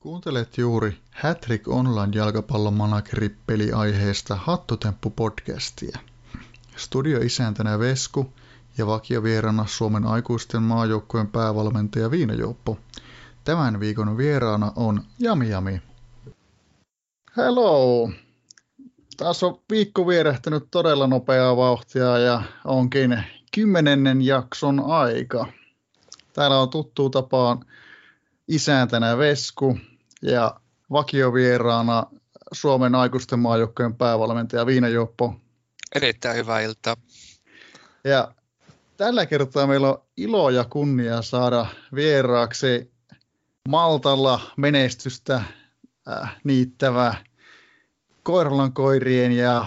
[0.00, 3.36] Kuuntelet juuri Hattrick Online jalkapallon manageri
[3.76, 5.98] aiheesta Hattutemppu-podcastia.
[6.76, 8.32] Studioisäntänä Vesku
[8.78, 12.78] ja vakiovierana Suomen aikuisten maajoukkueen päävalmentaja Viinajouppo.
[13.44, 15.82] Tämän viikon vieraana on Jami Jami.
[17.36, 18.10] Hello!
[19.16, 23.24] Taas on viikko vierähtänyt todella nopeaa vauhtia ja onkin
[23.54, 25.46] kymmenennen jakson aika.
[26.32, 27.64] Täällä on tuttu tapaan
[28.48, 29.78] isäntänä Vesku
[30.22, 30.60] ja
[30.92, 32.06] vakiovieraana
[32.52, 35.34] Suomen aikuisten maajoukkojen päävalmentaja Viina Joppo.
[35.94, 36.96] Erittäin hyvää iltaa.
[38.04, 38.34] Ja
[38.96, 42.92] tällä kertaa meillä on ilo ja kunnia saada vieraaksi
[43.68, 45.42] Maltalla menestystä
[46.08, 47.14] äh, niittävä
[48.22, 49.66] Koiralan koirien ja äh,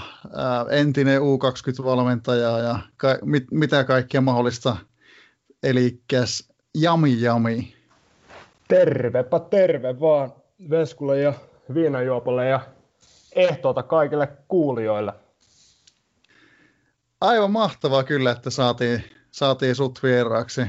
[0.80, 4.77] entinen U20-valmentaja ja ka- mit- mitä kaikkea mahdollista.
[5.63, 6.02] Eli
[6.76, 7.76] Jami Jami.
[8.68, 10.34] Tervepä terve vaan
[10.70, 11.34] Veskulle ja
[11.73, 12.59] Viinajuopolle ja
[13.35, 15.13] ehtoota kaikille kuulijoille.
[17.21, 20.62] Aivan mahtavaa kyllä, että saatiin, saatiin sut vieraaksi.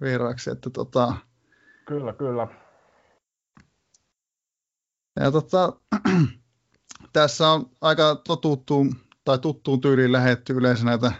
[0.00, 1.14] vieraaksi että tota...
[1.86, 2.46] Kyllä, kyllä.
[5.20, 5.72] Ja tota,
[7.12, 11.12] tässä on aika totuttuun tai tuttuun tyyliin lähetty yleensä näitä,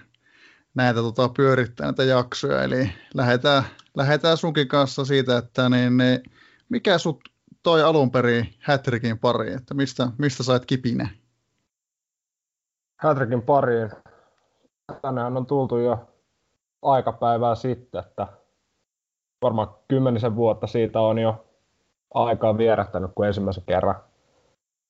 [0.75, 3.63] näitä tota, pyörittää näitä jaksoja, eli lähdetään,
[3.97, 6.23] lähdetään sunkin kanssa siitä, että niin, niin,
[6.69, 7.30] mikä sut
[7.63, 11.09] toi alun perin Hätrikin pariin, että mistä, mistä sait kipinä?
[12.97, 13.91] Hätrikin pariin.
[15.03, 16.09] Tänään on tultu jo
[16.83, 18.27] aikapäivää sitten, että
[19.43, 21.45] varmaan kymmenisen vuotta siitä on jo
[22.15, 24.03] aikaa vierähtänyt, kun ensimmäisen kerran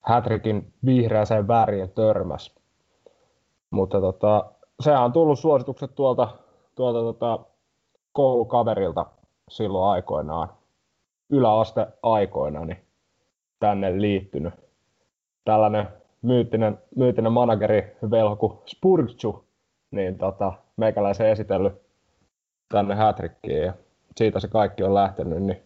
[0.00, 2.54] Hätrikin vihreäseen väriin törmäs.
[3.70, 6.28] Mutta tota, sehän on tullut suositukset tuolta,
[6.74, 7.38] tuolta tota,
[8.12, 9.06] koulukaverilta
[9.48, 10.59] silloin aikoinaan
[11.30, 12.78] yläaste aikoina niin
[13.60, 14.54] tänne liittynyt.
[15.44, 15.88] Tällainen
[16.22, 19.44] myyttinen, myyttinen manageri velho Spurgju,
[19.90, 21.74] niin tota, meikäläisen esitellyt
[22.68, 23.72] tänne Hätrikkiin ja
[24.16, 25.62] siitä se kaikki on lähtenyt niin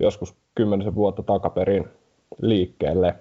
[0.00, 1.88] joskus kymmenisen vuotta takaperin
[2.42, 3.14] liikkeelle.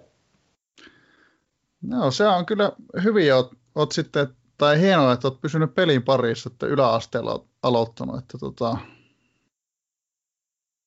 [1.82, 2.72] No se on kyllä
[3.04, 8.38] hyvin, oot, oot sitten, tai hienoa, että olet pysynyt pelin parissa, että yläasteella aloittanut, että
[8.38, 8.78] tota,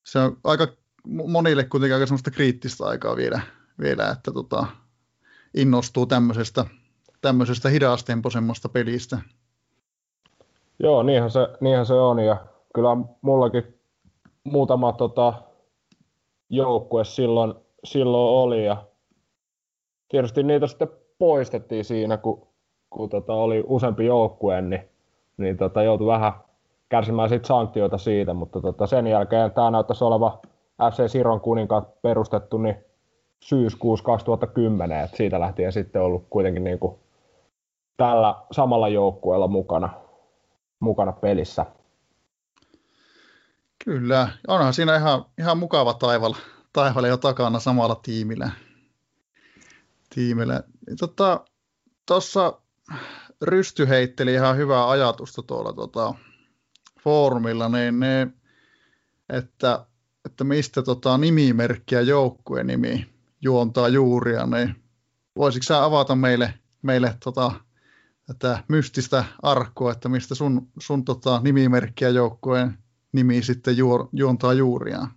[0.03, 0.67] se on aika
[1.07, 3.41] monille kuitenkin aika semmoista kriittistä aikaa vielä,
[3.79, 4.65] vielä että tota,
[5.53, 6.65] innostuu tämmöisestä,
[7.21, 9.19] tämmöisestä hidastempoisemmasta pelistä.
[10.79, 12.89] Joo, niinhän se, niinhän se on ja kyllä
[13.21, 13.79] mullakin
[14.43, 15.33] muutama tota,
[16.49, 17.53] joukkue silloin,
[17.83, 18.85] silloin oli ja
[20.09, 20.87] tietysti niitä sitten
[21.17, 22.47] poistettiin siinä, kun,
[22.89, 24.89] kun tota, oli useampi joukkue, niin,
[25.37, 26.33] niin tota, joutui vähän
[26.93, 30.41] kärsimään sit sanktioita siitä, mutta tota, sen jälkeen tämä näyttäisi oleva
[30.91, 32.75] FC Siron kuninkaat perustettu niin
[33.43, 36.99] syyskuussa 2010, että siitä lähtien sitten ollut kuitenkin niin kuin
[37.97, 39.89] tällä samalla joukkueella mukana,
[40.79, 41.65] mukana pelissä.
[43.85, 46.33] Kyllä, onhan siinä ihan, ihan mukava taival,
[46.73, 48.51] taival jo takana samalla tiimillä.
[50.15, 50.63] tiimillä.
[52.07, 52.61] Tuossa tota,
[53.41, 56.13] Rysty heitteli ihan hyvää ajatusta tuolla tota,
[57.03, 58.27] foorumilla, niin ne,
[59.29, 59.85] että,
[60.25, 63.05] että mistä tota nimimerkkiä joukkueen nimi
[63.41, 64.75] juontaa juuria, niin
[65.35, 67.51] voisitko sä avata meille, meille tota,
[68.27, 72.77] tätä mystistä arkkoa, että mistä sun, sun tota, nimimerkkiä joukkueen
[73.11, 75.07] nimi sitten juor, juontaa juuriaan?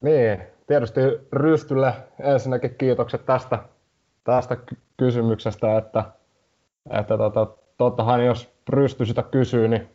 [0.00, 1.00] Niin, tietysti
[1.32, 3.58] Rystylle ensinnäkin kiitokset tästä,
[4.24, 4.56] tästä
[4.96, 6.04] kysymyksestä, että,
[6.90, 7.46] että tota,
[7.78, 9.88] tottahan jos Rysty sitä kysyy, niin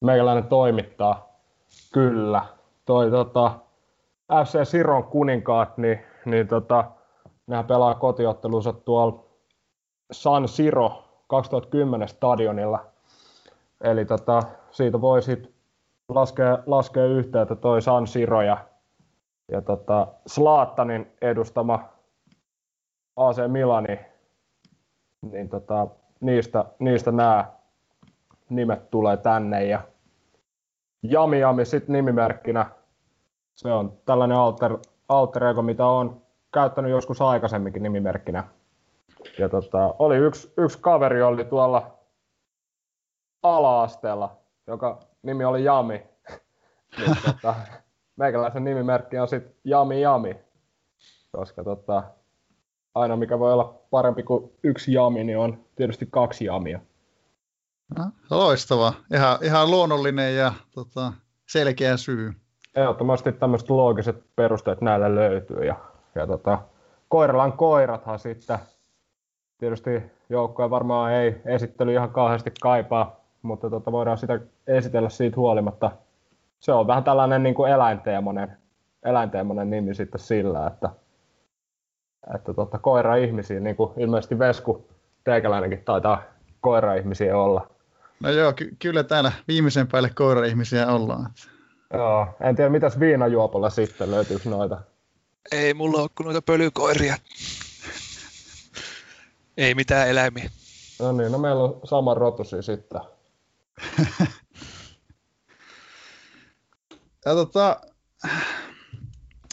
[0.00, 1.28] meikäläinen toimittaa.
[1.92, 2.42] Kyllä.
[2.84, 3.52] Toi tota,
[4.44, 6.84] FC Siron kuninkaat, niin, niin tota,
[7.46, 9.24] nehän pelaa kotiottelunsa tuolla
[10.12, 12.86] San Siro 2010 stadionilla.
[13.80, 15.52] Eli tota, siitä voi sitten
[16.08, 17.04] laskea, laskea
[17.42, 18.58] että toi San Siro ja,
[19.48, 21.88] ja tota, Slaattanin edustama
[23.16, 23.98] AC Milani,
[25.22, 25.86] niin tota,
[26.20, 27.55] niistä, niistä nämä
[28.48, 29.64] nimet tulee tänne.
[29.64, 29.80] Ja
[31.02, 32.66] Jami Jami sitten nimimerkkinä.
[33.54, 34.78] Se on tällainen alter,
[35.08, 36.22] alter ego, mitä on
[36.54, 38.44] käyttänyt joskus aikaisemminkin nimimerkkinä.
[39.38, 41.98] Ja tota, oli yksi, yksi kaveri oli tuolla
[43.42, 46.02] ala-asteella, joka nimi oli Jami.
[46.98, 47.54] niin, tota,
[48.16, 50.36] meikäläisen nimimerkki on sitten Jami Jami,
[51.32, 52.02] koska tota,
[52.94, 56.80] aina mikä voi olla parempi kuin yksi Jami, niin on tietysti kaksi Jamia.
[57.98, 58.92] No, loistava.
[59.14, 61.12] Ihan, ihan luonnollinen ja tota,
[61.46, 62.32] selkeä syy.
[62.74, 65.76] Ehdottomasti tämmöiset loogiset perusteet näille löytyy ja,
[66.14, 66.58] ja tota,
[67.08, 68.58] Koiralan koirathan sitten,
[69.58, 75.90] tietysti joukkoja varmaan ei esittely ihan kauheasti kaipaa, mutta tota, voidaan sitä esitellä siitä huolimatta.
[76.60, 78.56] Se on vähän tällainen niin kuin eläinteemonen,
[79.04, 80.90] eläinteemonen nimi sitten sillä, että,
[82.34, 84.88] että tota, koira-ihmisiä, niin kuin ilmeisesti Vesku
[85.24, 86.22] teikäläinenkin taitaa
[86.60, 87.70] koira-ihmisiä olla.
[88.20, 91.32] No joo, ky- kyllä täällä viimeisen päälle koira-ihmisiä ollaan.
[91.92, 94.80] Joo, en tiedä mitäs viinajuopolla sitten, löytyykö noita?
[95.52, 97.16] Ei mulla ole kuin noita pölykoiria.
[99.56, 100.50] Ei mitään eläimiä.
[100.98, 103.00] No niin, no meillä on sama rotusi sitten.
[107.26, 107.80] ja tota,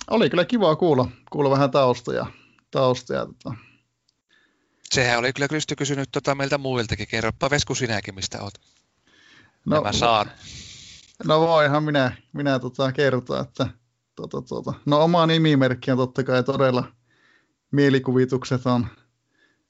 [0.10, 2.26] oli kyllä kiva kuulla, kuulla vähän taustoja.
[2.72, 3.56] taustoja tota.
[4.94, 7.08] Sehän oli kyllä Krysty kysynyt tota meiltä muiltakin.
[7.08, 8.54] Kerropa Vesku sinäkin, mistä oot.
[9.66, 10.32] No, Nämä saan.
[11.24, 13.68] No voihan minä, minä tota kertoa, että
[14.16, 14.74] tota, tota.
[14.86, 16.84] no oma nimimerkki on totta kai todella
[17.72, 18.88] mielikuvitukset on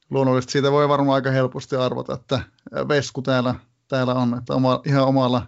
[0.09, 2.43] luonnollisesti siitä voi varmaan aika helposti arvata, että
[2.87, 3.55] Vesku täällä,
[3.87, 5.47] täällä on, että oma, ihan omalla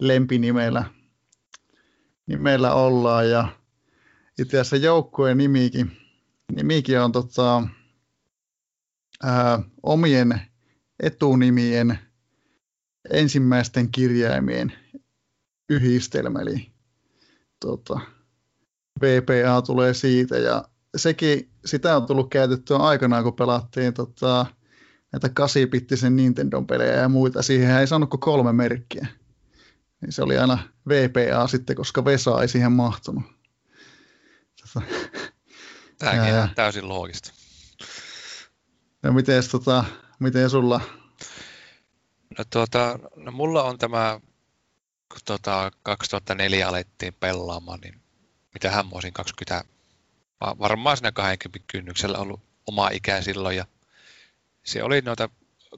[0.00, 0.84] lempinimellä
[2.26, 3.48] nimellä ollaan ja
[4.38, 5.96] itse asiassa joukkueen nimikin,
[6.52, 7.62] nimikin on tota,
[9.22, 10.40] ää, omien
[11.02, 11.98] etunimien
[13.10, 14.72] ensimmäisten kirjaimien
[15.68, 16.70] yhdistelmä, eli
[17.60, 18.00] tota,
[19.00, 20.64] VPA tulee siitä ja
[20.96, 24.46] sekin, sitä on tullut käytettyä aikanaan, kun pelattiin tota,
[25.12, 27.42] näitä 8-bittisen Nintendo-pelejä ja muita.
[27.42, 29.06] Siihen ei saanut kuin kolme merkkiä.
[30.00, 33.24] Niin se oli aina VPA sitten, koska Vesa ei siihen mahtunut.
[35.98, 37.37] Tämäkin on täysin loogista.
[39.02, 39.84] Ja miten, tota,
[40.18, 40.80] miten sulla?
[42.38, 44.20] No, tuota, no mulla on tämä,
[45.08, 48.00] kun tuota, 2004 alettiin pelaamaan, niin
[48.54, 49.64] mitähän mä olisin 20,
[50.40, 53.56] varmaan siinä 20 kynnyksellä ollut oma ikä silloin.
[53.56, 53.66] Ja
[54.64, 55.28] se oli noita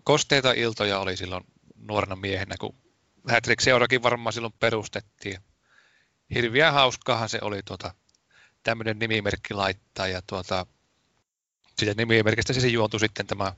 [0.04, 1.44] kosteita iltoja oli silloin
[1.76, 2.74] nuorena miehenä, kun
[3.28, 5.40] Hattrick seurakin varmaan silloin perustettiin.
[6.34, 7.94] Hirviä hauskaahan se oli tuota,
[8.62, 10.66] tämmöinen nimimerkki laittaa ja tuota,
[11.80, 13.52] siitä nimimerkistä se juontui sitten tämä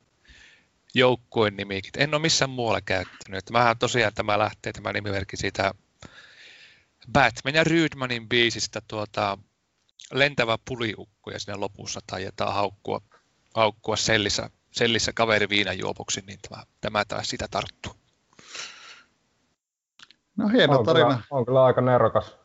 [0.94, 1.92] joukkueen nimikin.
[1.96, 3.38] En ole missään muualla käyttänyt.
[3.38, 5.74] Että mähän tosiaan tämä lähtee tämä nimimerkki siitä
[7.12, 9.38] Batman ja Rydmanin biisistä tuota,
[10.12, 13.00] lentävä puliukko ja siinä lopussa taietaan haukkua,
[13.54, 17.94] haukkua sellissä, sellissä kaveri viinajuopoksi, niin tämä, tämä taisi sitä tarttua.
[20.36, 21.08] No hieno on tarina.
[21.08, 22.36] Kyllä, on kyllä aika nerokas.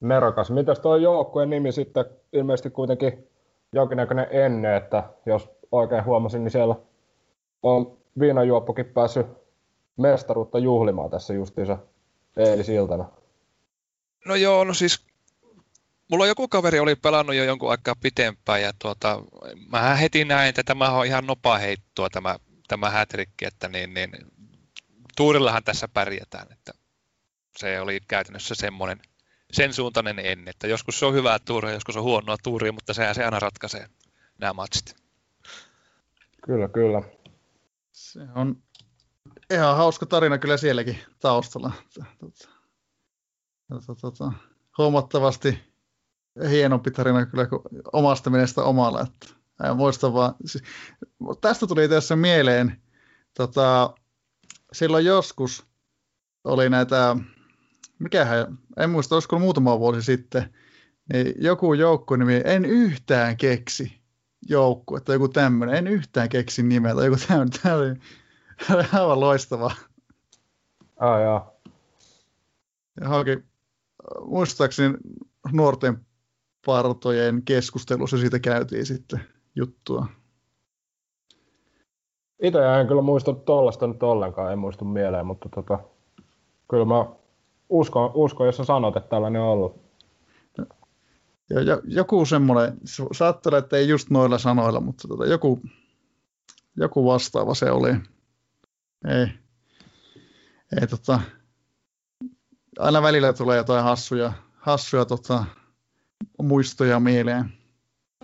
[0.00, 0.50] nerokas.
[0.50, 3.33] Mitäs tuo joukkueen nimi sitten ilmeisesti kuitenkin
[3.74, 6.76] jonkinnäköinen enne, että jos oikein huomasin, niin siellä
[7.62, 9.26] on viinajuoppokin päässyt
[9.96, 11.78] mestaruutta juhlimaan tässä justiinsa
[12.36, 13.04] eilisiltana.
[14.26, 15.06] No joo, no siis
[16.10, 19.22] mulla joku kaveri oli pelannut jo jonkun aikaa pitempään ja tuota,
[19.72, 22.36] mä heti näin, että tämä on ihan nopa heittoa tämä,
[22.68, 24.10] tämä hätrikki, että niin, niin,
[25.16, 26.72] tuurillahan tässä pärjätään, että
[27.56, 29.00] se oli käytännössä semmoinen
[29.52, 33.14] sen suuntainen ennen, että joskus se on hyvää tuuria, joskus on huonoa tuuria, mutta sehän
[33.14, 33.86] se aina ratkaisee
[34.38, 34.96] nämä matsit.
[36.44, 37.02] Kyllä, kyllä.
[37.92, 38.62] Se on
[39.50, 41.72] ihan hauska tarina kyllä sielläkin taustalla.
[41.94, 42.44] Tota,
[43.68, 44.32] tota, tota,
[44.78, 45.58] huomattavasti
[46.50, 47.62] hienompi tarina kyllä kuin
[47.92, 49.00] omasta mielestä omalla.
[49.00, 49.34] Että,
[49.68, 50.64] en muista vaan, siis,
[51.40, 52.82] tästä tuli tässä mieleen,
[53.36, 53.94] tota,
[54.72, 55.66] silloin joskus
[56.44, 57.16] oli näitä,
[57.98, 60.54] mikähän, en muista, olisiko muutama vuosi sitten,
[61.12, 64.00] niin joku joukko nimi, en yhtään keksi
[64.48, 67.94] joukku, että joku tämmöinen, en yhtään keksi nimeä tai joku tämmöinen, tämä oli,
[68.66, 69.74] tämä oli aivan loistavaa.
[70.96, 71.60] Ah, joo.
[73.00, 73.44] Johonkin,
[74.24, 74.94] muistaakseni
[75.52, 76.06] nuorten
[76.66, 79.20] partojen keskustelussa siitä käytiin sitten
[79.56, 80.06] juttua.
[82.42, 85.78] Itse en kyllä muista tuollaista nyt ollenkaan, en muistu mieleen, mutta tota,
[86.70, 87.06] kyllä mä
[87.74, 89.84] uskon, uskon, jos sä sanot, että tällainen on ollut.
[91.50, 92.76] Ja, joku semmoinen,
[93.12, 95.60] saattaa että ei just noilla sanoilla, mutta tota, joku,
[96.76, 97.90] joku vastaava se oli.
[99.08, 99.26] Ei,
[100.80, 101.20] ei tota,
[102.78, 105.44] aina välillä tulee jotain hassuja, hassuja tota,
[106.42, 107.52] muistoja mieleen.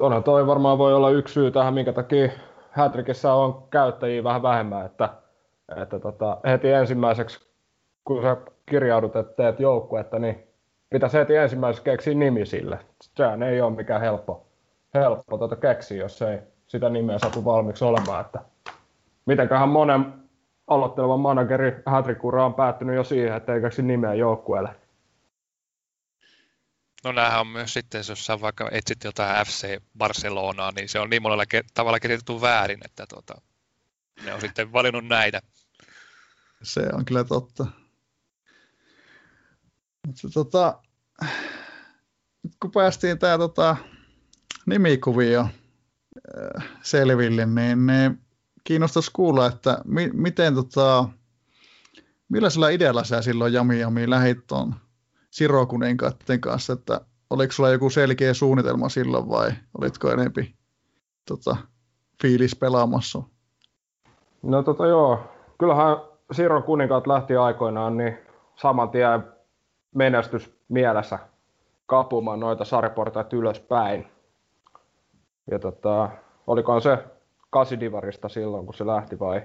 [0.00, 2.28] Onhan toi varmaan voi olla yksi syy tähän, minkä takia
[2.70, 5.08] Hätrikissä on käyttäjiä vähän vähemmän, että,
[5.82, 7.49] että tota, heti ensimmäiseksi,
[8.04, 10.46] kun sä kirjaudut, että teet joukkuetta, niin
[10.90, 12.78] pitäisi heti ensimmäiseksi keksiä nimi sille.
[13.16, 14.46] Sehän ei ole mikään helppo,
[14.94, 18.24] helppo tuota keksiä, jos ei sitä nimeä satu valmiiksi olemaan.
[18.24, 18.38] Että
[19.26, 20.14] mitenköhän monen
[20.66, 24.70] aloittelevan managerin hätrikura on päättynyt jo siihen, että ei keksi nimeä joukkueelle.
[27.04, 31.10] No näähän on myös sitten, jos sä vaikka etsit jotain FC Barcelonaa, niin se on
[31.10, 33.40] niin monella tavalla kirjoitettu väärin, että tuota,
[34.24, 35.40] ne on sitten valinnut näitä.
[36.62, 37.66] Se on kyllä totta.
[40.06, 40.78] Mutta tota,
[42.60, 43.76] kun päästiin tämä tota,
[44.66, 48.20] nimikuvio äh, selville, niin, niin
[48.64, 51.08] kiinnostaisi kuulla, että mi, miten tota,
[52.28, 54.74] millaisella idealla sä silloin Jami Jami lähit tuon
[55.30, 60.54] Sirokuninkaiden kanssa, että oliko sulla joku selkeä suunnitelma silloin vai olitko enempi
[61.28, 61.56] tota,
[62.22, 63.22] fiilis pelaamassa?
[64.42, 65.20] No tota joo,
[65.58, 65.96] kyllähän
[66.32, 68.18] Siron kuninkaat lähti aikoinaan niin
[68.56, 69.24] saman tien
[69.94, 71.18] menestys mielessä
[71.86, 74.06] kapumaan noita sarjaportaita ylöspäin.
[75.50, 76.10] Ja tota,
[76.46, 76.98] olikohan se
[77.50, 79.42] kasidivarista silloin, kun se lähti vai,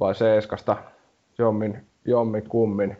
[0.00, 0.76] vai seiskasta
[1.38, 2.96] jommin, jommin kummin.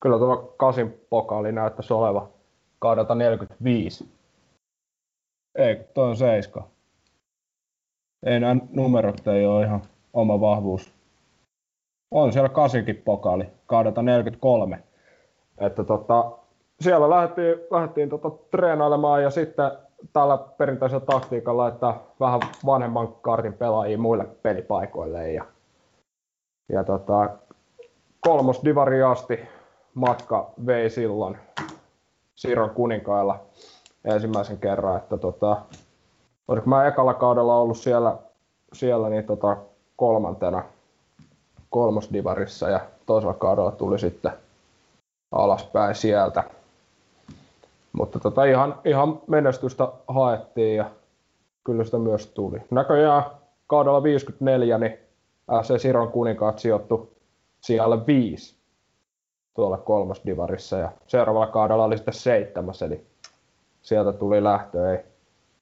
[0.00, 2.28] Kyllä tuo kasin pokaali näyttäisi oleva
[2.78, 4.08] kaudelta 45.
[5.54, 6.68] Ei, toi on seiska.
[8.26, 9.82] Ei nämä numerot ei ole ihan
[10.12, 10.94] oma vahvuus.
[12.10, 14.82] On siellä kasinkin pokaali kaudelta 43.
[15.58, 16.32] Että tota,
[16.80, 19.70] siellä lähdettiin, lähdettiin tota treenailemaan ja sitten
[20.12, 25.32] tällä perinteisellä taktiikalla, että vähän vanhemman kartin pelaajia muille pelipaikoille.
[25.32, 25.44] Ja,
[26.68, 27.30] ja tota,
[28.20, 29.40] kolmos divari asti
[29.94, 31.38] matka vei silloin
[32.34, 33.40] Siron kuninkailla
[34.04, 35.56] ensimmäisen kerran, että tota,
[36.48, 38.16] oliko mä ekalla kaudella ollut siellä,
[38.72, 39.56] siellä niin tota
[39.96, 40.64] kolmantena
[41.70, 44.32] kolmosdivarissa ja toisella kaudella tuli sitten
[45.36, 46.44] alaspäin sieltä.
[47.92, 50.90] Mutta tota, ihan, ihan menestystä haettiin ja
[51.64, 52.58] kyllä sitä myös tuli.
[52.70, 53.22] Näköjään
[53.66, 54.98] kaudella 54 niin
[55.62, 57.16] se Siron kuninkaat sijoittu
[57.60, 58.56] siellä viisi
[59.54, 63.06] tuolla kolmosdivarissa ja seuraavalla kaudella oli sitten seitsemäs, eli
[63.82, 64.90] sieltä tuli lähtö.
[64.92, 65.04] Ei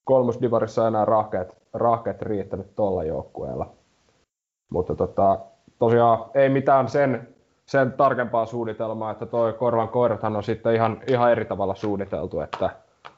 [0.05, 3.71] kolmosdivarissa enää rahkeet, rahkeet riittänyt tuolla joukkueella.
[4.71, 5.39] Mutta tota,
[5.79, 7.34] tosiaan ei mitään sen
[7.67, 12.71] sen tarkempaa suunnitelmaa, että toi Korvan koirathan on sitten ihan, ihan eri tavalla suunniteltu, että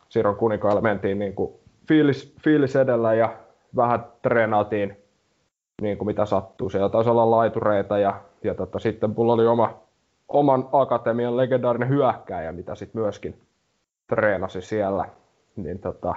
[0.08, 1.52] Siron kuninkailla mentiin niin kuin
[1.88, 3.36] fiilis, fiilis edellä ja
[3.76, 4.96] vähän treenailtiin
[5.82, 6.70] niin kuin mitä sattuu.
[6.70, 9.80] Siellä taisi olla laitureita ja, ja tota, sitten mulla oli oma,
[10.28, 13.40] oman akatemian legendaarinen hyökkääjä, mitä sitten myöskin
[14.06, 15.08] treenasi siellä.
[15.56, 16.14] Niin tota,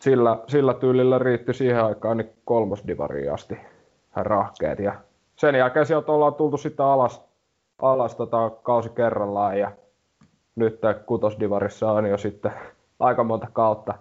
[0.00, 3.58] sillä, sillä tyylillä riitti siihen aikaan niin kolmosdivariin asti
[4.16, 4.94] rahkeet ja
[5.36, 7.22] sen jälkeen sieltä ollaan tultu sitten alas,
[7.82, 9.72] alas tota, kausi kerrallaan ja
[10.56, 12.52] nyt kutosdivarissa on jo sitten
[13.00, 13.94] aika monta kautta,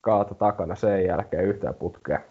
[0.00, 2.24] kautta takana sen jälkeen yhteen putkeen.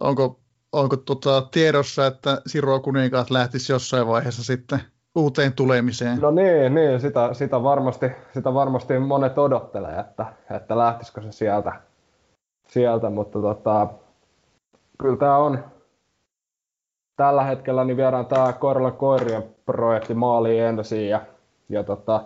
[0.00, 0.40] Onko,
[0.72, 4.80] onko tota tiedossa, että Siro Kuninkaat lähtisi jossain vaiheessa sitten
[5.14, 6.20] uuteen tulemiseen?
[6.20, 11.72] No niin, niin sitä, sitä, varmasti, sitä varmasti monet odottelee, että, että lähtisikö se sieltä,
[12.68, 13.88] sieltä mutta tota,
[14.98, 15.64] kyllä tämä on,
[17.16, 21.20] tällä hetkellä niin viedään tämä Koiralla koirien projekti maaliin ensin ja,
[21.68, 22.24] ja tota,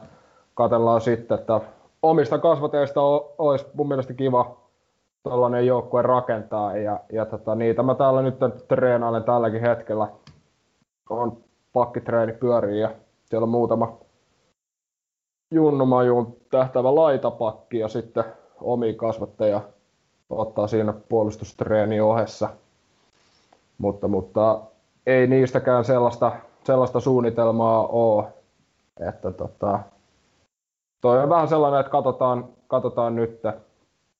[0.55, 1.61] katsellaan sitten, että
[2.03, 3.01] omista kasvateista
[3.39, 4.57] olisi mun mielestä kiva
[5.23, 8.35] tuollainen joukkue rakentaa ja, ja tota, niitä mä täällä nyt
[8.69, 10.09] treenailen tälläkin hetkellä.
[11.11, 11.37] On
[11.73, 12.91] pakkitreeni pyörii ja
[13.25, 13.99] siellä on muutama
[15.51, 18.25] junnumajuun tähtävä laitapakki ja sitten
[18.61, 19.61] omi kasvatteja
[20.31, 22.49] ottaa siinä puolustustreeni ohessa.
[23.79, 24.61] Mutta, mutta
[25.07, 26.33] ei niistäkään sellaista,
[26.65, 28.25] sellaista suunnitelmaa ole.
[29.09, 29.79] Että tota,
[31.01, 33.41] toi on vähän sellainen, että katsotaan, katsotaan nyt.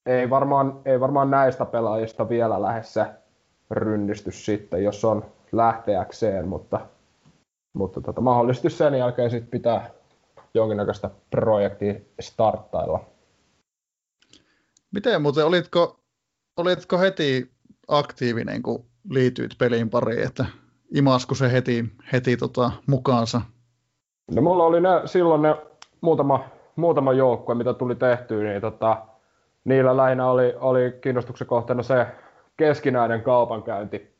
[0.05, 3.05] Ei varmaan, ei varmaan näistä pelaajista vielä lähde se
[3.71, 6.79] rynnistys sitten, jos on lähteäkseen, mutta,
[7.73, 9.89] mutta tota, mahdollisesti sen jälkeen sit pitää
[10.53, 12.99] jonkinnäköistä projektia starttailla.
[14.91, 15.99] Miten muuten, olitko,
[16.57, 17.51] olitko heti
[17.87, 20.45] aktiivinen, kun liityit peliin pariin, että
[20.93, 23.41] imasku se heti, heti tota, mukaansa?
[24.35, 25.55] No mulla oli ne, silloin ne
[26.01, 26.43] muutama,
[26.75, 29.05] muutama joukkue, mitä tuli tehtyä, niin tota,
[29.65, 32.07] niillä lähinnä oli, oli kiinnostuksen kohteena se
[32.57, 34.17] keskinäinen kaupankäynti.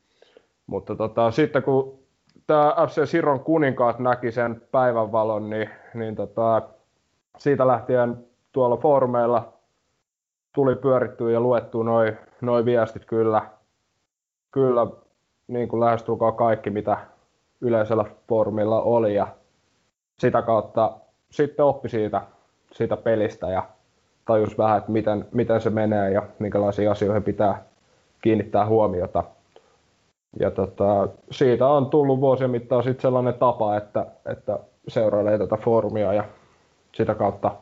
[0.68, 2.00] Mutta tota, sitten kun
[2.48, 6.62] tämä FC Siron kuninkaat näki sen päivänvalon, niin, niin tota,
[7.38, 9.54] siitä lähtien tuolla foorumeilla
[10.56, 13.42] tuli pyörittyä ja luettu noin noi viestit kyllä,
[14.52, 14.88] kyllä
[15.48, 16.98] niin kuin lähestulkoon kaikki, mitä
[17.62, 19.28] yleisellä foorumilla oli ja
[20.20, 20.98] sitä kautta
[21.32, 22.22] sitten oppi siitä,
[22.72, 23.64] siitä pelistä ja
[24.26, 27.64] tajus vähän, että miten, miten se menee ja minkälaisiin asioihin pitää
[28.22, 29.24] kiinnittää huomiota.
[30.40, 36.14] Ja tota, siitä on tullut vuosien mittaan sitten sellainen tapa, että, että seurailee tätä foorumia
[36.14, 36.24] ja
[36.96, 37.56] sitä kautta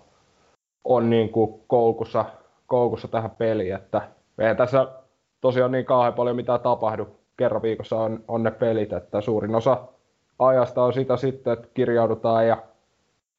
[0.84, 2.26] on niin kuin koukussa,
[2.68, 4.02] koukussa tähän peliin, että
[4.40, 4.88] ei tässä
[5.42, 7.08] tosiaan niin kauhean paljon mitään tapahdu.
[7.38, 9.88] Kerran viikossa on, on ne pelit, että suurin osa
[10.40, 12.64] ajasta on sitä sitten, että kirjaudutaan ja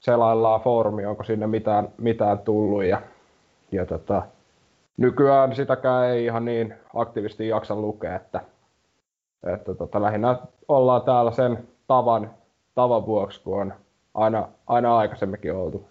[0.00, 2.84] selaillaan foorumi, onko sinne mitään, mitään tullut.
[2.84, 3.02] Ja,
[3.72, 4.22] ja tota,
[4.96, 8.40] nykyään sitäkään ei ihan niin aktiivisesti jaksa lukea, että,
[9.54, 10.38] että tota, lähinnä
[10.68, 12.30] ollaan täällä sen tavan,
[12.74, 13.74] tavan vuoksi, kun on
[14.14, 15.88] aina, aina aikaisemminkin oltu.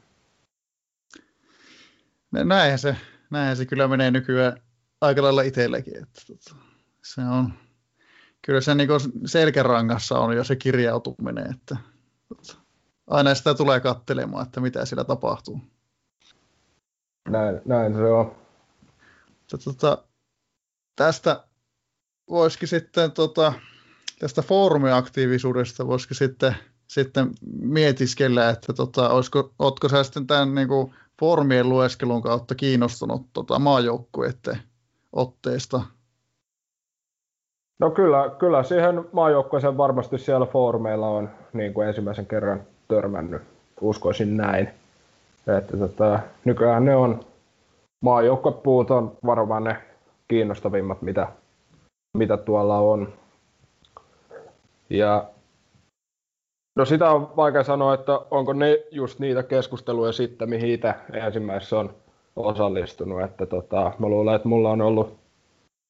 [2.31, 2.95] Näinhän se,
[3.29, 4.61] näinhän se kyllä menee nykyään
[5.01, 5.97] aika lailla itselläkin.
[5.97, 6.55] Että, tota,
[7.03, 7.53] se on,
[8.45, 8.89] kyllä se niin
[9.25, 11.77] selkärangassa on jo se kirjautuminen, että
[13.07, 15.61] aina sitä tulee kattelemaan, että mitä siellä tapahtuu.
[17.29, 18.35] Näin, näin se on.
[19.63, 20.03] Tota,
[20.95, 21.43] tästä
[22.29, 23.53] voisikin sitten tota,
[24.19, 26.55] tästä foorumiaktiivisuudesta voisikin sitten,
[26.87, 33.33] sitten mietiskellä, että tota, olisiko, ootko sä sitten tämän niin kuin, foorumien lueskelun kautta kiinnostunut
[33.33, 34.59] tota, maajoukkueiden
[35.13, 35.81] otteesta?
[37.79, 43.41] No kyllä, kyllä siihen maajoukkueeseen varmasti siellä foorumeilla on niin kuin ensimmäisen kerran törmännyt,
[43.81, 44.69] uskoisin näin.
[45.57, 47.19] Että tota, nykyään ne on,
[48.01, 49.77] maajoukkuepuut on varmaan ne
[50.27, 51.27] kiinnostavimmat, mitä,
[52.17, 53.13] mitä tuolla on.
[54.89, 55.25] Ja
[56.75, 61.79] no sitä on vaikea sanoa, että onko ne just niitä keskusteluja sitten, mihin itse ensimmäisessä
[61.79, 61.93] on
[62.35, 63.21] osallistunut.
[63.21, 65.17] Että tota, mä luulen, että mulla on ollut,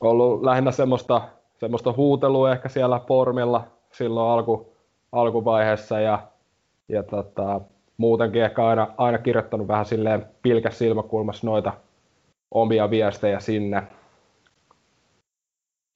[0.03, 1.21] ollut lähinnä semmoista,
[1.57, 4.73] semmoista huutelua ehkä siellä formilla silloin alku,
[5.11, 6.19] alkuvaiheessa ja,
[6.89, 7.61] ja tota,
[7.97, 11.73] muutenkin ehkä aina, aina kirjoittanut vähän silleen pilkäs silmäkulmassa noita
[12.51, 13.83] omia viestejä sinne.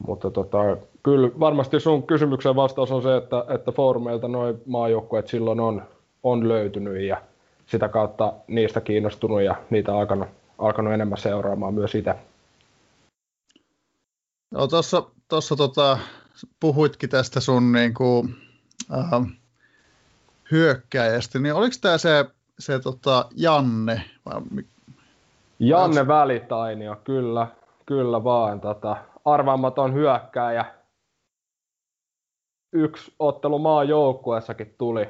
[0.08, 0.58] Mutta tota,
[1.04, 5.82] kyllä varmasti sun kysymyksen vastaus on se, että, että foorumeilta noin maajoukkueet silloin on,
[6.24, 7.18] on löytynyt ja
[7.66, 12.16] sitä kautta niistä kiinnostunut ja niitä alkanut, alkanut enemmän seuraamaan myös itse.
[14.52, 15.98] No tuossa, tuossa tota,
[16.60, 18.36] puhuitkin tästä sun niin kuin,
[18.94, 19.40] äh,
[20.52, 22.26] hyökkäjästä, niin oliko tämä se,
[22.60, 24.02] se tota, Janne?
[24.26, 24.42] Vai,
[25.60, 27.48] Janne Välitainio, kyllä,
[27.86, 28.62] kyllä vaan.
[28.62, 30.66] Tota, arvaamaton hyökkääjä.
[32.74, 35.10] Yksi ottelu maan joukkueessakin tuli,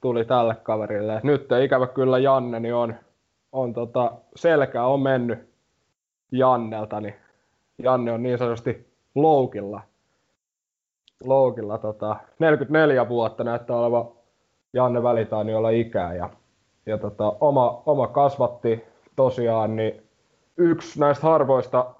[0.00, 1.20] tuli tälle kaverille.
[1.22, 2.94] Nyt ikävä kyllä Janne niin on,
[3.52, 5.38] on tota, selkä on mennyt
[6.32, 7.14] Jannelta, niin
[7.78, 9.80] Janne on niin sanotusti loukilla.
[11.24, 14.12] Loukilla tota, 44 vuotta näyttää oleva
[14.72, 16.30] Janne Välitaini olla ikää ja,
[16.86, 18.84] ja tota, oma, oma kasvatti
[19.16, 20.02] tosiaan niin
[20.56, 21.94] yksi näistä harvoista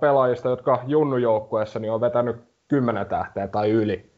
[0.00, 2.36] pelaajista, jotka junnujoukkueessa niin on vetänyt
[2.68, 4.12] kymmenen tähteä tai yli.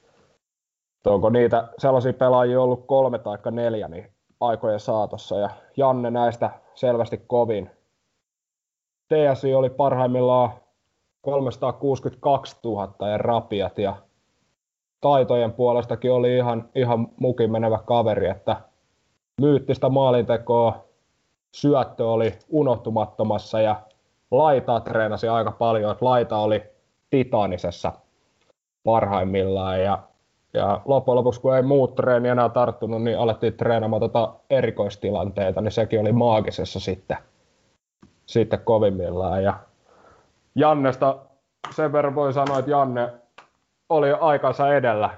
[1.07, 7.25] Onko niitä sellaisia pelaajia ollut kolme tai neljä niin aikojen saatossa ja Janne näistä selvästi
[7.27, 7.71] kovin.
[9.09, 10.51] TSI oli parhaimmillaan
[11.25, 13.97] 362 000 ja rapiat ja
[15.01, 18.57] taitojen puolestakin oli ihan, ihan mukin menevä kaveri, että
[19.41, 20.85] myyttistä maalintekoa,
[21.55, 23.83] syöttö oli unohtumattomassa ja
[24.31, 26.63] laitaa treenasi aika paljon, että laita oli
[27.11, 27.93] titaanisessa
[28.85, 29.99] parhaimmillaan ja,
[30.55, 35.73] ja loppujen lopuksi kun ei muut treeni enää tarttunut, niin alettiin treenaamaan tota erikoistilanteita, niin
[35.73, 37.17] sekin oli maagisessa sitten,
[38.27, 39.55] sitten kovimmillaan ja
[40.55, 41.19] Jannesta
[41.71, 43.13] sen verran voi sanoa, että Janne
[43.89, 45.11] oli aikansa edellä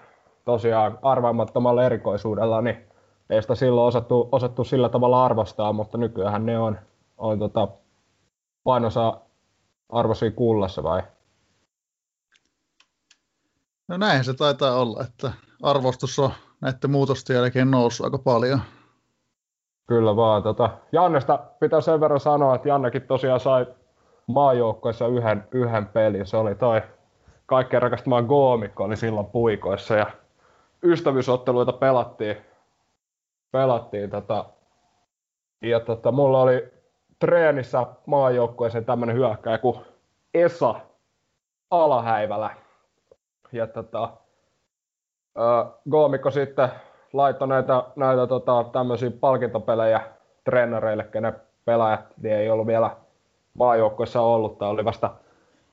[0.45, 2.87] tosiaan arvaamattomalla erikoisuudella, niin
[3.31, 6.79] ei sitä silloin osattu, osattu sillä tavalla arvostaa, mutta nykyään ne on,
[7.19, 7.69] on tota,
[8.65, 9.21] painosa
[9.89, 11.03] arvosi kullassa vai?
[13.89, 18.61] No näin se taitaa olla, että arvostus on näiden muutosten jälkeen noussut aika paljon.
[19.87, 20.43] Kyllä vaan.
[20.43, 23.67] Tota, Jannesta pitää sen verran sanoa, että Jannekin tosiaan sai
[24.27, 26.27] maajoukkoissa yhden, yhden pelin.
[26.27, 26.83] Se oli toi
[27.47, 30.07] kaikkein rakastamaan Goomikko oli silloin puikoissa ja
[30.83, 32.37] ystävyysotteluita pelattiin,
[33.53, 34.45] pelattiin tota,
[35.63, 36.69] ja tota, mulla oli
[37.19, 39.81] treenissä maajoukkueeseen tämmöinen hyökkäjä kuin
[40.35, 40.75] Esa
[41.71, 42.51] Alahäivälä.
[43.53, 44.11] Ja tota,
[45.91, 46.69] Goomikko sitten
[47.13, 50.01] laittoi näitä, näitä tota, tämmöisiä palkintopelejä
[50.45, 52.97] treenareille, kenen pelaajat niin ei ollut vielä
[53.59, 55.15] maajoukkueessa ollut, tai oli vasta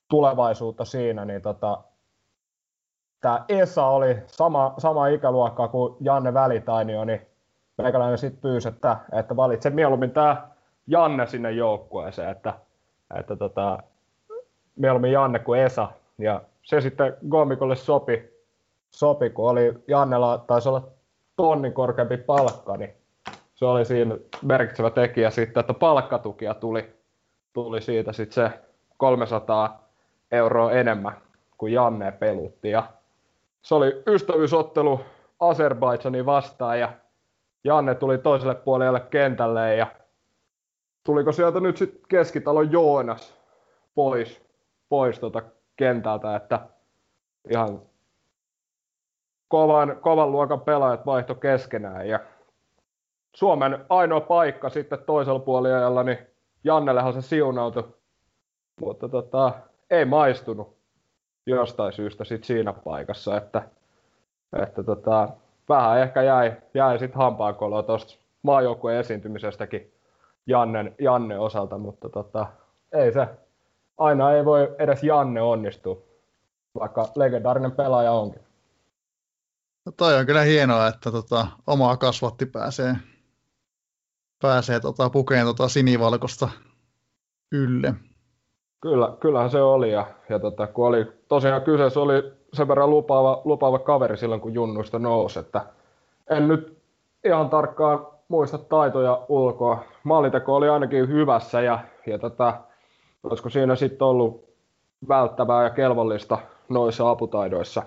[0.09, 1.83] tulevaisuutta siinä, niin tota,
[3.21, 7.21] tämä Esa oli sama, sama ikäluokka kuin Janne Välitainio, niin
[7.77, 10.47] meikäläinen sitten pyysi, että, että valitse mieluummin tämä
[10.87, 12.53] Janne sinne joukkueeseen, että,
[13.19, 13.83] että tota,
[14.75, 15.87] mieluummin Janne kuin Esa.
[16.17, 18.33] Ja se sitten Gomikolle sopi,
[18.91, 20.87] sopi, kun oli Jannella taisi olla
[21.35, 22.93] tonnin korkeampi palkka, niin
[23.55, 27.02] se oli siinä merkitsevä tekijä sitten, että palkkatukia tuli,
[27.53, 28.59] tuli siitä sitten se
[28.97, 29.89] 300
[30.31, 31.17] euroa enemmän
[31.57, 32.69] kuin Janne pelutti.
[32.69, 32.83] Ja
[33.61, 34.99] se oli ystävyysottelu
[35.39, 36.93] Azerbaidžanin vastaan ja
[37.63, 39.87] Janne tuli toiselle puolelle kentälle ja
[41.03, 43.37] tuliko sieltä nyt sitten keskitalon Joonas
[43.95, 44.41] pois,
[44.89, 45.41] pois tuota
[45.75, 46.59] kentältä, että
[47.49, 47.81] ihan
[49.47, 52.19] kovan, kovan luokan pelaajat vaihto keskenään ja
[53.35, 56.32] Suomen ainoa paikka sitten toisella puolella, niin
[56.63, 57.93] Jannellehan se siunautui,
[58.81, 59.53] mutta tota,
[59.89, 60.77] ei maistunut
[61.45, 63.69] jostain syystä sit siinä paikassa, että,
[64.61, 65.29] että tota,
[65.69, 69.93] vähän ehkä jäi, jäi sitten hampaankoloa tuosta maajoukkueen esiintymisestäkin
[70.47, 72.47] Jannen, Janne osalta, mutta tota,
[72.91, 73.27] ei se,
[73.97, 76.01] aina ei voi edes Janne onnistua,
[76.79, 78.41] vaikka legendaarinen pelaaja onkin.
[79.85, 82.95] No toi on kyllä hienoa, että tota, omaa kasvatti pääsee,
[84.43, 86.49] pääsee tota, pukeen tota sinivalkosta
[87.51, 87.93] ylle.
[88.81, 89.91] Kyllä, kyllähän se oli.
[89.91, 94.53] Ja, ja tota, kun oli, tosiaan kyseessä oli sen verran lupaava, lupaava kaveri silloin, kun
[94.53, 95.39] junnuista nousi.
[95.39, 95.65] Että
[96.29, 96.77] en nyt
[97.23, 99.83] ihan tarkkaan muista taitoja ulkoa.
[100.03, 102.61] Maalinteko oli ainakin hyvässä ja, ja tota,
[103.23, 104.45] olisiko siinä sitten ollut
[105.07, 106.37] välttävää ja kelvollista
[106.69, 107.83] noissa aputaidoissa.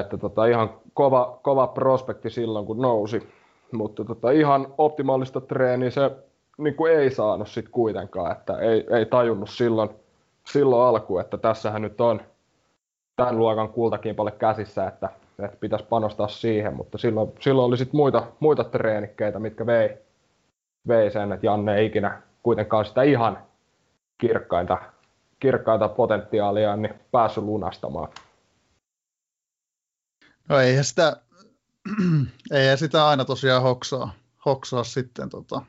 [0.00, 3.37] Että tota, ihan kova, kova prospekti silloin, kun nousi.
[3.72, 6.10] Mutta tota, ihan optimaalista treeniä se
[6.58, 9.90] niin kuin ei saanut sit kuitenkaan, että ei, ei tajunnut silloin,
[10.46, 12.20] silloin alkuun, että tässähän nyt on
[13.16, 18.26] tämän luokan kultakimpale käsissä, että, että pitäisi panostaa siihen, mutta silloin, silloin oli sitten muita,
[18.40, 19.98] muita treenikkeitä, mitkä vei,
[20.88, 23.38] vei sen, että Janne ei ikinä kuitenkaan sitä ihan
[24.18, 24.78] kirkkainta,
[25.40, 28.08] kirkkainta potentiaalia niin päässyt lunastamaan.
[30.48, 31.16] No eihän sitä,
[32.52, 34.12] eihän sitä aina tosiaan hoksaa,
[34.44, 35.62] hoksaa sitten tota,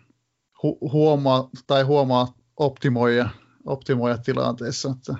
[0.63, 2.27] hu, huomaa tai huomaa
[2.57, 3.29] optimoija,
[3.65, 4.89] optimoija tilanteessa.
[4.97, 5.13] Että,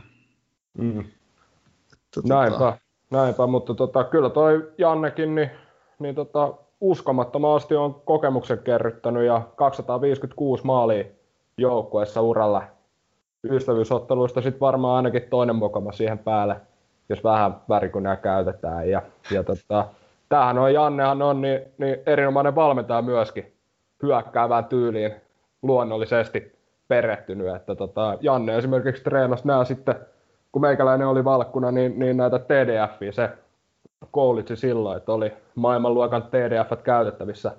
[0.78, 1.00] mm.
[1.00, 2.78] että, näinpä, tota...
[3.12, 5.50] näinpä, mutta tota, kyllä toi Jannekin niin,
[6.00, 11.06] niin tota, uskomattomasti on kokemuksen kerryttänyt ja 256 maalia
[11.58, 12.64] joukkueessa uralla
[13.44, 16.62] ystävyysotteluista sitten varmaan ainakin toinen mukama siihen päälle,
[17.10, 18.90] jos vähän värikunea käytetään.
[18.90, 19.88] Ja, ja tota,
[20.30, 23.54] tämähän on, Jannehan on niin, niin erinomainen valmentaja myöskin
[24.04, 25.16] hyökkäävään tyyliin
[25.62, 27.56] luonnollisesti perehtynyt.
[27.56, 29.96] Että tota, Janne esimerkiksi treenasi nämä sitten,
[30.52, 33.30] kun meikäläinen oli valkkuna, niin, niin näitä TDF se
[34.12, 37.52] koulitsi silloin, että oli maailmanluokan TDF käytettävissä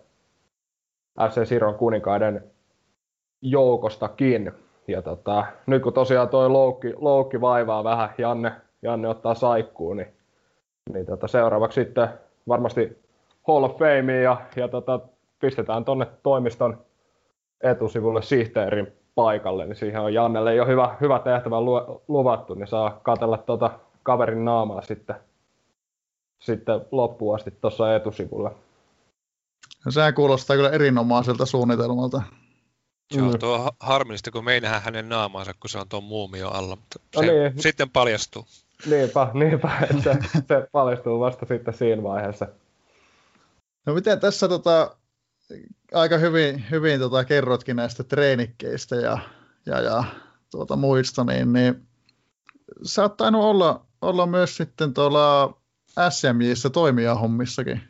[1.30, 2.44] FC Siron kuninkaiden
[3.42, 4.52] joukostakin.
[4.88, 8.52] Ja tota, nyt kun tosiaan toi loukki, loukki vaivaa vähän, Janne,
[8.82, 10.14] Janne ottaa saikkuun, niin,
[10.92, 12.08] niin tota, seuraavaksi sitten
[12.48, 12.98] varmasti
[13.48, 15.00] Hall of Fame ja, ja tota,
[15.40, 16.84] pistetään tuonne toimiston
[17.60, 23.00] etusivulle sihteerin paikalle, niin siihen on Jannelle jo hyvä, hyvä tehtävä lu, luvattu, niin saa
[23.02, 25.16] katella tuota kaverin naamaa sitten,
[26.38, 28.54] sitten loppuun asti tuossa etusivulla.
[29.84, 32.22] No, sehän kuulostaa kyllä erinomaiselta suunnitelmalta.
[33.14, 33.38] Se on mm.
[33.38, 37.00] tuo harmillista, kun me ei nähdä hänen naamaansa, kun se on tuon muumio alla, mutta
[37.16, 37.62] no se no niin.
[37.62, 38.44] sitten paljastuu.
[38.86, 40.16] Niinpä, niinpä että
[40.48, 42.46] se, paljastuu vasta sitten siinä vaiheessa.
[43.86, 44.96] No miten tässä tota,
[45.94, 49.18] aika hyvin, hyvin tota, kerrotkin näistä treenikkeistä ja,
[49.66, 50.04] ja, ja
[50.50, 51.86] tuota, muista, niin, niin
[52.82, 55.54] sä oot tainnut olla, olla myös sitten tuolla
[56.10, 57.80] SMJissä toimijahommissakin.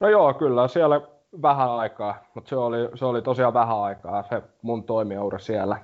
[0.00, 1.00] No joo, kyllä siellä
[1.42, 5.82] vähän aikaa, mutta se oli, se oli tosiaan vähän aikaa se mun toimijaura siellä.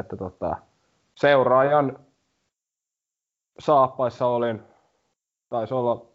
[0.00, 0.56] Että tota,
[1.14, 2.05] seuraajan
[3.58, 4.62] saappaissa olin,
[5.48, 6.06] taisi olla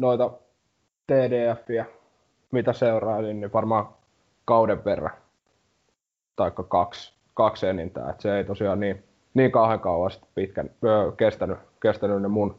[0.00, 0.30] noita
[1.06, 1.86] TDFiä,
[2.50, 3.88] mitä seurailin, niin varmaan
[4.44, 5.12] kauden verran,
[6.36, 8.10] tai kaksi, kaksi enintään.
[8.10, 12.58] Et se ei tosiaan niin, niin kauhean kauan pitkän, öö, kestänyt, kestänyt ne mun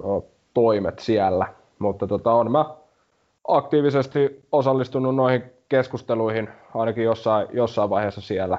[0.00, 0.20] öö,
[0.54, 1.54] toimet siellä.
[1.78, 2.74] Mutta tota, on mä
[3.48, 8.58] aktiivisesti osallistunut noihin keskusteluihin ainakin jossain, jossain vaiheessa siellä.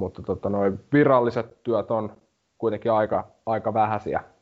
[0.00, 2.12] Mutta tota, noin viralliset työt on
[2.58, 4.36] kuitenkin aika, aika vähäisiä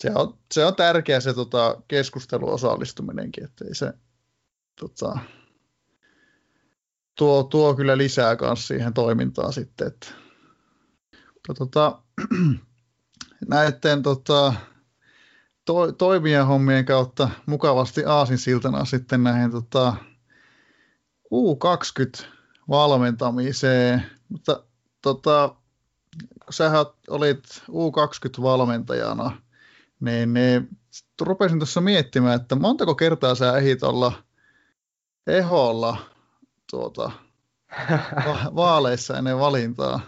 [0.00, 3.92] se on, se on tärkeä se tota, keskusteluosallistuminenkin, että ei se
[4.80, 5.18] tota,
[7.18, 9.86] tuo, tuo kyllä lisää myös siihen toimintaan sitten.
[9.86, 10.06] Että,
[11.56, 12.02] tota,
[13.48, 14.54] näiden tota,
[15.64, 19.96] to, toimien hommien kautta mukavasti aasinsiltana sitten näihin tota,
[21.34, 22.26] U20
[22.68, 24.64] valmentamiseen, mutta
[25.02, 25.56] tota,
[26.50, 29.32] sähän olit U20 valmentajana
[30.00, 30.68] niin, niin
[31.20, 34.12] rupesin tuossa miettimään, että montako kertaa sä ehdit olla
[35.26, 35.96] eholla
[36.70, 37.10] tuota,
[38.26, 40.00] va- vaaleissa ennen valintaa?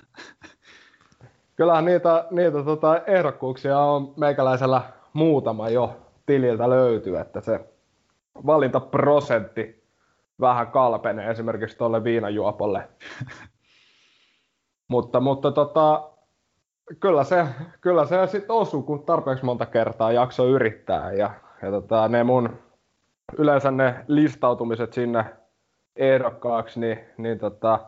[1.56, 7.60] Kyllähän niitä, niitä tota, ehdokkuuksia on meikäläisellä muutama jo tililtä löytyy, että se
[8.46, 9.84] valintaprosentti
[10.40, 12.88] vähän kalpenee esimerkiksi tuolle viinajuopolle.
[14.88, 16.11] mutta mutta tota,
[17.00, 17.46] kyllä se,
[17.80, 21.12] kyllä se sitten osuu, kun tarpeeksi monta kertaa jakso yrittää.
[21.12, 21.30] Ja,
[21.62, 22.58] ja tota, ne mun,
[23.38, 25.24] yleensä ne listautumiset sinne
[25.96, 27.78] ehdokkaaksi, niin, niin tota,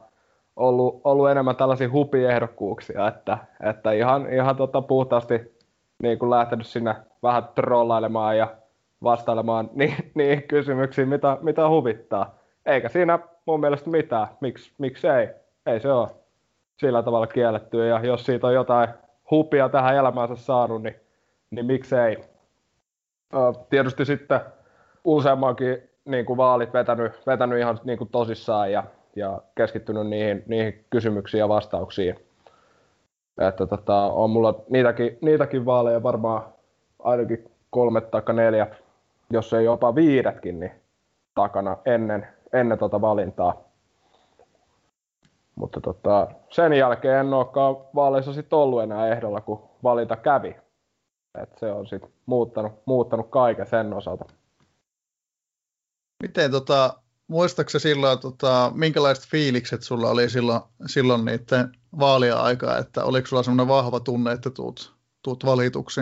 [0.56, 5.54] ollut, ollut enemmän tällaisia hupiehdokkuuksia, että, että ihan, ihan tota puhtaasti
[6.02, 8.54] niin kuin lähtenyt sinne vähän trollailemaan ja
[9.02, 12.34] vastailemaan niihin, niihin kysymyksiin, mitä, mitä huvittaa.
[12.66, 14.26] Eikä siinä mun mielestä mitään.
[14.40, 15.28] Miks, miksi ei?
[15.66, 16.08] Ei se ole
[16.76, 17.86] sillä tavalla kielletty.
[17.86, 18.88] Ja jos siitä on jotain
[19.30, 20.96] hupia tähän elämäänsä saanut, niin,
[21.50, 22.24] niin miksei.
[23.70, 24.40] Tietysti sitten
[25.04, 28.84] useammankin niin kuin vaalit vetänyt, vetänyt ihan niin kuin tosissaan ja,
[29.16, 32.16] ja keskittynyt niihin, niihin kysymyksiin ja vastauksiin.
[33.38, 36.42] Että tota, on mulla niitäkin, niitäkin vaaleja varmaan
[36.98, 38.66] ainakin kolme tai neljä,
[39.30, 40.72] jos ei jopa viidetkin, niin
[41.34, 43.63] takana ennen, ennen tota valintaa.
[45.54, 50.56] Mutta tota, sen jälkeen en olekaan vaaleissa sit ollut enää ehdolla, kun valinta kävi.
[51.42, 54.24] Et se on sitten muuttanut, muuttanut kaiken sen osalta.
[56.22, 56.94] Miten tota,
[57.28, 63.42] muistaakseni silloin, tota, minkälaiset fiilikset sulla oli silloin, silloin niiden vaalien aikaa, että oliko sulla
[63.42, 66.00] semmoinen vahva tunne, että tuut, tuut valituksi?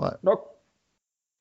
[0.00, 0.10] Vai?
[0.22, 0.48] No,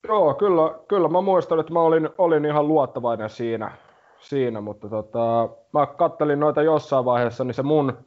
[0.08, 3.78] joo, kyllä, kyllä mä muistan, että mä olin, olin ihan luottavainen siinä,
[4.24, 7.98] siinä mutta tota, mä kattelin noita jossain vaiheessa, niin se mun,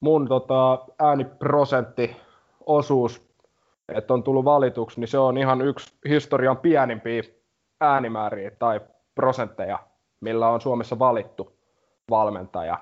[0.00, 2.16] mun tota, ääniprosentti
[2.66, 3.28] osuus,
[3.88, 7.22] että on tullut valituksi, niin se on ihan yksi historian pienimpiä
[7.80, 8.80] äänimääriä tai
[9.14, 9.78] prosentteja,
[10.20, 11.52] millä on Suomessa valittu
[12.10, 12.78] valmentaja.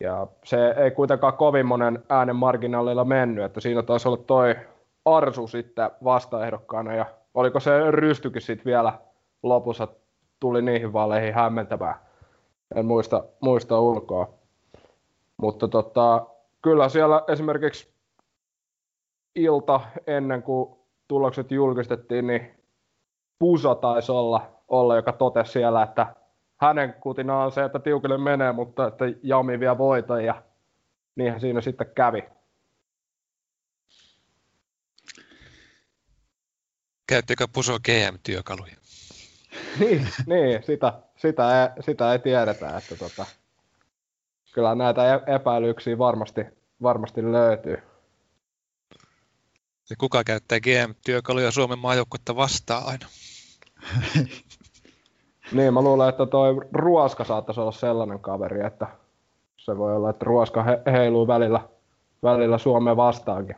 [0.00, 4.56] Ja se ei kuitenkaan kovin monen äänen marginaalilla mennyt, että siinä taisi olla toi
[5.04, 8.92] Arsu sitten vastaehdokkaana ja oliko se rystykin sitten vielä
[9.42, 9.88] lopussa
[10.40, 12.06] tuli niihin vaaleihin hämmentävää.
[12.74, 14.38] En muista, muista ulkoa.
[15.36, 16.26] Mutta tota,
[16.62, 17.94] kyllä siellä esimerkiksi
[19.34, 22.54] ilta ennen kuin tulokset julkistettiin, niin
[23.38, 26.14] Pusa taisi olla, olla joka totesi siellä, että
[26.60, 30.42] hänen kutina on se, että tiukille menee, mutta että Jami vielä voita ja
[31.16, 32.22] niinhän siinä sitten kävi.
[37.06, 38.76] Käyttikö Puso GM-työkaluja?
[39.80, 43.26] niin, niin sitä, sitä, ei, sitä ei tiedetä, että tota,
[44.54, 46.40] kyllä näitä e- epäilyksiä varmasti,
[46.82, 47.82] varmasti löytyy.
[49.90, 53.06] Ja kuka käyttää GM-työkaluja Suomen maajoukkuetta vastaan aina?
[55.52, 58.86] niin, mä luulen, että toi Ruoska saattaisi olla sellainen kaveri, että
[59.56, 61.60] se voi olla, että Ruoska he, heiluu välillä,
[62.22, 63.56] välillä Suomeen vastaankin.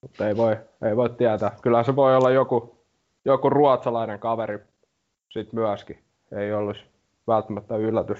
[0.00, 1.56] Mutta ei voi, ei voi tietää.
[1.62, 2.71] Kyllä se voi olla joku,
[3.24, 4.58] joku ruotsalainen kaveri
[5.30, 6.04] sit myöskin.
[6.32, 6.80] Ei olisi
[7.26, 8.18] välttämättä yllätys.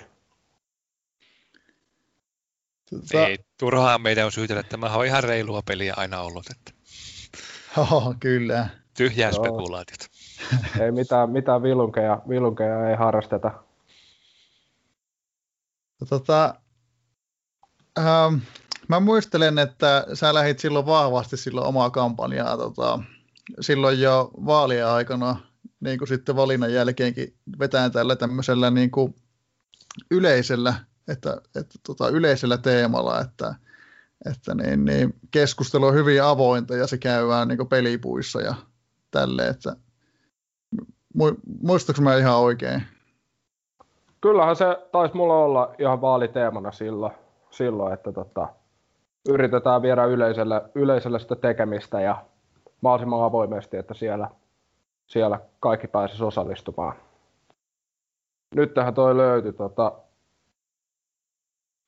[2.90, 3.26] Tota...
[3.26, 6.44] Ei, turhaan meidän on syytellä, että tämä on ihan reilua peliä aina ollut.
[6.50, 6.72] Että...
[7.78, 8.68] Oh, kyllä.
[8.96, 9.44] Tyhjää Joo.
[9.44, 10.06] spekulaatiota.
[10.80, 13.50] ei mitään, mitään vilunkeja, vilunkeja ei harrasteta.
[16.08, 16.54] Tota,
[17.98, 18.34] ähm,
[18.88, 22.98] mä muistelen, että sä lähit silloin vahvasti silloin omaa kampanjaa tota,
[23.60, 25.36] silloin jo vaalien aikana,
[25.80, 29.14] niin kuin sitten valinnan jälkeenkin vetään tällä tämmöisellä niin kuin
[30.10, 30.74] yleisellä,
[31.08, 33.54] että, että tota, yleisellä teemalla, että,
[34.30, 38.54] että niin, niin, keskustelu on hyvin avointa ja se käydään niin pelipuissa ja
[39.10, 39.76] tälle, että
[41.62, 42.82] muistatko mä ihan oikein?
[44.20, 47.12] Kyllähän se taisi mulla olla ihan vaaliteemana silloin,
[47.50, 48.48] silloin että tota,
[49.28, 52.24] yritetään viedä yleisölle, yleisölle sitä tekemistä ja
[52.82, 54.28] mahdollisimman avoimesti, että siellä,
[55.06, 56.94] siellä kaikki pääsisi osallistumaan.
[58.54, 59.92] Nyt tähän toi löytyi tota,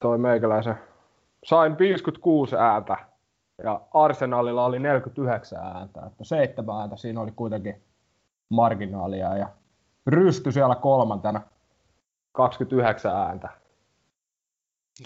[0.00, 0.78] toi meikäläisen.
[1.44, 2.96] Sain 56 ääntä
[3.62, 7.82] ja Arsenalilla oli 49 ääntä, että seitsemän ääntä siinä oli kuitenkin
[8.48, 9.48] marginaalia ja
[10.06, 11.40] rysty siellä kolmantena
[12.32, 13.48] 29 ääntä.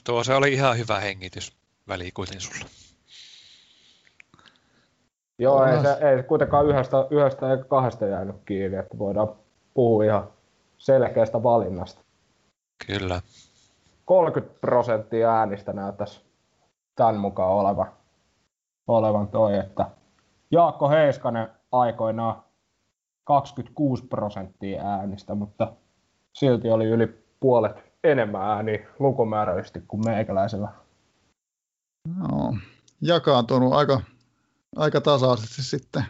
[0.05, 1.57] Tuo se oli ihan hyvä hengitys
[1.88, 2.88] väli kuitenkin sulla.
[5.38, 9.29] Joo, ei se ei kuitenkaan yhdestä, yhdestä eikä kahdesta jäänyt kiinni, että voidaan
[9.74, 10.29] puhua ihan
[10.79, 12.01] selkeästä valinnasta.
[12.87, 13.20] Kyllä.
[14.05, 16.20] 30 prosenttia äänistä näyttäisi
[16.94, 17.92] tämän mukaan olevan,
[18.87, 19.90] olevan toi, että
[20.51, 22.42] Jaakko Heiskanen aikoinaan
[23.24, 25.72] 26 prosenttia äänistä, mutta
[26.33, 30.68] silti oli yli puolet enemmän ääni lukumääräisesti kuin meikäläisellä.
[32.16, 32.55] No,
[33.01, 34.01] jakaantunut aika,
[34.76, 36.04] aika tasaisesti sitten.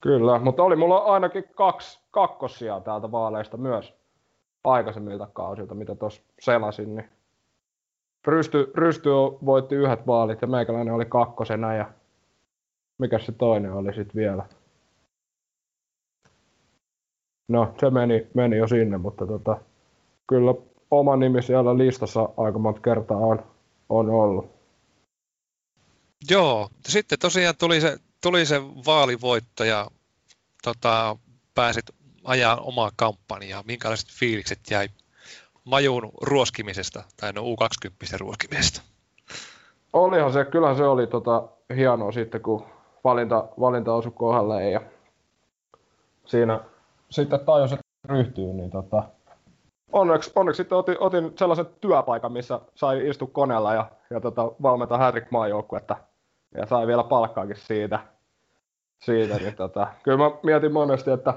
[0.00, 3.94] Kyllä, mutta oli mulla ainakin kaksi kakkosia täältä vaaleista myös
[4.64, 6.94] aikaisemmilta kausilta, mitä tuossa selasin.
[6.96, 7.08] Niin
[8.26, 9.10] Rysty, Rysty
[9.44, 11.90] voitti yhdet vaalit ja meikäläinen oli kakkosena ja
[12.98, 14.46] mikä se toinen oli sitten vielä?
[17.48, 19.58] No, se meni, meni jo sinne, mutta tota,
[20.26, 20.54] kyllä
[20.90, 23.42] oma nimi siellä listassa aika monta kertaa on,
[23.88, 24.53] on ollut.
[26.30, 29.90] Joo, sitten tosiaan tuli se, tuli se vaalivoitto ja
[30.62, 31.16] tota,
[31.54, 31.84] pääsit
[32.24, 33.62] ajaa omaa kampanjaa.
[33.66, 34.88] Minkälaiset fiilikset jäi
[35.64, 38.82] majuun ruoskimisesta, tai no U20 ruoskimisesta?
[39.92, 42.66] Olihan se, kyllähän se oli tota, hienoa sitten, kun
[43.04, 44.80] valinta, valinta osui kohdalle ja
[46.26, 46.60] siinä
[47.10, 49.02] sitten tajus, että ryhtyy, niin tota,
[49.92, 54.98] onneksi, onneksi sitten otin, otin, sellaisen työpaikan, missä sai istua koneella ja, ja tota, valmentaa
[54.98, 55.96] Hätrik maajoukkuetta
[56.54, 57.98] ja sai vielä palkkaakin siitä.
[58.98, 61.34] siitä niin tota, kyllä mä mietin monesti, että,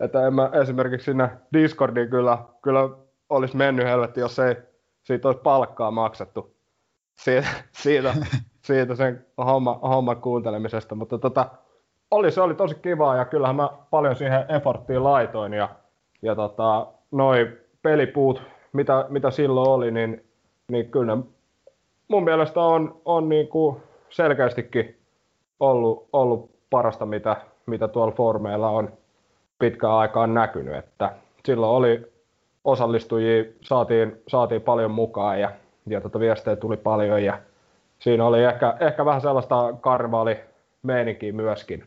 [0.00, 2.88] että en mä esimerkiksi sinne Discordiin kyllä, kyllä
[3.28, 4.56] olisi mennyt helvetti, jos ei
[5.02, 6.54] siitä olisi palkkaa maksettu
[7.20, 8.14] siitä, siitä,
[8.66, 11.50] siitä sen homma, homman kuuntelemisesta, mutta tota,
[12.10, 15.68] oli, se oli tosi kivaa ja kyllähän mä paljon siihen efforttiin laitoin ja,
[16.22, 20.24] ja tota, noi pelipuut, mitä, mitä silloin oli, niin,
[20.68, 21.22] niin kyllä ne
[22.08, 23.76] mun mielestä on, on niin kuin
[24.10, 24.96] selkeästikin
[25.60, 28.92] ollut, ollut parasta, mitä, mitä tuolla formeilla on
[29.58, 30.74] pitkään aikaan näkynyt.
[30.74, 31.12] Että
[31.44, 32.12] silloin oli
[32.64, 35.50] osallistujia, saatiin, saatiin paljon mukaan ja,
[35.86, 37.38] ja tota viestejä tuli paljon ja
[37.98, 40.40] siinä oli ehkä, ehkä vähän sellaista karvaali
[40.82, 41.86] meininkiä myöskin.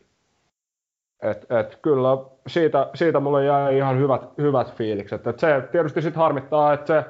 [1.22, 5.26] Et, et kyllä siitä, siitä mulle jäi ihan hyvät, hyvät fiilikset.
[5.26, 7.04] Et se tietysti sitten harmittaa, että se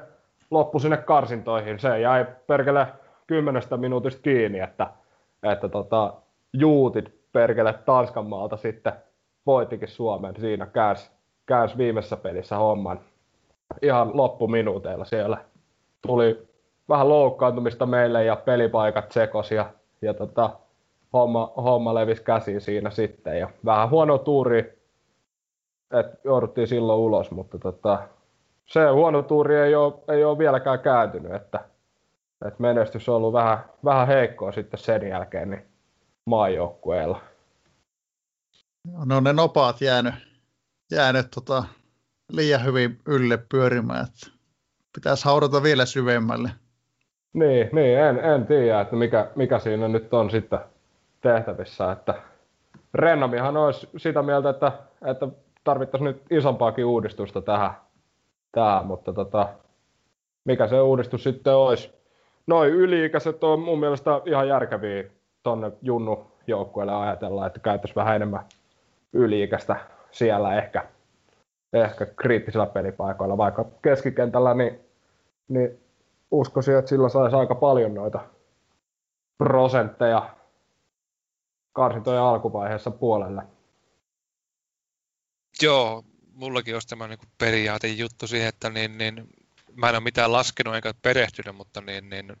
[0.51, 1.79] loppui sinne karsintoihin.
[1.79, 2.87] Se jäi perkele
[3.27, 4.87] kymmenestä minuutista kiinni, että,
[5.51, 6.13] että tota,
[6.53, 8.93] juutit perkele Tanskan maalta sitten
[9.45, 10.35] voitikin Suomen.
[10.39, 11.11] Siinä käs,
[11.45, 12.99] käs viimeisessä pelissä homman
[13.81, 15.37] ihan loppuminuuteilla siellä.
[16.07, 16.47] Tuli
[16.89, 19.69] vähän loukkaantumista meille ja pelipaikat sekos ja,
[20.01, 20.49] ja tota,
[21.13, 23.39] homma, homma levisi käsiin siinä sitten.
[23.39, 24.79] Ja vähän huono tuuri,
[25.91, 27.99] että jouduttiin silloin ulos, mutta tota,
[28.65, 31.59] se huono tuuri ei ole, ei ole vieläkään kääntynyt, että,
[32.47, 35.65] että menestys on ollut vähän, vähän heikkoa sitten sen jälkeen niin
[36.25, 37.21] maajoukkueella.
[39.05, 40.13] No ne nopaat jäänyt,
[40.91, 41.63] jäänyt tota,
[42.31, 44.27] liian hyvin ylle pyörimään, että
[44.95, 46.49] pitäisi haudata vielä syvemmälle.
[47.33, 50.59] Niin, niin en, en tiedä, että mikä, mikä siinä nyt on sitten
[51.21, 51.91] tehtävissä.
[51.91, 52.21] Että
[52.93, 54.71] Rennomihan olisi sitä mieltä, että,
[55.05, 55.27] että
[55.63, 57.71] tarvittaisiin nyt isompaakin uudistusta tähän,
[58.51, 59.49] tähän mutta tota,
[60.45, 62.04] mikä se uudistus sitten olisi.
[62.47, 65.03] Noin yli-ikäiset on mun mielestä ihan järkeviä
[65.43, 68.45] tuonne Junnu joukkueelle ajatella, että käytäisiin vähän enemmän
[69.13, 69.75] yli-ikäistä
[70.11, 70.85] siellä ehkä,
[71.73, 74.79] ehkä kriittisillä pelipaikoilla, vaikka keskikentällä, niin,
[75.47, 75.79] niin
[76.31, 78.19] uskoisin, että sillä saisi aika paljon noita
[79.37, 80.35] prosentteja
[81.73, 83.41] karsintojen alkuvaiheessa puolelle.
[85.61, 86.03] Joo,
[86.33, 89.29] mullakin olisi tämä niin periaate juttu siihen, että niin, niin,
[89.75, 92.33] mä en ole mitään laskenut enkä perehtynyt, mutta niin, niin,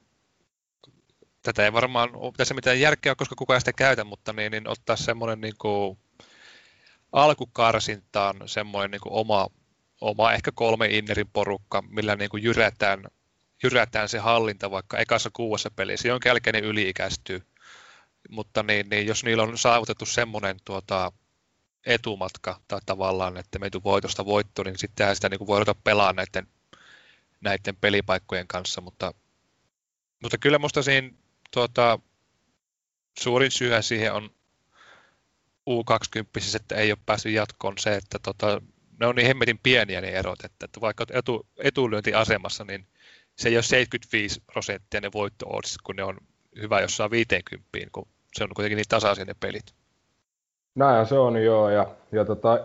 [1.41, 4.95] tätä ei varmaan ole tässä mitään järkeä, koska kukaan sitä käytä, mutta niin, niin ottaa
[4.95, 5.97] semmoinen niin kuin,
[7.11, 9.47] alkukarsintaan semmoinen niin kuin oma,
[10.01, 13.03] oma ehkä kolme innerin porukka, millä niin kuin jyrätään,
[13.63, 17.41] jyrätään se hallinta vaikka ekassa kuudessa pelissä, jonka jälkeen ne yliikäistyy
[18.29, 21.11] mutta niin, niin jos niillä on saavutettu semmoinen tuota,
[21.85, 26.13] etumatka tai tavallaan, että me voitosta voitto, niin sittenhän sitä niin kuin voi ruveta pelaa
[26.13, 26.47] näiden,
[27.45, 29.13] näiden pelipaikkojen kanssa, mutta,
[30.23, 31.09] mutta kyllä minusta siinä
[31.53, 31.99] tuota,
[33.19, 34.29] suurin syy siihen on
[35.69, 38.61] U20, että ei ole päässyt jatkoon se, että tota,
[38.99, 42.87] ne on niin hemmetin pieniä ne erot, että, että vaikka etu, etulyöntiasemassa, niin
[43.35, 45.45] se ei ole 75 prosenttia ne voitto
[45.83, 46.17] kun ne on
[46.61, 49.73] hyvä jossain 50, kun se on kuitenkin niin tasaisia ne pelit.
[50.75, 52.59] Näin se on joo, ja, ja tota,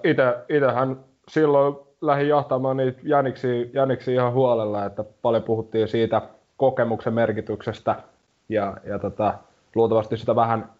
[0.49, 6.23] itsehän silloin lähdin jahtamaan niitä jäniksi, jäniksi ihan huolella, että paljon puhuttiin siitä
[6.57, 7.97] kokemuksen merkityksestä,
[8.49, 9.35] ja, ja tota,
[9.75, 10.71] luultavasti sitä vähän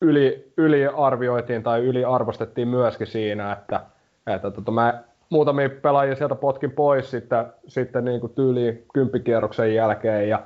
[0.00, 3.80] yli, yliarvioitiin tai yliarvostettiin myöskin siinä, että,
[4.26, 10.28] että tota, mä muutamia pelaajia sieltä potkin pois sitten, sitten niin kuin tyyliin kymppikierroksen jälkeen,
[10.28, 10.42] ja,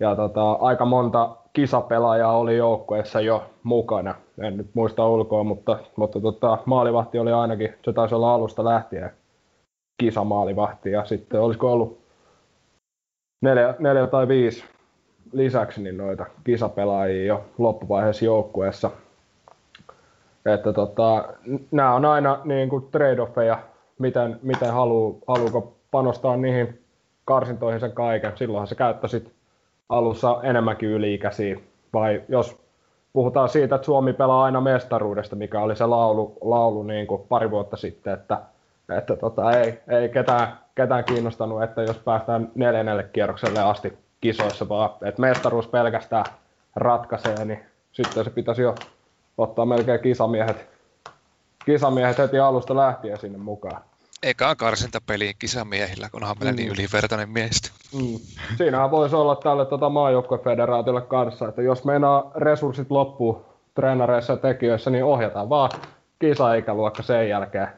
[0.00, 4.14] ja tota, aika monta kisapelaajaa oli joukkueessa jo mukana.
[4.38, 9.10] en nyt muista ulkoa, mutta, mutta tota, maalivahti oli ainakin, se taisi olla alusta lähtien
[10.02, 11.98] kisamaalivahti ja sitten olisiko ollut
[13.40, 14.64] neljä, neljä tai viisi
[15.32, 18.90] lisäksi niin noita kisapelaajia jo loppuvaiheessa joukkueessa.
[20.46, 21.28] Että tota,
[21.70, 23.58] nämä on aina niin kuin trade-offeja,
[23.98, 26.80] miten, miten haluu, haluuko panostaa niihin
[27.24, 28.32] karsintoihin sen kaiken.
[28.36, 29.32] Silloinhan se käyttäisit
[29.88, 31.56] alussa enemmänkin yliikäisiä.
[31.92, 32.58] Vai jos
[33.12, 37.50] puhutaan siitä, että Suomi pelaa aina mestaruudesta, mikä oli se laulu, laulu niin kuin pari
[37.50, 38.38] vuotta sitten, että,
[38.98, 44.90] että tota, ei, ei ketään, ketään kiinnostanut, että jos päästään neljännelle kierrokselle asti kisoissa, vaan
[45.02, 46.24] että mestaruus pelkästään
[46.76, 47.60] ratkaisee, niin
[47.92, 48.74] sitten se pitäisi jo
[49.38, 50.66] ottaa melkein kisamiehet,
[51.64, 53.82] kisamiehet heti alusta lähtien sinne mukaan.
[54.22, 56.56] Eikä karsintapeliin kisamiehillä, kunhan meillä mm.
[56.56, 57.70] niin ylivertainen miehistä.
[57.94, 58.18] Mm.
[58.56, 64.90] Siinähän voisi olla tälle tota maajoukkuefederaatiolle kanssa, että jos meinaa resurssit loppuu treenareissa ja tekijöissä,
[64.90, 65.70] niin ohjataan vaan
[66.18, 67.68] kisaikäluokka sen jälkeen.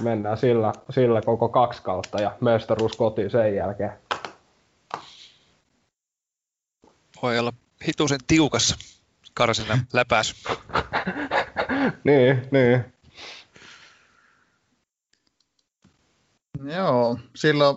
[0.00, 3.92] Mennään sillä, sillä koko kaksi kautta ja mestaruus kotiin sen jälkeen.
[7.22, 7.52] Voi olla
[7.86, 8.76] hituisen tiukassa
[9.34, 10.34] karsinnan läpäisy.
[12.04, 12.84] niin, niin.
[16.64, 17.76] Joo, silloin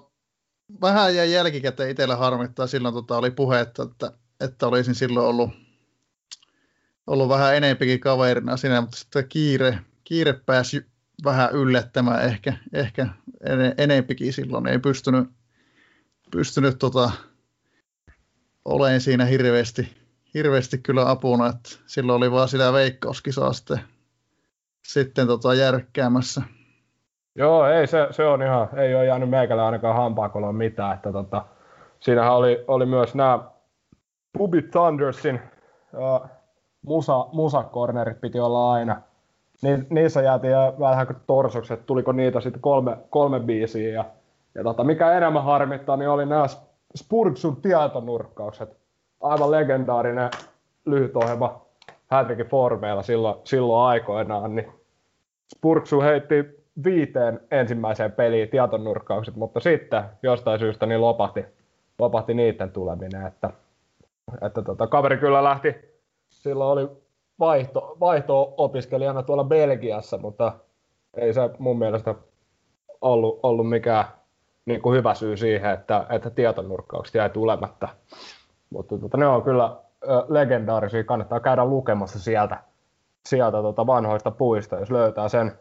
[0.81, 2.67] vähän jäi jälkikäteen itsellä harmittaa.
[2.67, 5.49] Silloin tota, oli puhetta, että, että olisin silloin ollut,
[7.07, 10.85] ollut vähän enempikin kaverina siinä, mutta sitten kiire, kiire pääsi
[11.23, 13.07] vähän yllättämään ehkä, ehkä
[13.77, 14.67] enempikin silloin.
[14.67, 15.29] Ei pystynyt,
[16.31, 17.11] pystynyt tota,
[18.65, 19.93] olen siinä hirveästi,
[20.33, 23.79] hirveästi kyllä apuna, että silloin oli vaan sitä veikkauskisaa sitten,
[24.87, 26.41] sitten tota järkkäämässä.
[27.35, 31.45] Joo, ei se, se on ihan, ei ole jäänyt meikälle ainakaan hampaakoloon mitään, että tota,
[31.99, 33.39] siinähän oli, oli myös nämä
[34.37, 35.41] Bubi Thundersin
[35.93, 36.29] uh,
[36.81, 39.01] musa, musakornerit piti olla aina.
[39.65, 43.89] Ni, niissä jäätiin vähän kuin torsokset, tuliko niitä sitten kolme, kolme biisiä.
[43.89, 44.05] Ja,
[44.55, 46.45] ja tota, mikä enemmän harmittaa, niin oli nämä
[46.95, 48.77] Spurksun tietonurkkaukset.
[49.21, 50.29] Aivan legendaarinen
[50.85, 51.65] lyhytohjelma
[52.07, 54.55] Hätrikin formeilla silloin, silloin aikoinaan.
[54.55, 54.71] Niin
[55.55, 61.45] Spurksu heitti viiteen ensimmäiseen peliin tietonurkkaukset, mutta sitten jostain syystä niin lopahti,
[61.99, 63.25] lopahti niiden tuleminen.
[63.27, 63.49] Että,
[64.41, 65.75] että tota, kaveri kyllä lähti,
[66.29, 67.04] silloin oli
[67.39, 70.53] vaihto, vaihto-opiskelijana tuolla Belgiassa, mutta
[71.17, 72.15] ei se mun mielestä
[73.01, 74.05] ollut, ollut mikään
[74.65, 77.87] niin kuin hyvä syy siihen, että, että tietonurkkaukset jäi tulematta.
[78.69, 79.77] Mutta tota, ne on kyllä
[80.27, 82.63] legendaarisia, kannattaa käydä lukemassa sieltä,
[83.29, 85.59] sieltä tota vanhoista puista, jos löytää sen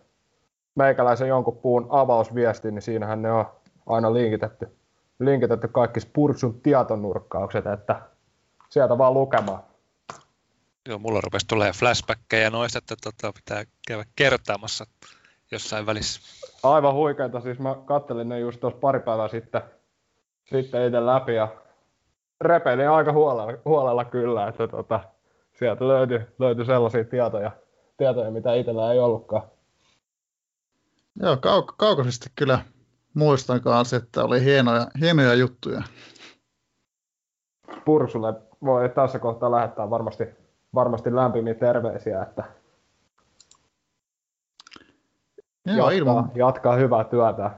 [0.75, 3.45] meikäläisen jonkun puun avausviestin, niin siinähän ne on
[3.87, 4.77] aina linkitetty,
[5.19, 8.01] linkitetty kaikki Spursun tietonurkkaukset, että
[8.71, 9.63] sieltä vaan lukemaan.
[10.89, 14.87] Joo, mulla rupesi tulee flashbackkejä noista, että tota, pitää käydä kertaamassa
[15.51, 16.21] jossain välissä.
[16.63, 19.63] Aivan huikeita, siis mä kattelin ne just tuossa pari päivää sitten,
[20.45, 21.49] sitten itse läpi ja
[22.41, 25.01] repelin aika huolella, huolella kyllä, että tota,
[25.59, 27.51] sieltä löytyi, löytyi sellaisia tietoja,
[27.97, 29.43] tietoja, mitä itsellä ei ollutkaan.
[31.23, 32.59] Joo, kau- kaukaisesti kyllä
[33.15, 35.83] muistan kanssa, että oli hienoja, hienoja juttuja.
[37.85, 40.25] Pursulle voi tässä kohtaa lähettää varmasti,
[40.75, 42.45] varmasti lämpimiä terveisiä, että
[45.67, 46.33] Joo, jatkaa, ilman.
[46.35, 47.51] jatkaa hyvää työtä.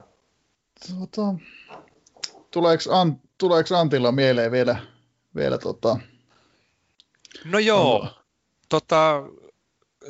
[1.01, 1.35] Tota,
[2.51, 4.77] tuleeko, An, tuleeko Antilla mieleen vielä,
[5.35, 5.99] vielä tota...
[7.45, 8.09] No joo,
[8.69, 9.23] tota,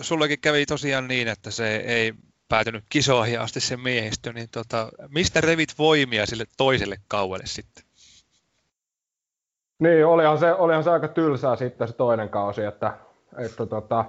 [0.00, 2.14] sullekin kävi tosiaan niin, että se ei
[2.48, 7.85] päätynyt kisoihin asti se miehistö, niin tota, mistä revit voimia sille toiselle kauelle sitten?
[9.78, 12.92] Niin, olihan se, olihan se aika tylsää sitten se toinen kausi, että,
[13.38, 14.04] että tota,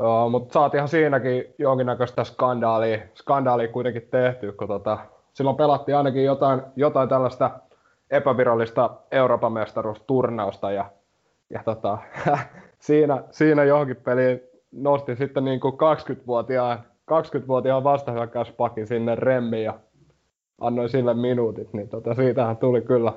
[0.00, 4.98] uh, mutta saatiinhan siinäkin jonkinnäköistä skandaalia, skandaalia kuitenkin tehty, kun tota,
[5.34, 7.50] silloin pelattiin ainakin jotain, jotain tällaista
[8.10, 10.84] epävirallista Euroopan mestaruusturnausta ja,
[11.50, 11.98] ja tota,
[12.78, 14.40] siinä, siinä johonkin peliin
[14.72, 16.78] nosti sitten niin kuin 20-vuotiaan
[17.10, 19.78] 20-vuotiaan vastahyökkäyspakin sinne remmiin ja
[20.60, 23.12] annoin sille minuutit, niin tota, siitähän tuli kyllä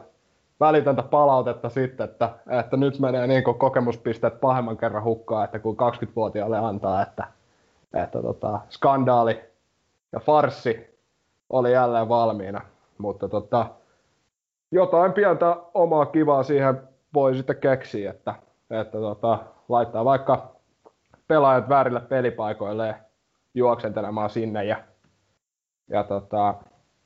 [0.59, 2.29] välitöntä palautetta sitten, että,
[2.61, 7.27] että nyt menee niin kuin kokemuspisteet pahemman kerran hukkaan, että kun 20-vuotiaalle antaa, että,
[7.93, 9.41] että tota, skandaali
[10.11, 10.99] ja farsi
[11.49, 12.61] oli jälleen valmiina.
[12.97, 13.65] Mutta tota,
[14.71, 16.81] jotain pientä omaa kivaa siihen
[17.13, 18.35] voi sitten keksiä, että,
[18.69, 19.39] että tota,
[19.69, 20.55] laittaa vaikka
[21.27, 22.95] pelaajat väärille pelipaikoille
[23.53, 24.63] juoksentelemaan sinne.
[24.63, 24.77] Ja,
[25.89, 26.53] ja tota,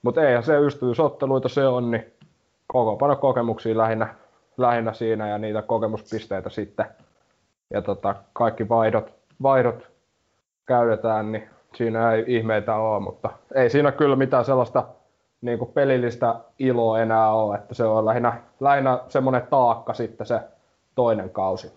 [0.01, 2.13] mutta eihän se ystävyysotteluita se on, niin
[2.73, 4.15] koko kokemuksia lähinnä,
[4.57, 6.85] lähinnä siinä ja niitä kokemuspisteitä sitten.
[7.73, 9.91] Ja tota, kaikki vaihdot, vaihdot
[10.65, 14.87] käytetään, niin siinä ei ihmeitä ole, mutta ei siinä kyllä mitään sellaista
[15.41, 20.39] niin kuin pelillistä iloa enää ole, että se on lähinnä, lähinnä semmoinen taakka sitten se
[20.95, 21.71] toinen kausi.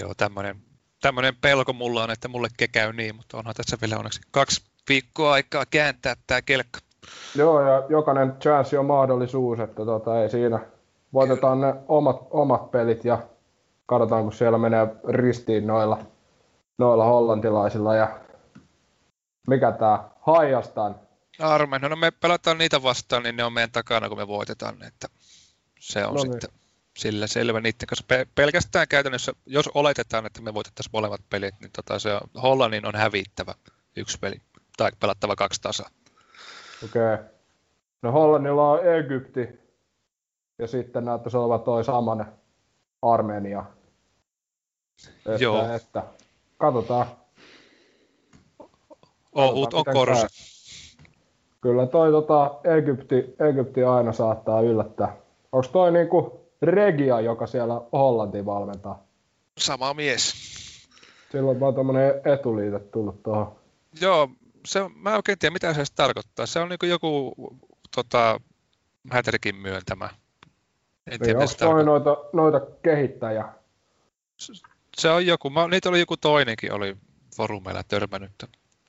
[0.00, 0.56] Joo, tämmöinen,
[1.00, 5.32] tämmöinen pelko mulla on, että mulle käy niin, mutta onhan tässä vielä onneksi kaksi viikkoa
[5.32, 6.85] aikaa kääntää tämä kelkka.
[7.34, 10.60] Joo, ja jokainen chance on mahdollisuus, että tota, ei siinä.
[11.12, 13.18] Voitetaan ne omat, omat pelit ja
[13.86, 15.98] katsotaan, kun siellä menee ristiin noilla,
[16.78, 18.20] noilla hollantilaisilla ja
[19.48, 20.94] mikä tämä Haijastan.
[21.40, 25.08] Armen, no me pelataan niitä vastaan, niin ne on meidän takana, kun me voitetaan, että
[25.80, 26.32] se on no niin.
[26.32, 26.50] sitten
[26.96, 28.04] sillä selvä niiden kanssa.
[28.34, 32.94] Pelkästään käytännössä, jos oletetaan, että me voitettaisiin molemmat pelit, niin tota se on, Hollannin on
[32.94, 33.54] hävittävä
[33.96, 34.36] yksi peli
[34.76, 35.90] tai pelattava kaksi tasaa.
[36.84, 37.14] Okei.
[37.14, 37.24] Okay.
[38.02, 39.48] No Hollannilla on Egypti
[40.58, 42.26] ja sitten näyttäisi olevan toi saman
[43.02, 43.64] Armenia.
[45.18, 45.74] Että, Joo.
[45.74, 46.02] Että,
[46.58, 47.06] katsotaan.
[49.34, 50.26] Ohut on korsa.
[51.60, 55.16] Kyllä toi tota, Egypti, Egypti aina saattaa yllättää.
[55.52, 59.02] Onko toi niinku Regia, joka siellä Hollantiin valmentaa?
[59.58, 60.34] Sama mies.
[61.32, 63.56] Silloin vaan tämmönen etuliite tullut tuohon.
[64.00, 64.28] Joo,
[64.66, 66.46] se, mä en oikein tiedä, mitä se tarkoittaa.
[66.46, 67.34] Se on niin joku
[67.94, 68.40] tota,
[69.10, 70.10] Häterikin myöntämä.
[71.06, 73.48] En tiedä, onko toi noita, noita kehittäjä?
[74.96, 76.96] Se on joku, mä, niitä oli joku toinenkin, oli
[77.36, 78.32] forumeilla törmännyt.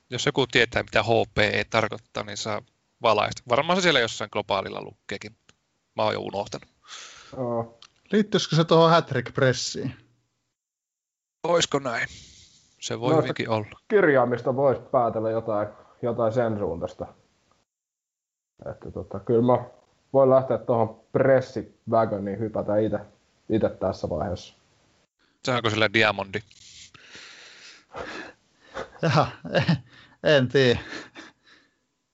[0.09, 2.61] Jos joku tietää, mitä HPE tarkoittaa, niin saa
[3.01, 3.43] valaista.
[3.49, 5.37] Varmaan se siellä jossain globaalilla lukkeekin.
[5.95, 6.69] Mä oon jo unohtanut.
[7.37, 7.79] Oh.
[8.11, 9.95] Liittyisikö se tuohon Hattrick Pressiin?
[11.43, 12.07] Oisko näin?
[12.79, 13.79] Se voi hyvinkin olla.
[13.87, 15.67] Kirjaamista voisi päätellä jotain,
[16.01, 17.07] jotain sen suuntaista.
[18.71, 19.65] Että tota, kyllä mä
[20.13, 22.99] voin lähteä tuohon pressivagoniin hypätä itse,
[23.49, 24.53] itse tässä vaiheessa.
[25.43, 26.39] Se onko sillä Diamondi?
[29.01, 29.27] Jaha,
[30.23, 30.79] en tiedä.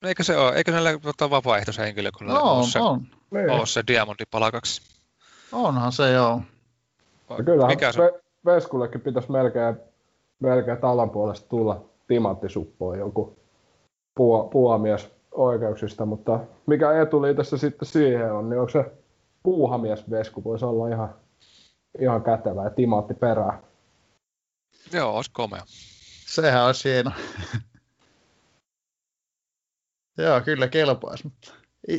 [0.03, 0.55] Eikö se ole?
[0.55, 3.01] Eikö näillä tota, vapaaehtoishenkilökunnalla no, ole se, on.
[3.31, 3.49] Niin.
[3.49, 4.81] ole se Diamondi palakaksi?
[5.51, 6.41] Onhan se joo.
[7.37, 7.99] Ja kyllähän Mikä se?
[8.45, 9.75] Veskullekin pitäisi melkein
[10.43, 13.37] melkein talan puolesta tulla timanttisuppoon joku
[14.51, 18.91] puuhamies oikeuksista, mutta mikä etuliitossa sitten siihen on, niin onko se
[19.43, 21.15] puuhamies vesku voisi olla ihan,
[21.99, 23.63] ihan kätevä ja timantti perään.
[24.93, 25.63] Joo, olisi komea.
[26.25, 27.11] Sehän olisi hieno.
[30.17, 31.51] Joo, kyllä kelpaisi, mutta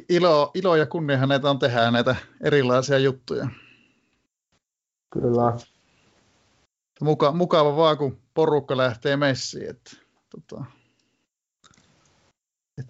[0.09, 3.49] ilo, ilo ja kunniahan näitä on tehdä näitä erilaisia juttuja.
[5.13, 5.57] Kyllä.
[7.01, 9.71] Muka, mukava vaan, kun porukka lähtee messiin.
[9.71, 9.91] Että,
[10.31, 10.65] tota,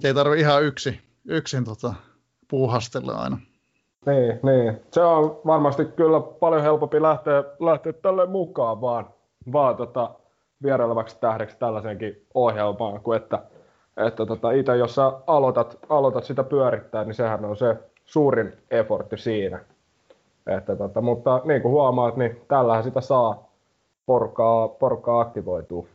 [0.04, 1.94] ei tarvitse ihan yksi, yksin tota,
[2.48, 3.38] puuhastella aina.
[4.06, 4.80] Niin, niin.
[4.90, 9.06] Se on varmasti kyllä paljon helpompi lähteä, lähteä tälle mukaan vaan,
[9.52, 10.14] vaan tota,
[10.62, 13.42] vierailevaksi tähdeksi tällaisenkin ohjelmaan, kuin että,
[13.96, 19.16] että tota, itse jos sä aloitat, aloitat sitä pyörittää, niin sehän on se suurin effortti
[19.16, 19.60] siinä.
[20.46, 23.53] Että tota, mutta niin kuin huomaat, niin tällähän sitä saa
[24.06, 25.88] porukkaa, porukkaa aktivoituu.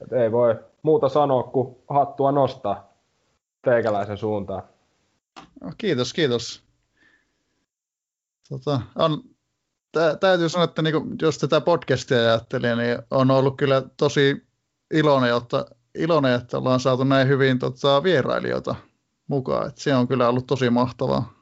[0.00, 2.92] Et ei voi muuta sanoa kuin hattua nostaa
[3.64, 4.62] teikäläisen suuntaan.
[5.60, 6.64] No, kiitos, kiitos.
[8.48, 9.22] Tota, on,
[9.92, 14.46] tä, täytyy sanoa, että niinku, jos tätä podcastia ajattelee, niin on ollut kyllä tosi
[14.94, 18.74] iloinen, että, iloinen, että ollaan saatu näin hyvin tota, vierailijoita
[19.28, 19.68] mukaan.
[19.68, 21.32] Et se on kyllä ollut tosi mahtavaa.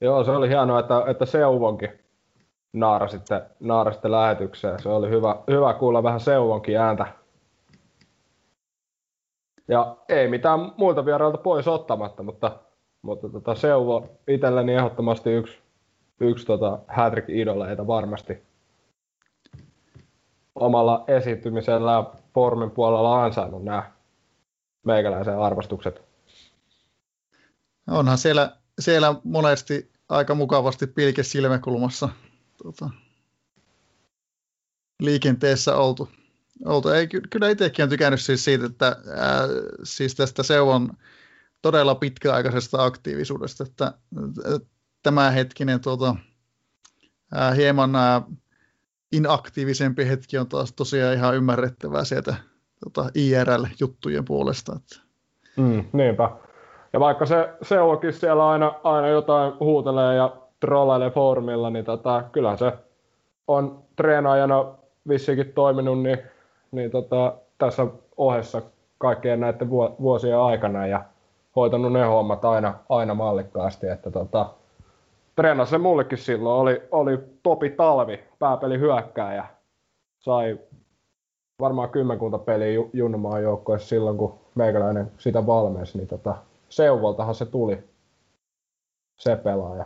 [0.00, 2.01] Joo, se oli hienoa, että, että Seuvonkin
[2.72, 4.82] naarasitte, naarasitte lähetykseen.
[4.82, 7.06] Se oli hyvä, hyvä kuulla vähän Seuvonkin ääntä.
[9.68, 12.58] Ja ei mitään muilta vierailta pois ottamatta, mutta,
[13.02, 15.58] mutta tota Seuvo itselleni ehdottomasti yksi,
[16.20, 18.42] yksi tota Hattrick-idoleita varmasti
[20.54, 23.92] omalla esiintymisellä ja formin puolella ansainnut nämä
[24.86, 26.02] meikäläisen arvostukset.
[27.90, 32.08] Onhan siellä, siellä monesti aika mukavasti pilke silmäkulmassa
[32.62, 32.90] tota,
[35.00, 36.08] liikenteessä oltu.
[36.64, 36.88] oltu.
[36.88, 38.86] Ei, kyllä itsekin on tykännyt siis siitä, että
[39.16, 39.42] ää,
[39.82, 40.92] siis tästä Seuvon
[41.62, 43.92] todella pitkäaikaisesta aktiivisuudesta, että
[45.02, 46.16] tämä hetkinen tuota,
[47.34, 48.22] ää, hieman ää,
[49.12, 52.34] inaktiivisempi hetki on taas tosiaan ihan ymmärrettävää sieltä
[52.84, 54.76] tota, IRL-juttujen puolesta.
[54.76, 55.06] Että.
[55.56, 56.30] Mm, niinpä.
[56.92, 62.56] Ja vaikka se Seuvokin siellä aina, aina jotain huutelee ja trollailee foorumilla, niin tota, kyllä
[62.56, 62.72] se
[63.48, 64.64] on treenaajana
[65.08, 66.18] vissiinkin toiminut niin,
[66.72, 67.86] niin tota, tässä
[68.16, 68.62] ohessa
[68.98, 71.04] kaikkien näiden vuosien aikana ja
[71.56, 74.46] hoitanut ne hommat aina, aina mallikkaasti, että tota,
[75.36, 79.46] treenasi se mullekin silloin, oli, oli topi talvi, pääpeli hyökkääjä,
[80.18, 80.58] sai
[81.60, 86.34] varmaan kymmenkunta peliä Junnumaan joukkoissa silloin, kun meikäläinen sitä valmensi, niin tota,
[86.68, 87.84] Seuvoltahan se tuli,
[89.16, 89.84] se pelaaja.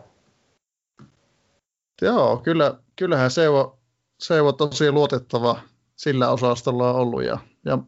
[2.03, 3.79] Joo, kyllä, kyllähän Seuvo,
[4.19, 5.59] Seuvo tosi luotettava
[5.97, 7.79] sillä osastolla on ollut ja, ja,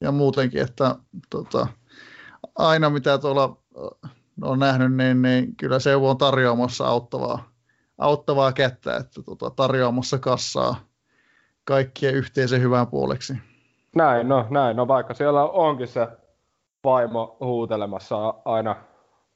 [0.00, 0.96] ja muutenkin, että
[1.30, 1.66] tota,
[2.58, 3.56] aina mitä tuolla
[4.42, 7.52] on nähnyt, niin, niin kyllä Seuvo on tarjoamassa auttavaa,
[7.98, 10.76] auttavaa kättä, että tota, tarjoamassa kassaa
[11.64, 13.34] kaikkien yhteisen hyvän puoleksi.
[13.96, 16.08] Näin, no näin, no vaikka siellä onkin se
[16.84, 18.76] vaimo huutelemassa aina,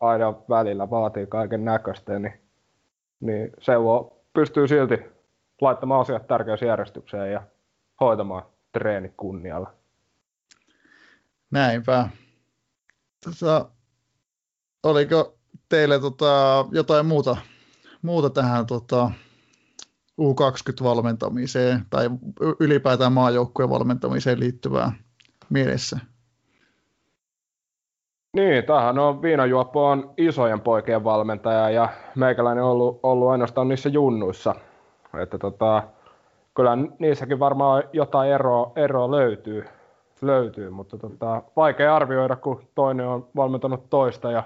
[0.01, 2.45] aina välillä, vaatii kaiken näköistä, niin,
[3.21, 4.99] niin Seuvo pystyy silti
[5.61, 7.43] laittamaan asiat tärkeysjärjestykseen ja
[8.01, 8.43] hoitamaan
[8.73, 9.73] treeni kunnialla.
[11.51, 12.09] Näinpä.
[13.25, 13.69] Tota,
[14.83, 15.39] oliko
[15.69, 17.37] teille tota, jotain muuta,
[18.03, 19.11] muuta tähän tota,
[20.21, 22.11] U20-valmentamiseen tai
[22.61, 24.93] ylipäätään maajoukkueen valmentamiseen liittyvää
[25.51, 25.99] mielessä?
[28.37, 33.89] Niin, tämähän on Viinajuoppo on isojen poikien valmentaja ja meikäläinen on ollut, ollut ainoastaan niissä
[33.89, 34.55] junnuissa.
[35.22, 35.82] Että tota,
[36.55, 39.64] kyllä niissäkin varmaan jotain eroa, eroa löytyy,
[40.22, 44.43] löytyy mutta tota, vaikea arvioida, kun toinen on valmentanut toista ja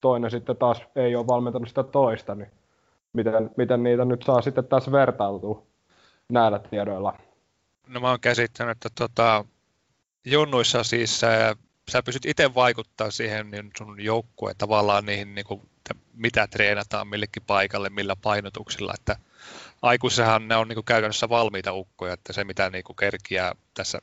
[0.00, 2.50] toinen sitten taas ei ole valmentanut sitä toista, niin
[3.12, 5.62] miten, miten niitä nyt saa sitten taas vertailtua
[6.28, 7.14] näillä tiedoilla?
[7.88, 9.44] No mä oon käsittänyt, että tota,
[10.24, 11.20] junnuissa siis
[11.90, 15.70] sä pystyt itse vaikuttaa siihen niin sun joukkueen tavallaan niihin, niin kuin,
[16.14, 19.16] mitä treenataan millekin paikalle, millä painotuksilla, että
[19.82, 23.98] aikuissahan ne on niin kuin käytännössä valmiita ukkoja, että se mitä niin kuin kerkiää tässä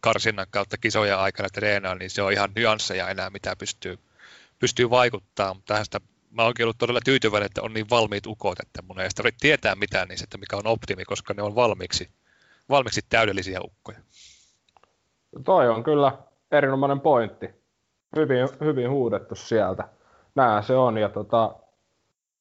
[0.00, 3.98] karsinnan kautta kisojen aikana treenaa, niin se on ihan nyansseja enää, mitä pystyy,
[4.58, 8.82] pystyy vaikuttaa, mutta tästä mä oonkin ollut todella tyytyväinen, että on niin valmiit ukot, että
[8.82, 12.10] mun ei tarvitse tietää mitään niistä, että mikä on optimi, koska ne on valmiiksi,
[12.68, 13.98] valmiiksi täydellisiä ukkoja.
[15.44, 16.12] Toi on kyllä
[16.52, 17.50] erinomainen pointti.
[18.16, 19.88] Hyvin, hyvin huudettu sieltä.
[20.34, 20.98] Näin se on.
[20.98, 21.54] Ja tota,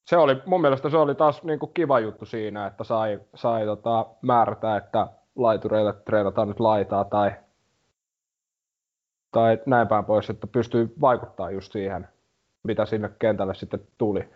[0.05, 3.65] se oli, mun mielestä se oli taas niin kuin kiva juttu siinä, että sai, sai
[3.65, 7.31] tota, määrätä, että laitureille treenataan nyt laitaa tai,
[9.31, 12.07] tai näin päin pois, että pystyy vaikuttaa just siihen,
[12.63, 14.29] mitä sinne kentälle sitten tuli.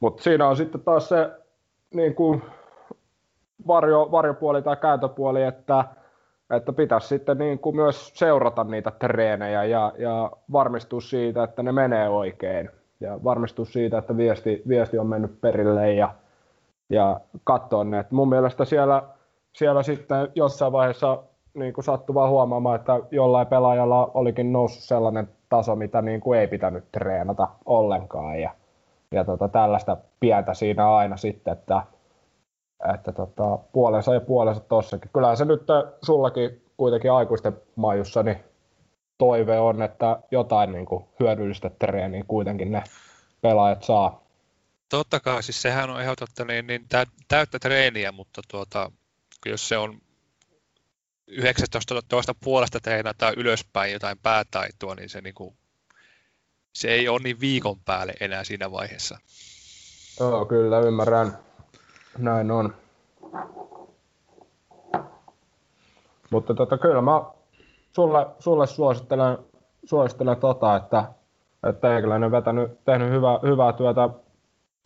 [0.00, 1.30] Mutta siinä on sitten taas se
[1.94, 2.42] niin kuin
[3.66, 5.84] varjo, varjopuoli tai kääntöpuoli, että,
[6.56, 11.72] että pitäisi sitten niin kuin myös seurata niitä treenejä ja, ja varmistua siitä, että ne
[11.72, 16.14] menee oikein ja varmistua siitä, että viesti, viesti on mennyt perille ja,
[16.90, 17.98] ja katsoa ne.
[17.98, 19.02] Et mun mielestä siellä,
[19.52, 21.22] siellä sitten jossain vaiheessa
[21.54, 26.40] niin kuin sattui vaan huomaamaan, että jollain pelaajalla olikin noussut sellainen taso, mitä niin kuin
[26.40, 28.40] ei pitänyt treenata ollenkaan.
[28.40, 28.50] Ja,
[29.12, 31.82] ja tota, tällaista pientä siinä aina sitten, että,
[32.94, 35.10] että tota, puolensa ja puolensa tossakin.
[35.14, 35.62] Kyllähän se nyt
[36.02, 38.44] sullakin kuitenkin aikuisten majussa, niin
[39.18, 42.82] toive on, että jotain niin kuin hyödyllistä treeniä kuitenkin ne
[43.40, 44.24] pelaajat saa.
[44.88, 46.86] Totta kai, siis sehän on ehdototta niin, niin
[47.28, 48.92] täyttä treeniä, mutta tuota,
[49.46, 50.00] jos se on
[51.26, 55.56] 19 puolesta treenataan ylöspäin jotain päätaitoa, niin se, niin kuin,
[56.72, 59.18] se ei ole niin viikon päälle enää siinä vaiheessa.
[60.20, 61.38] Joo, kyllä ymmärrän.
[62.18, 62.74] Näin on.
[66.30, 67.24] Mutta tota, kyllä mä
[67.92, 69.38] sulle, sulle suosittelen,
[69.84, 71.04] suosittelen tota, että,
[71.68, 74.08] että Teikäläinen on vetänyt, tehnyt hyvää, hyvää työtä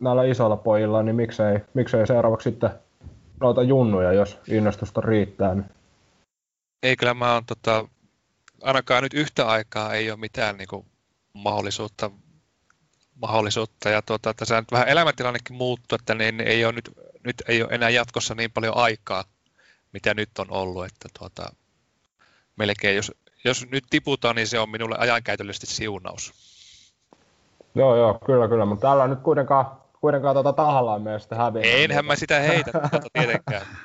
[0.01, 2.71] näillä isoilla pojilla, niin miksei, miksei seuraavaksi sitten
[3.41, 5.55] noita junnuja, jos innostusta riittää.
[5.55, 5.71] Niin
[6.83, 7.89] ei kyllä mä oon tota,
[8.63, 10.87] ainakaan nyt yhtä aikaa ei ole mitään niin kuin,
[11.33, 12.11] mahdollisuutta,
[13.23, 13.89] mahdollisuutta.
[13.89, 16.91] Ja tuota, tässä nyt vähän elämäntilannekin muuttuu, että niin ei ole nyt,
[17.29, 19.25] nyt ei ole enää jatkossa niin paljon aikaa,
[19.93, 20.85] mitä nyt on ollut.
[20.85, 21.53] Että tuota,
[22.57, 23.13] melkein, jos,
[23.45, 26.33] jos nyt tiputaan, niin se on minulle ajankäytöllisesti siunaus.
[27.75, 29.67] Joo, joo, kyllä, kyllä, mutta täällä nyt kuitenkaan,
[30.01, 31.63] kuitenkaan tuota tahallaan myös sitä häviä.
[31.63, 33.67] Enhän mä sitä heitä tuota tietenkään.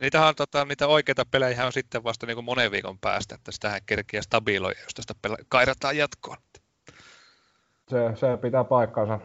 [0.00, 3.80] Niitähän tota, niitä oikeita pelejä on sitten vasta niin kuin monen viikon päästä, että sitähän
[3.86, 6.36] kerkiä stabiloja, jos tästä pela- kairataan jatkoon.
[7.88, 9.18] Se, se pitää paikkaansa.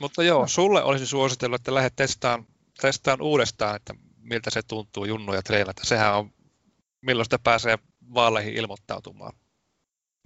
[0.00, 2.44] Mutta joo, sulle olisi suositellut, että lähdet testaan,
[2.80, 5.82] testaan uudestaan, että miltä se tuntuu junnuja treenata.
[5.84, 6.30] Sehän on,
[7.00, 7.78] milloin sitä pääsee
[8.14, 9.32] vaaleihin ilmoittautumaan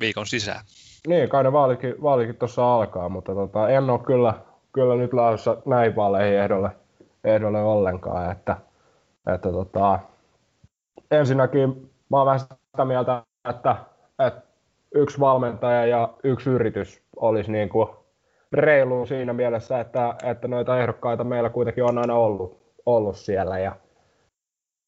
[0.00, 0.64] viikon sisään.
[1.06, 4.34] Niin, kai ne vaalikin, vaalikin tuossa alkaa, mutta tota, en ole kyllä,
[4.72, 6.70] kyllä nyt lähdössä näin vaaleihin ehdolle
[7.24, 8.32] ehdolle ollenkaan.
[8.32, 8.56] Että,
[9.34, 9.98] että tota,
[11.10, 13.76] ensinnäkin mä oon vähän sitä mieltä, että,
[14.26, 14.42] että
[14.94, 17.88] yksi valmentaja ja yksi yritys olisi niin kuin
[18.52, 23.76] reilu siinä mielessä, että, että noita ehdokkaita meillä kuitenkin on aina ollut, ollut siellä ja,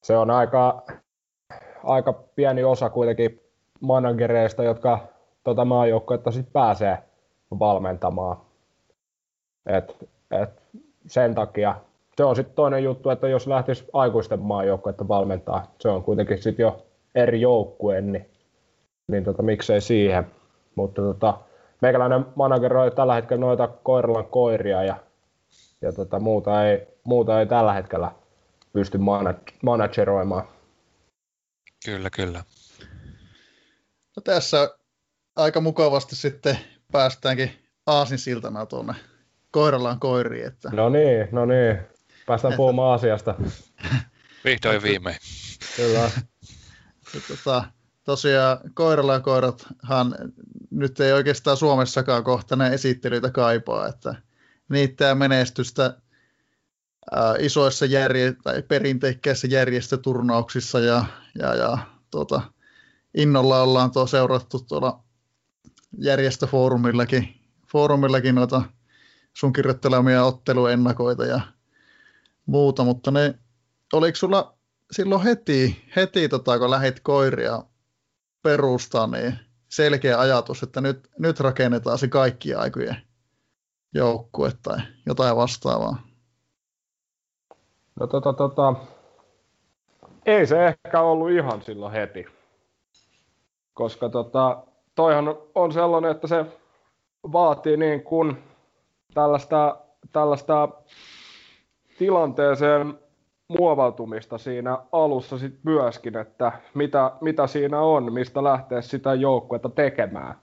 [0.03, 0.83] se on aika,
[1.85, 3.41] aika pieni osa kuitenkin
[3.81, 4.99] managereista, jotka
[5.45, 6.99] tuota maajoukkuetta sitten pääsee
[7.59, 8.37] valmentamaan.
[9.67, 10.51] Et, et
[11.07, 11.75] sen takia
[12.17, 16.63] se on sitten toinen juttu, että jos lähtisi aikuisten maajoukkuetta valmentaa, se on kuitenkin sitten
[16.65, 18.31] jo eri joukkue, niin,
[19.09, 20.27] niin tota, miksei siihen.
[20.75, 21.39] Mutta tota,
[21.83, 24.97] meikäläinen manageroi tällä hetkellä noita Koiralan koiria ja,
[25.83, 28.13] ja tota, muuta, ei, muuta ei tällä hetkellä
[28.73, 28.99] pysty
[29.63, 30.49] manageroimaan.
[31.85, 32.45] Kyllä, kyllä.
[34.17, 34.77] No tässä
[35.37, 36.59] aika mukavasti sitten
[36.93, 37.51] päästäänkin
[37.87, 38.95] aasinsiltana tuonne
[39.51, 40.47] Koiralan koiriin.
[40.47, 40.71] Että...
[40.73, 41.79] No niin, no niin.
[42.27, 43.35] Päästään puhumaan asiasta.
[44.45, 45.17] Vihdoin viimein.
[45.77, 46.11] Kyllä.
[47.29, 47.65] Tota,
[48.05, 50.15] tosiaan koiralla ja koirathan
[50.71, 54.15] nyt ei oikeastaan Suomessakaan kohta ne esittelyitä kaipaa, että
[54.69, 56.01] niitä menestystä
[57.13, 61.05] ää, isoissa järje- tai perinteikkeissä järjestöturnauksissa ja,
[61.39, 61.79] ja, ja
[62.11, 62.43] tuota,
[63.15, 65.05] innolla ollaan tuo seurattu tuolla
[65.99, 68.63] järjestöfoorumillakin foorumillakin noita
[69.33, 71.41] sun kirjoittelemia otteluennakoita ja
[72.47, 73.39] muuta, mutta ne,
[73.93, 74.59] oliko sulla
[74.91, 77.63] silloin heti, heti tota, kun lähit koiria
[78.45, 79.39] perustaa, niin
[79.69, 82.97] selkeä ajatus, että nyt, nyt rakennetaan se kaikki aikojen
[83.95, 85.97] joukkue tai jotain vastaavaa?
[88.01, 88.75] No tota, tota,
[90.27, 92.27] ei se ehkä ollut ihan silloin heti,
[93.75, 94.65] koska tota,
[94.95, 95.25] toihan
[95.55, 96.47] on sellainen, että se
[97.33, 98.37] vaatii niin kuin
[99.15, 99.77] tällaista,
[100.13, 100.69] tällaista
[101.99, 102.99] tilanteeseen
[103.49, 110.35] muovautumista siinä alussa sit myöskin, että mitä, mitä siinä on, mistä lähtee sitä joukkuetta tekemään.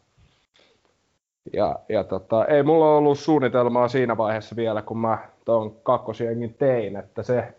[1.54, 6.96] Ja, ja tota, ei mulla ollut suunnitelmaa siinä vaiheessa vielä, kun mä tuon kakkosjengin tein,
[6.96, 7.54] että se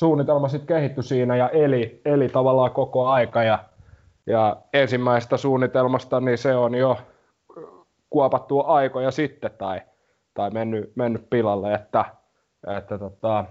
[0.00, 3.42] suunnitelma sitten kehittyi siinä ja eli, eli tavallaan koko aika.
[3.42, 3.58] Ja,
[4.26, 6.98] ja ensimmäistä suunnitelmasta niin se on jo
[8.10, 9.80] kuopattu aikoja sitten tai,
[10.34, 12.04] tai mennyt, mennyt pilalle, että,
[12.78, 13.44] että tota,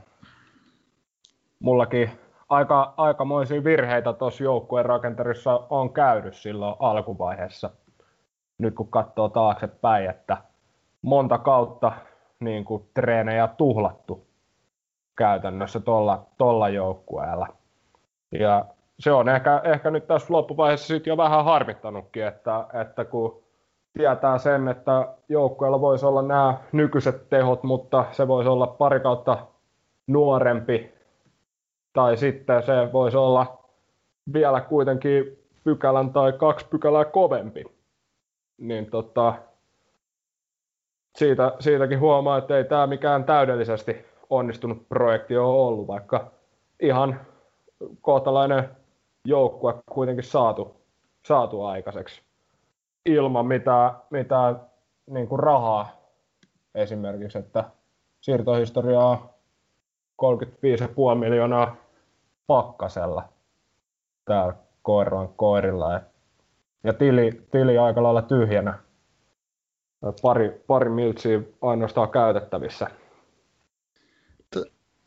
[1.62, 2.12] mullakin
[2.50, 7.70] aika, aikamoisia virheitä tuossa joukkueen rakentarissa on käynyt silloin alkuvaiheessa.
[8.58, 10.38] Nyt kun katsoo taaksepäin, että
[11.02, 11.92] monta kautta
[12.40, 14.28] niin kuin treenejä tuhlattu
[15.16, 17.48] käytännössä tuolla tolla joukkueella.
[18.32, 18.66] Ja
[19.00, 23.44] se on ehkä, ehkä nyt tässä loppuvaiheessa sit jo vähän harmittanutkin, että, että kun
[23.98, 29.38] tietää sen, että joukkueella voisi olla nämä nykyiset tehot, mutta se voisi olla pari kautta
[30.08, 31.01] nuorempi
[31.94, 33.64] tai sitten se voisi olla
[34.34, 37.64] vielä kuitenkin pykälän tai kaksi pykälää kovempi.
[38.58, 39.34] Niin tota,
[41.18, 46.32] siitä, siitäkin huomaa, että ei tämä mikään täydellisesti onnistunut projekti ole ollut, vaikka
[46.80, 47.22] ihan
[48.02, 48.70] kohtalainen
[49.26, 50.76] joukkue kuitenkin saatu,
[51.26, 52.22] saatu aikaiseksi
[53.06, 54.62] ilman mitään, mitään
[55.10, 56.02] niin kuin rahaa
[56.76, 57.64] esimerkiksi, että
[58.22, 59.34] siirtohistoriaa
[60.24, 61.76] 35,5 miljoonaa
[62.48, 63.30] pakkasella
[64.26, 66.02] täällä koiran koirilla.
[66.84, 68.80] Ja tili, tili aika lailla tyhjänä.
[70.22, 72.88] Pari, pari miltsiä ainoastaan käytettävissä.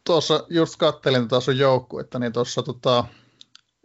[0.06, 3.04] Tuossa just kattelin tuota sun joukkuetta, niin tuossa tota,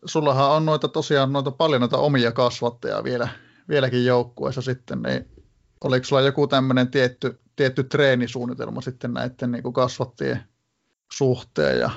[0.05, 3.29] sullahan on noita tosiaan noita paljon noita omia kasvattajia vielä,
[3.69, 5.27] vieläkin joukkueessa sitten, niin
[5.83, 10.43] oliko sulla joku tämmöinen tietty, tietty treenisuunnitelma sitten näiden niin kuin kasvattien
[11.13, 11.89] suhteen ja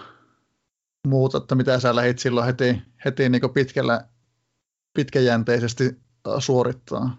[1.09, 4.01] muuta, että mitä sä lähdit silloin heti, heti niin pitkällä,
[4.95, 7.11] pitkäjänteisesti äh, suorittaa?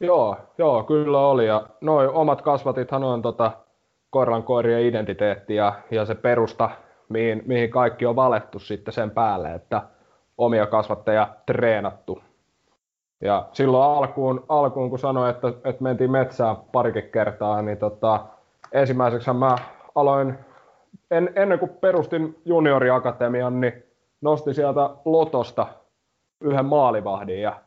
[0.00, 1.46] Joo, joo, kyllä oli.
[1.46, 3.52] Ja noi omat kasvatithan on tota,
[4.10, 6.70] koiran koirien identiteetti ja, ja se perusta,
[7.08, 9.82] mihin, mihin kaikki on valettu sitten sen päälle, että
[10.38, 12.22] omia kasvatteja treenattu.
[13.20, 18.26] Ja silloin alkuun, alkuun kun sanoin, että, että mentiin metsään parikin kertaa, niin tota,
[18.72, 19.56] ensimmäiseksi mä
[19.94, 20.38] aloin
[21.10, 23.82] en, ennen kuin perustin junioriakatemian, niin
[24.20, 25.66] nostin sieltä Lotosta
[26.40, 27.60] yhden maalivahdin ja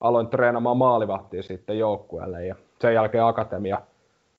[0.00, 3.80] aloin treenaamaan maalivahtia sitten joukkueelle ja sen jälkeen akatemia,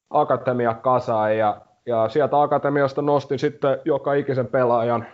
[0.09, 5.05] akatemia kasaan ja, ja sieltä akatemiasta nostin sitten joka ikisen pelaajan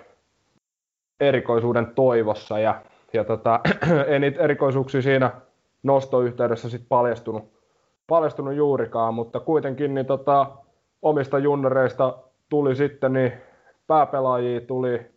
[1.20, 2.82] erikoisuuden toivossa ja,
[3.14, 3.60] ja tota,
[4.08, 5.32] ei niitä erikoisuuksia siinä
[5.84, 7.44] nostoyhteydessä sitten paljastunut,
[8.08, 10.52] paljastunut juurikaan, mutta kuitenkin niin tota,
[11.02, 12.18] omista junnereista
[12.52, 13.34] tuli sitten, niin
[13.88, 15.12] pääpelaajia tuli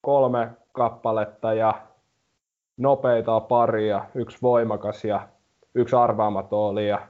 [0.00, 1.74] kolme kappaletta ja
[2.76, 5.28] nopeita paria, yksi voimakas ja
[5.74, 6.88] yksi arvaamaton oli.
[6.88, 7.08] Ja,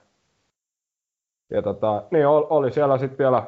[1.51, 3.43] ja tota, niin oli siellä sitten vielä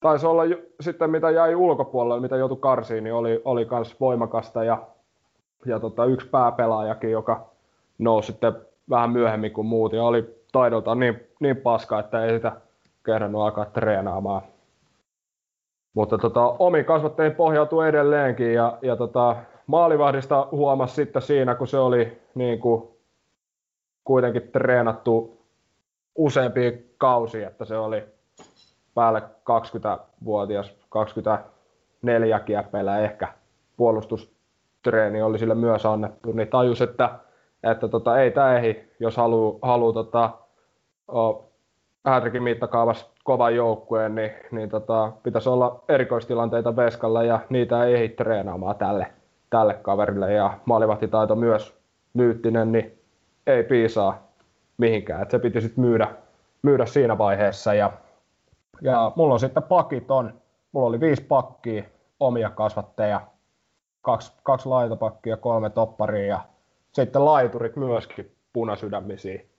[0.00, 0.42] taisi olla
[0.80, 4.86] sitten mitä jäi ulkopuolelle, mitä joutui karsiin, niin oli, oli kans voimakasta ja,
[5.66, 7.50] ja tota, yksi pääpelaajakin, joka
[7.98, 8.52] nousi sitten
[8.90, 12.60] vähän myöhemmin kuin muut ja oli taidolta niin, niin paska, että ei sitä
[13.06, 14.42] kehdannut alkaa treenaamaan.
[15.94, 19.36] Mutta tota, omi kasvattein pohjautuu edelleenkin ja, ja tota,
[19.66, 22.88] maalivahdista huomasi sitten siinä, kun se oli niin kuin,
[24.04, 25.40] kuitenkin treenattu
[26.14, 28.04] useampia kausia, että se oli
[28.94, 33.28] päälle 20-vuotias, 24 kieppeillä ehkä
[33.76, 37.10] puolustustreeni oli sille myös annettu, niin tajus, että,
[37.62, 40.30] että tota, ei tämä ehdi, jos haluaa haluu, tota,
[42.06, 48.08] Hätrikin mittakaavassa kovan joukkueen, niin, niin tota, pitäisi olla erikoistilanteita veskalla ja niitä ei ehdi
[48.08, 49.06] treenaamaan tälle,
[49.50, 50.32] tälle kaverille.
[50.32, 51.80] Ja maalivahtitaito myös
[52.14, 52.98] myyttinen, niin
[53.46, 54.30] ei piisaa
[54.78, 55.22] mihinkään.
[55.22, 56.08] Et se piti sitten myydä,
[56.62, 57.74] myydä siinä vaiheessa.
[57.74, 57.92] Ja,
[58.80, 60.34] ja mulla on sitten pakit on,
[60.72, 61.82] mulla oli viisi pakkia,
[62.20, 63.20] omia kasvatteja,
[64.02, 66.40] kaksi, kaksi laitopakkia, kolme topparia ja
[66.92, 69.49] sitten laiturit myöskin punasydämisiä.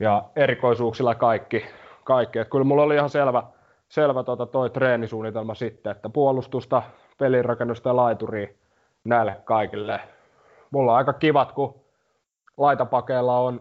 [0.00, 1.66] Ja erikoisuuksilla kaikki.
[2.04, 2.38] kaikki.
[2.38, 3.42] Et kyllä mulla oli ihan selvä,
[3.88, 6.82] selvä tota toi treenisuunnitelma sitten, että puolustusta,
[7.18, 8.48] pelirakennusta ja laituria
[9.04, 10.00] näille kaikille.
[10.70, 11.80] Mulla on aika kivat, kun
[12.56, 13.60] laitapakeilla on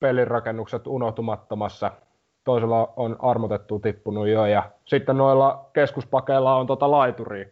[0.00, 1.90] pelirakennukset unohtumattomassa.
[2.44, 7.46] Toisella on armotettu tippunut jo ja sitten noilla keskuspakeilla on tota laituria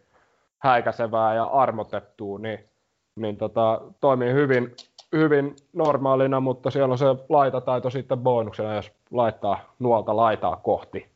[0.59, 2.69] häikäisevää ja armotettua, niin,
[3.15, 4.75] niin tota, toimii hyvin,
[5.15, 11.09] hyvin normaalina, mutta siellä on se laitataito sitten bonuksena, jos laittaa nuolta laitaa kohti.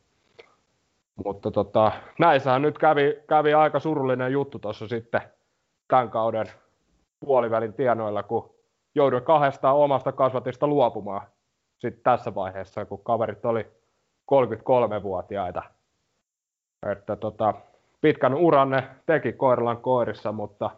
[1.25, 5.21] Mutta tota, näissähän nyt kävi, kävi aika surullinen juttu tuossa sitten
[5.87, 6.45] tämän kauden
[7.19, 8.49] puolivälin tienoilla, kun
[8.95, 11.27] jouduin kahdesta omasta kasvatista luopumaan
[11.77, 13.67] sitten tässä vaiheessa, kun kaverit oli
[14.31, 15.63] 33-vuotiaita.
[16.91, 17.53] Että tota,
[18.01, 20.69] pitkän uran ne teki Koirilan koirissa, mutta,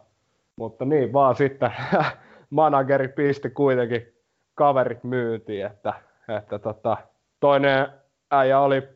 [0.56, 1.72] mutta niin vaan sitten
[2.50, 4.14] manageri pisti kuitenkin
[4.54, 5.92] kaverit myyntiin, että,
[6.38, 6.96] että tota,
[7.40, 7.88] toinen
[8.30, 8.88] äijä oli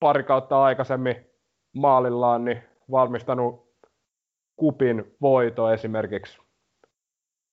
[0.00, 1.26] pari kautta aikaisemmin
[1.72, 3.72] maalillaan niin valmistanut
[4.56, 6.38] kupin voito esimerkiksi.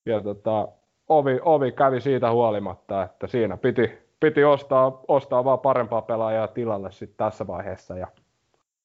[0.06, 0.68] Ja tota,
[1.10, 6.92] ovi, ovi kävi siitä huolimatta, että siinä piti, piti ostaa, ostaa vaan parempaa pelaajaa tilalle
[6.92, 7.98] sitten tässä vaiheessa.
[7.98, 8.08] Ja,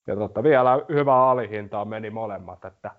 [0.07, 2.91] ja totta, vielä hyvää alihintaa meni molemmat, että,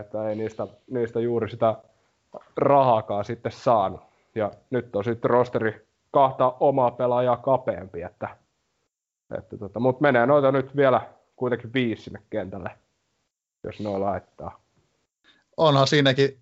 [0.00, 1.74] että ei niistä, niistä juuri sitä
[2.56, 4.00] rahaakaan sitten saanut.
[4.34, 8.28] Ja nyt on sitten rosteri kahta omaa pelaajaa kapeampi, että,
[9.38, 11.00] että tota, mutta menee noita nyt vielä
[11.36, 12.70] kuitenkin viisi sinne kentälle,
[13.64, 14.60] jos ne laittaa.
[15.56, 16.38] Onhan siinäkin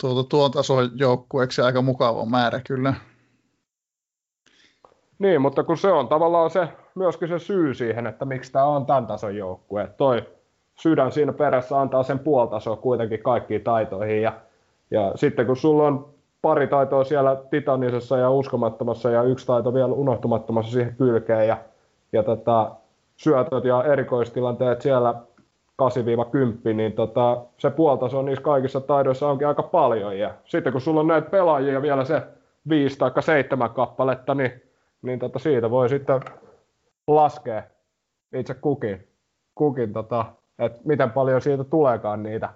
[0.00, 2.94] tuota, tuon tason joukkueeksi aika mukava määrä kyllä.
[5.18, 8.86] Niin, mutta kun se on tavallaan se, myöskin se syy siihen, että miksi tämä on
[8.86, 9.86] tämän tason joukkue.
[9.96, 10.26] Toi
[10.80, 14.22] sydän siinä perässä antaa sen puoltasoa kuitenkin kaikkiin taitoihin.
[14.22, 14.40] Ja,
[14.90, 16.08] ja sitten kun sulla on
[16.42, 21.58] pari taitoa siellä titanisessa ja uskomattomassa ja yksi taito vielä unohtumattomassa siihen kylkeen ja,
[22.12, 22.70] ja tota,
[23.16, 25.14] syötöt ja erikoistilanteet siellä
[26.70, 30.18] 8-10, niin tota, se puoltaso niissä kaikissa taidoissa onkin aika paljon.
[30.18, 32.22] Ja sitten kun sulla on näitä pelaajia vielä se
[32.68, 34.62] 5 tai 7 kappaletta, niin,
[35.02, 36.20] niin tota, siitä voi sitten
[37.06, 37.62] laskea
[38.34, 39.08] itse kukin,
[39.54, 40.24] kukin tota,
[40.58, 42.48] että miten paljon siitä tuleekaan niitä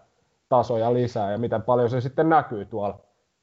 [0.50, 3.00] tasoja lisää ja miten paljon se sitten näkyy tuolla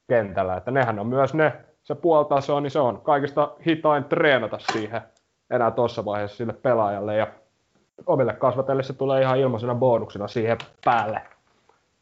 [0.08, 0.56] kentällä.
[0.56, 1.52] Että nehän on myös ne,
[1.82, 5.00] se puoltaso, niin se on kaikista hitain treenata siihen
[5.50, 7.16] enää tuossa vaiheessa sille pelaajalle.
[7.16, 7.26] Ja
[8.06, 11.20] omille kasvatelle se tulee ihan ilmaisena bonuksena siihen päälle.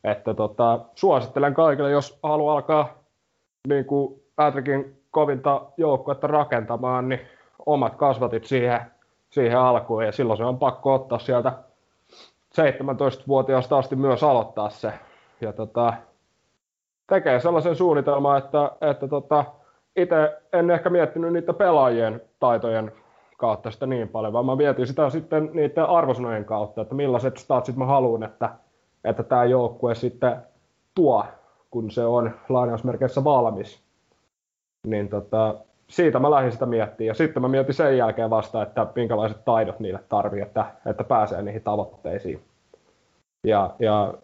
[0.04, 2.94] Että tota, suosittelen kaikille, jos haluaa alkaa
[3.68, 7.20] niin kuin Patrickin kovinta joukkuetta rakentamaan, niin
[7.66, 8.80] omat kasvatit siihen,
[9.30, 10.04] siihen alkuun.
[10.04, 11.52] Ja silloin se on pakko ottaa sieltä
[12.58, 14.92] 17-vuotiaasta asti myös aloittaa se.
[15.40, 15.92] Ja tota,
[17.06, 19.44] tekee sellaisen suunnitelman, että, että tota,
[19.96, 22.92] itse en ehkä miettinyt niitä pelaajien taitojen
[23.36, 27.76] kautta sitä niin paljon, vaan mä mietin sitä sitten niiden arvosanojen kautta, että millaiset statsit
[27.76, 28.50] mä haluan, että,
[29.04, 30.36] että tämä joukkue sitten
[30.94, 31.24] tuo,
[31.70, 33.82] kun se on lainausmerkeissä valmis.
[34.86, 35.54] Niin tota,
[35.88, 37.08] siitä mä lähdin sitä miettimään.
[37.08, 41.42] Ja sitten mä mietin sen jälkeen vasta, että minkälaiset taidot niille tarvii, että, että pääsee
[41.42, 42.42] niihin tavoitteisiin.
[43.44, 44.14] Ja, ja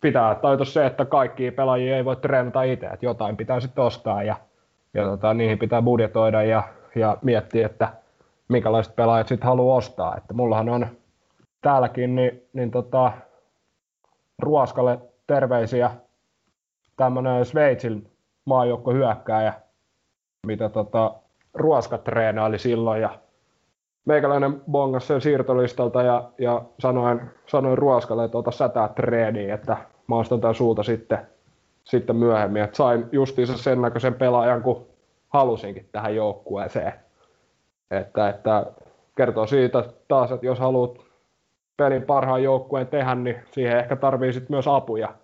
[0.00, 4.22] pitää taito se, että kaikki pelaajia ei voi treenata itse, että jotain pitää sitten ostaa
[4.22, 4.36] ja,
[4.94, 6.62] ja tota, niihin pitää budjetoida ja
[6.94, 7.92] ja miettiä, että
[8.48, 10.16] minkälaiset pelaajat sitten haluaa ostaa.
[10.16, 10.86] Että mullahan on
[11.60, 13.12] täälläkin niin, niin tota,
[14.38, 15.90] Ruoskalle terveisiä
[16.96, 18.10] tämmöinen Sveitsin
[18.44, 19.52] maajoukko hyökkääjä,
[20.46, 21.14] mitä tota,
[21.54, 23.18] Ruoska treenaili silloin ja
[24.04, 29.76] meikäläinen bongas sen siirtolistalta ja, ja sanoin, sanoin Ruoskalle, että ota sätää treeniin, että
[30.06, 31.26] mä ostan tämän sulta sitten,
[31.84, 32.62] sitten myöhemmin.
[32.62, 34.86] Että sain justiinsa sen näköisen pelaajan, kun
[35.28, 36.92] halusinkin tähän joukkueeseen.
[37.90, 38.66] Että, että
[39.16, 40.98] kertoo siitä taas, että jos haluat
[41.76, 45.14] pelin parhaan joukkueen tehdä, niin siihen ehkä tarvii sit myös apuja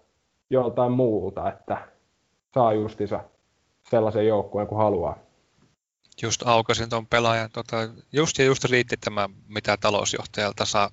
[0.50, 1.78] joltain muulta, että
[2.54, 3.20] saa justiinsa
[3.91, 5.18] sellaisen joukkueen kuin haluaa.
[6.22, 7.76] Just aukasin tuon pelaajan, tota,
[8.12, 10.91] just ja just riitti tämä, mitä talousjohtajalta saa,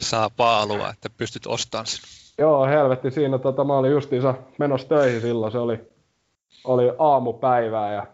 [0.00, 2.00] saa paalua, että pystyt ostamaan sen.
[2.38, 3.38] Joo, helvetti siinä.
[3.38, 5.52] Tota, mä olin justiinsa menossa töihin silloin.
[5.52, 5.80] Se oli,
[6.64, 8.06] oli aamupäivää ja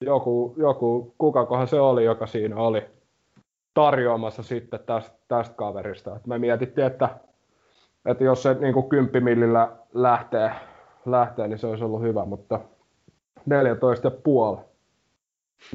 [0.00, 2.84] joku, joku, kukakohan se oli, joka siinä oli
[3.74, 6.16] tarjoamassa sitten tästä, tästä kaverista.
[6.16, 7.08] Et me mietittiin, että,
[8.06, 10.52] että jos se niin kuin kymppimillillä lähtee,
[11.06, 12.60] lähtee, niin se olisi ollut hyvä, mutta
[14.56, 14.60] 14,5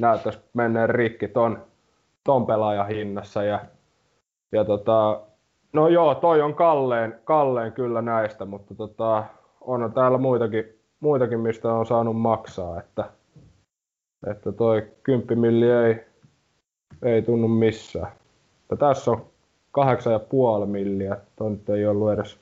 [0.00, 1.64] näyttäisi menneen rikki ton,
[2.24, 3.44] ton pelaajan hinnassa.
[3.44, 3.60] Ja,
[4.52, 5.20] ja tota,
[5.72, 9.24] no joo, toi on kalleen, kalleen kyllä näistä, mutta tota,
[9.60, 13.04] on täällä muitakin, muitakin, mistä on saanut maksaa, että,
[14.26, 16.06] että toi 10 milli ei,
[17.02, 18.12] ei tunnu missään.
[18.70, 19.26] Ja tässä on
[20.60, 22.38] 8,5 milliä, toi nyt ei ollut edes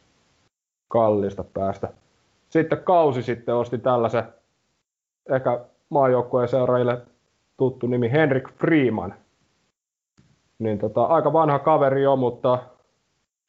[0.88, 1.88] kallista päästä.
[2.50, 4.24] Sitten kausi sitten osti tällaisen
[5.30, 7.00] ehkä maajoukkueen seuraajille
[7.56, 9.14] tuttu nimi Henrik Freeman.
[10.58, 12.58] Niin tota, aika vanha kaveri on, mutta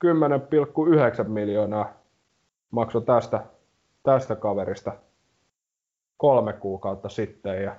[0.06, 1.94] 10,9 miljoonaa
[2.72, 3.44] maksoi tästä,
[4.04, 4.92] tästä kaverista
[6.18, 7.64] kolme kuukautta sitten.
[7.64, 7.76] Ja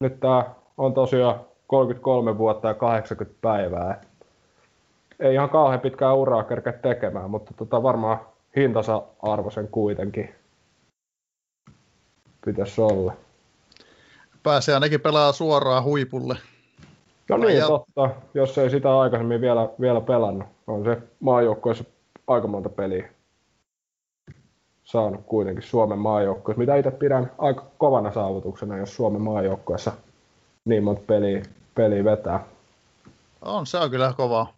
[0.00, 0.44] nyt tämä
[0.78, 4.00] on tosiaan 33 vuotta ja 80 päivää.
[5.20, 8.18] Ei ihan kauhean pitkää uraa kerkeä tekemään, mutta tota varmaan
[8.56, 10.34] hintansa arvoisen kuitenkin
[12.44, 13.12] pitäisi olla
[14.42, 16.36] pääsee ainakin pelaa suoraan huipulle.
[17.30, 17.66] No niin, ja...
[17.66, 18.10] totta.
[18.34, 20.48] Jos ei sitä aikaisemmin vielä, vielä pelannut.
[20.66, 21.84] On se maajoukkueessa
[22.26, 23.08] aika monta peliä
[24.84, 29.92] saanut kuitenkin Suomen maajoukkueessa, mitä itse pidän aika kovana saavutuksena, jos Suomen maajoukkueessa
[30.64, 31.42] niin monta peliä,
[31.74, 32.44] peliä vetää.
[33.42, 34.52] On, se on kyllä kovaa.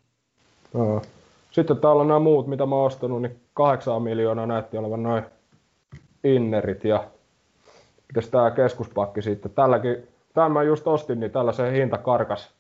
[0.73, 1.03] No.
[1.51, 5.23] Sitten täällä on nämä muut, mitä mä oon ostanut, niin 8 miljoonaa näytti olevan noin
[6.25, 7.05] innerit ja
[8.15, 9.51] Mites tämä keskuspakki sitten?
[9.51, 12.55] Tälläkin, tämän mä just ostin, niin tällaisen hinta karkas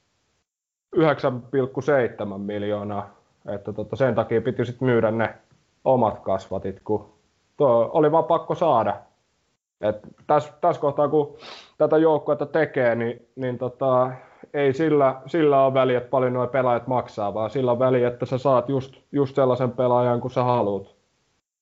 [0.96, 3.10] 9,7 miljoonaa.
[3.48, 5.34] Että tota, sen takia piti sitten myydä ne
[5.84, 7.08] omat kasvatit, kun
[7.56, 8.96] tuo oli vaan pakko saada.
[10.26, 11.36] Tässä täs kohtaa, kun
[11.78, 14.10] tätä joukkuetta tekee, niin, niin tota,
[14.54, 18.26] ei sillä, sillä ole väliä, että paljon nuo pelaajat maksaa, vaan sillä on väliä, että
[18.26, 20.94] sä saat just, just sellaisen pelaajan, kun sä haluat,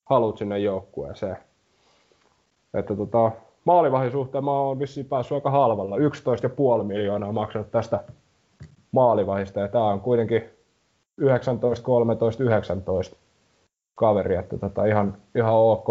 [0.05, 1.37] haluat sinne joukkueeseen.
[2.75, 3.31] Että tota,
[3.65, 5.97] maalivahin suhteen mä oon vissiin päässyt aika halvalla.
[5.97, 8.05] 11,5 miljoonaa maksanut tästä
[8.93, 10.45] maalivahista ja tää on kuitenkin
[11.17, 13.17] 19, 13, 19
[13.95, 15.87] kaveri, että tota ihan, ihan ok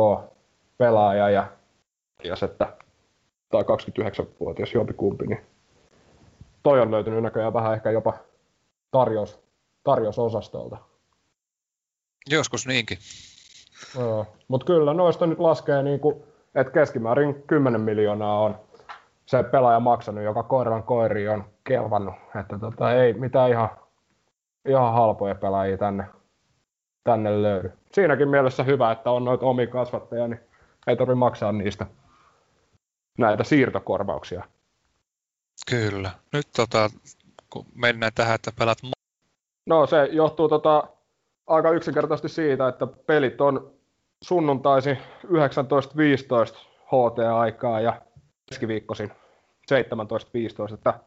[0.77, 1.47] pelaaja ja,
[2.23, 2.77] ja että
[3.49, 5.41] tai 29-vuotias jompikumpi, niin
[6.63, 8.13] toi on löytynyt näköjään vähän ehkä jopa
[8.91, 9.39] tarjous,
[9.83, 10.77] tarjousosastolta.
[12.29, 12.97] Joskus niinkin.
[14.47, 16.23] Mutta kyllä noista nyt laskee niin kuin
[16.55, 18.59] että keskimäärin 10 miljoonaa on
[19.25, 22.15] se pelaaja maksanut, joka koiran koiri on kelvannut.
[22.39, 23.69] Että tota, ei mitään ihan,
[24.65, 26.05] ihan halpoja pelaajia tänne,
[27.03, 27.71] tänne löydy.
[27.93, 30.39] Siinäkin mielessä hyvä, että on noita omia kasvattajia, niin
[30.87, 31.85] ei tarvitse maksaa niistä
[33.17, 34.43] näitä siirtokorvauksia.
[35.69, 36.11] Kyllä.
[36.33, 36.89] Nyt tota,
[37.49, 38.77] kun mennään tähän, että pelat...
[39.65, 40.83] No se johtuu tota,
[41.47, 43.73] aika yksinkertaisesti siitä, että pelit on
[44.23, 45.31] sunnuntaisin 19.15
[46.85, 48.01] HT-aikaa ja
[48.49, 49.11] keskiviikkoisin
[49.71, 50.99] 17.15, että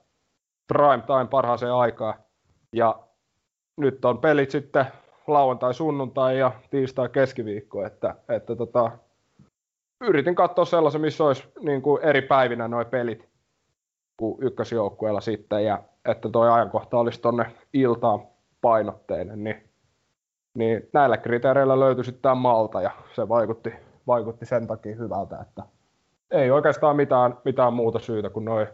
[0.72, 2.14] prime time parhaaseen aikaan.
[2.72, 3.02] Ja
[3.76, 4.86] nyt on pelit sitten
[5.26, 8.90] lauantai, sunnuntai ja tiistai, keskiviikko, että, että tota,
[10.00, 13.28] yritin katsoa sellaisen, missä olisi niin kuin eri päivinä nuo pelit
[14.16, 18.20] kuin ykkösjoukkueella sitten, ja että tuo ajankohta olisi tuonne iltaan
[18.60, 19.70] painotteinen, niin
[20.54, 23.72] niin näillä kriteereillä löytyi sitten tämä Malta ja se vaikutti,
[24.06, 25.62] vaikutti sen takia hyvältä, että
[26.30, 28.66] ei oikeastaan mitään, mitään muuta syytä kuin noin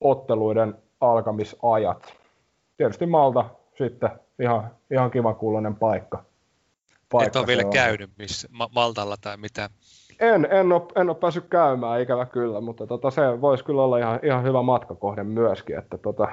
[0.00, 2.14] otteluiden alkamisajat.
[2.76, 3.44] Tietysti Malta
[3.78, 6.24] sitten ihan, ihan kiva kuulonen paikka.
[7.12, 7.72] paikka Et ole vielä on.
[7.72, 9.70] käynyt missä, Ma- Maltalla tai mitä?
[10.20, 13.98] En, en, ole, en ole päässyt käymään, ikävä kyllä, mutta tota, se voisi kyllä olla
[13.98, 15.78] ihan, ihan hyvä matkakohde myöskin.
[15.78, 16.28] Että tota,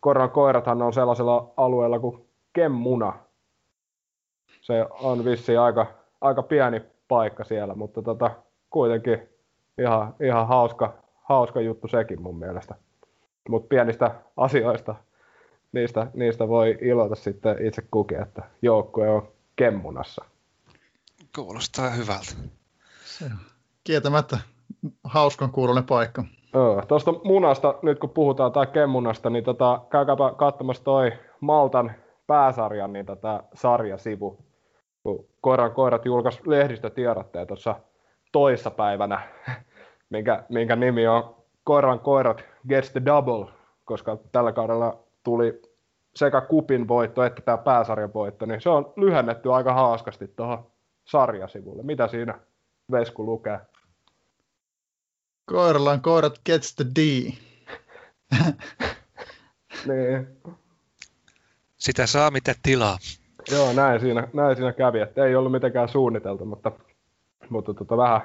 [0.00, 3.12] Koran koirathan on sellaisella alueella kuin Kemmuna,
[4.60, 5.86] se on vissi aika,
[6.20, 8.30] aika pieni paikka siellä, mutta tota,
[8.70, 9.28] kuitenkin
[9.78, 12.74] ihan, ihan hauska, hauska juttu sekin mun mielestä.
[13.48, 14.94] Mutta pienistä asioista
[15.72, 20.24] niistä, niistä voi iloita sitten itse kukin, että joukkue on kemmunassa.
[21.34, 22.32] Kuulostaa hyvältä.
[23.04, 23.30] Se on
[23.84, 24.38] kieltämättä
[25.04, 26.24] hauskan kuulonen paikka.
[26.54, 31.92] Öö, Tuosta munasta, nyt kun puhutaan tai kemmunasta, niin tota, käykääpä katsomassa toi Maltan
[32.26, 34.38] pääsarjan niin tätä sarjasivu.
[35.02, 37.80] Kun Koiran koirat julkaisi lehdistötiedotteen tuossa
[38.32, 39.28] toissapäivänä,
[40.10, 43.46] minkä, minkä nimi on Koiran koirat gets the double,
[43.84, 45.62] koska tällä kaudella tuli
[46.16, 50.70] sekä kupin voitto että tämä pääsarjan voitto, niin se on lyhennetty aika haaskasti tuohon
[51.04, 51.82] sarjasivulle.
[51.82, 52.40] Mitä siinä
[52.90, 53.60] Vesku lukee?
[55.44, 56.98] Koirallaan koirat gets the D.
[59.88, 60.28] niin.
[61.76, 62.98] Sitä saa mitä tilaa.
[63.50, 66.72] Joo, näin siinä, näin siinä kävi, että ei ollut mitenkään suunniteltu, mutta,
[67.48, 68.20] mutta tota, vähän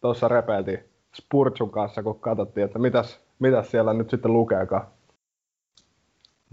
[0.00, 4.86] tuossa repeiltiin Spurtsun kanssa, kun katsottiin, että mitäs, mitäs siellä nyt sitten lukeekaan.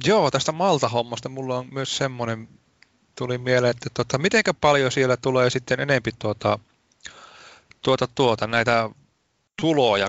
[0.05, 2.47] Joo, tästä Malta-hommasta mulla on myös semmoinen,
[3.17, 6.59] tuli mieleen, että tota, mitenkä paljon siellä tulee sitten enempi tuota,
[7.81, 8.89] tuota, tuota näitä
[9.61, 10.07] tuloja,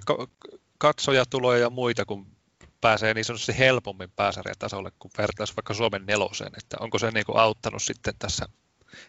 [0.78, 2.26] katsojatuloja ja muita, kun
[2.80, 7.38] pääsee niin sanotusti helpommin pääsarjatasolle kuin vertaisi vaikka Suomen neloseen, että onko se niin kuin
[7.38, 8.46] auttanut sitten tässä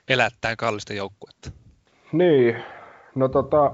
[0.08, 1.52] elättäen kallista joukkuetta?
[2.12, 2.64] Niin,
[3.16, 3.72] no tota,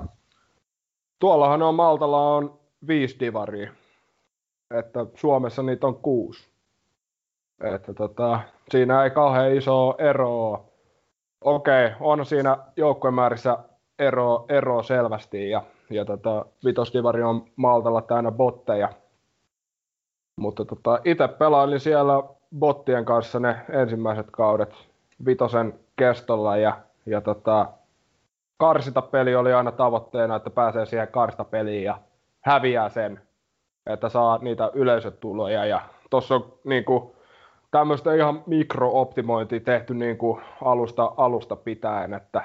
[1.19, 3.71] tuollahan on Maltalla on viisi divaria,
[4.79, 6.49] että Suomessa niitä on kuusi.
[7.75, 8.39] Että tota,
[8.71, 10.65] siinä ei kauhean iso ero
[11.45, 13.57] Okei, on siinä joukkuemäärissä
[13.99, 18.89] ero, ero selvästi ja, ja tota, vitosdivari on Maltalla täynnä botteja.
[20.39, 22.23] Mutta tota, itse pelailin siellä
[22.59, 24.75] bottien kanssa ne ensimmäiset kaudet
[25.25, 27.67] vitosen kestolla ja, ja tota,
[28.57, 31.97] karsitapeli oli aina tavoitteena, että pääsee siihen karstapeliin ja
[32.41, 33.21] häviää sen,
[33.85, 35.65] että saa niitä yleisötuloja.
[35.65, 37.11] Ja tuossa on niin kuin,
[37.71, 42.41] tämmöistä ihan mikrooptimointia tehty niin kuin alusta, alusta pitäen, että,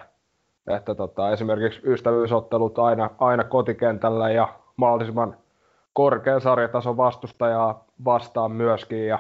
[0.69, 5.37] että tota, esimerkiksi ystävyysottelut aina, aina kotikentällä ja mahdollisimman
[5.93, 9.19] korkean sarjatason vastustajaa vastaan myöskin ja,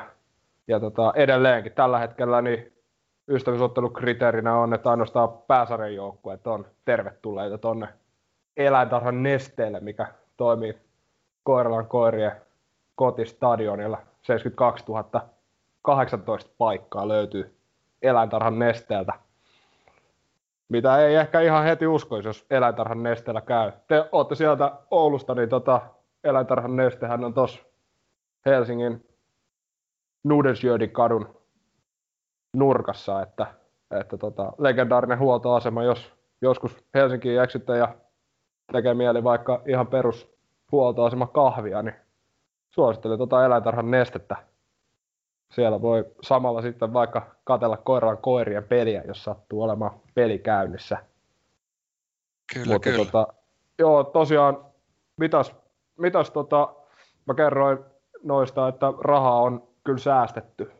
[0.68, 2.72] ja tota, edelleenkin tällä hetkellä niin
[3.28, 7.88] ystävyysottelukriteerinä on, että ainoastaan pääsarjan joukkueet on tervetulleita tuonne
[8.56, 10.06] eläintarhan nesteelle, mikä
[10.36, 10.78] toimii
[11.42, 12.32] Koiralan koirien
[12.94, 13.98] kotistadionilla.
[14.22, 14.84] 72
[15.82, 17.56] 018 paikkaa löytyy
[18.02, 19.12] eläintarhan nesteeltä.
[20.68, 23.72] Mitä ei ehkä ihan heti uskoisi, jos eläintarhan nesteellä käy.
[23.88, 25.80] Te olette sieltä Oulusta, niin tota,
[26.24, 27.62] eläintarhan nestehän on tuossa
[28.46, 29.06] Helsingin
[30.24, 31.40] Nudensjödin kadun
[32.56, 33.46] nurkassa, että,
[34.00, 36.12] että tota, legendaarinen huoltoasema, jos
[36.42, 37.94] joskus Helsinkiin eksytte ja
[38.72, 40.32] tekee mieli vaikka ihan perus
[40.72, 41.94] huoltoasema kahvia, niin
[42.70, 44.36] suosittelen tota eläintarhan nestettä.
[45.54, 50.98] Siellä voi samalla sitten vaikka katella koiran koirien peliä, jos sattuu olemaan peli käynnissä.
[52.54, 53.04] Kyllä, Mutta kyllä.
[53.04, 53.26] Tota,
[53.78, 54.64] joo, tosiaan,
[55.16, 55.54] mitäs,
[56.00, 56.74] mitäs tota,
[57.26, 57.78] mä kerroin
[58.22, 60.72] noista, että rahaa on kyllä säästetty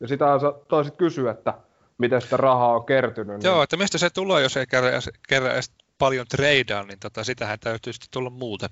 [0.00, 1.54] ja sitä sä toisit kysyä, että
[1.98, 3.44] miten sitä rahaa on kertynyt.
[3.44, 3.62] Joo, niin...
[3.62, 4.92] että mistä se tulee, jos ei kerran,
[5.28, 8.68] kerran edes paljon treidaa, niin tota, sitähän täytyy sitten tulla muuten.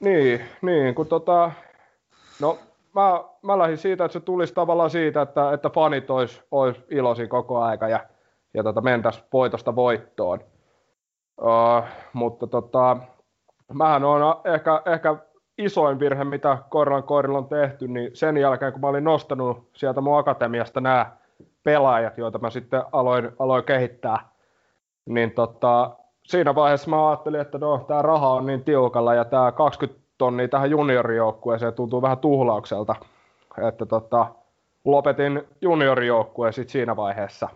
[0.00, 1.50] Niin, niin kun tota,
[2.40, 2.58] no
[2.94, 7.28] mä, mä lähdin siitä, että se tulisi tavallaan siitä, että, että fanit olisi, olisi iloisia
[7.28, 8.06] koko aika ja,
[8.54, 10.40] ja tota, mentäisiin voitosta voittoon.
[11.40, 12.96] Uh, mutta tota,
[13.72, 14.20] mähän on
[14.54, 15.16] ehkä, ehkä
[15.58, 20.00] isoin virhe, mitä Koiran koirilla on tehty, niin sen jälkeen, kun mä olin nostanut sieltä
[20.00, 21.12] mun akatemiasta nämä
[21.62, 24.28] pelaajat, joita mä sitten aloin, aloin kehittää,
[25.06, 25.90] niin tota,
[26.22, 30.48] siinä vaiheessa mä ajattelin, että no, tämä raha on niin tiukalla ja tämä 20 tonnia
[30.48, 32.94] tähän juniorijoukkueeseen tuntuu vähän tuhlaukselta,
[33.68, 34.26] että tota,
[34.84, 37.48] lopetin juniorijoukkueen sitten siinä vaiheessa.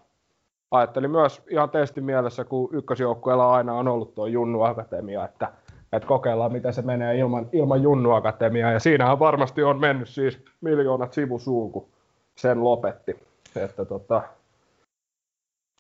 [0.71, 5.49] Ajattelin myös ihan testin mielessä, kun ykkösjoukkueella aina on ollut tuo Junnu Akatemia, että
[5.93, 8.73] että kokeillaan, miten se menee ilman, ilman Junnu Akatemiaa.
[8.73, 11.89] Ja siinähän varmasti on mennyt siis miljoonat sivusuun, kun
[12.37, 13.17] sen lopetti.
[13.57, 14.23] Että tota,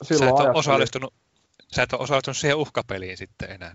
[0.03, 1.15] silloin sä, et osallistunut,
[1.75, 3.75] sä et ole osallistunut siihen uhkapeliin sitten enää.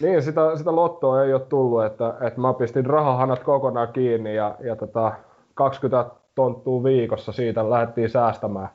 [0.00, 4.56] Niin, sitä, sitä lottoa ei ole tullut, että, että mä pistin rahahanat kokonaan kiinni ja,
[4.60, 5.12] ja tota,
[5.54, 8.68] 20 tonttua viikossa siitä lähdettiin säästämään.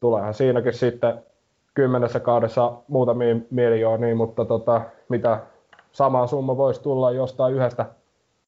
[0.00, 1.22] Tuleehan siinäkin sitten
[1.74, 5.40] kymmenessä kaudessa muutamia miljoonia, mutta tota, mitä
[5.92, 7.86] sama summa voisi tulla jostain yhdestä,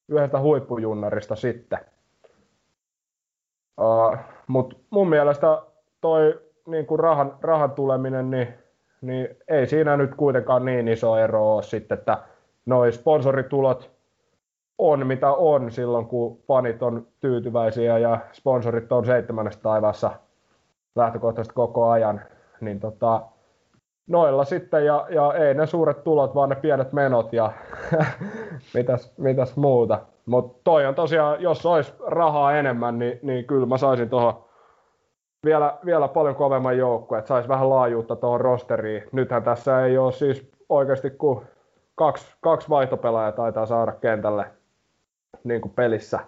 [0.08, 1.78] yhdestä huippujunnarista sitten.
[3.80, 5.62] Uh, Mutta mun mielestä
[6.00, 8.48] toi niin kuin rahan, rahan tuleminen, niin,
[9.00, 12.18] niin ei siinä nyt kuitenkaan niin iso ero ole sitten, että
[12.66, 13.90] noi sponsoritulot
[14.78, 20.10] on mitä on silloin, kun fanit on tyytyväisiä ja sponsorit on seitsemännessä taivaassa
[20.96, 22.20] lähtökohtaisesti koko ajan,
[22.60, 23.22] niin tota,
[24.06, 27.52] noilla sitten, ja, ja ei ne suuret tulot, vaan ne pienet menot ja
[28.74, 30.00] mitäs, mitäs muuta.
[30.26, 34.44] Mutta toi on tosiaan, jos olisi rahaa enemmän, niin, niin kyllä mä saisin tuohon
[35.46, 39.02] vielä, vielä paljon kovemman joukkueen, että saisi vähän laajuutta tuohon rosteriin.
[39.12, 41.46] Nythän tässä ei ole siis oikeasti kuin
[41.94, 44.46] kaksi, kaksi vaihtopelaajaa taitaa saada kentälle
[45.44, 46.20] niin kuin pelissä.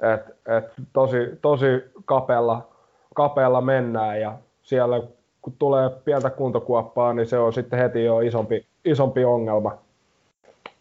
[0.00, 1.66] Et, et tosi, tosi
[2.04, 2.68] kapealla,
[3.14, 5.02] kapealla mennään ja siellä
[5.44, 9.78] kun tulee pientä kuntokuoppaa, niin se on sitten heti jo isompi, isompi ongelma.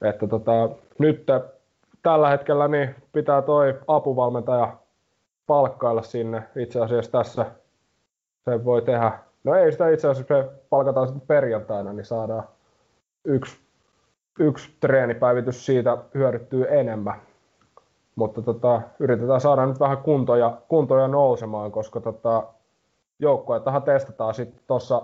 [0.01, 0.69] Että tota,
[0.99, 1.25] nyt
[2.03, 4.73] tällä hetkellä niin pitää toi apuvalmentaja
[5.47, 6.43] palkkailla sinne.
[6.55, 7.45] Itse asiassa tässä
[8.45, 9.11] se voi tehdä.
[9.43, 12.43] No ei sitä itse asiassa, se palkataan sitten perjantaina, niin saadaan
[13.25, 13.57] yksi,
[14.39, 17.21] yksi treenipäivitys siitä hyödyttyy enemmän.
[18.15, 22.43] Mutta tota, yritetään saada nyt vähän kuntoja, kuntoja nousemaan, koska tota,
[23.23, 25.01] joukkuettahan testataan sitten tuossa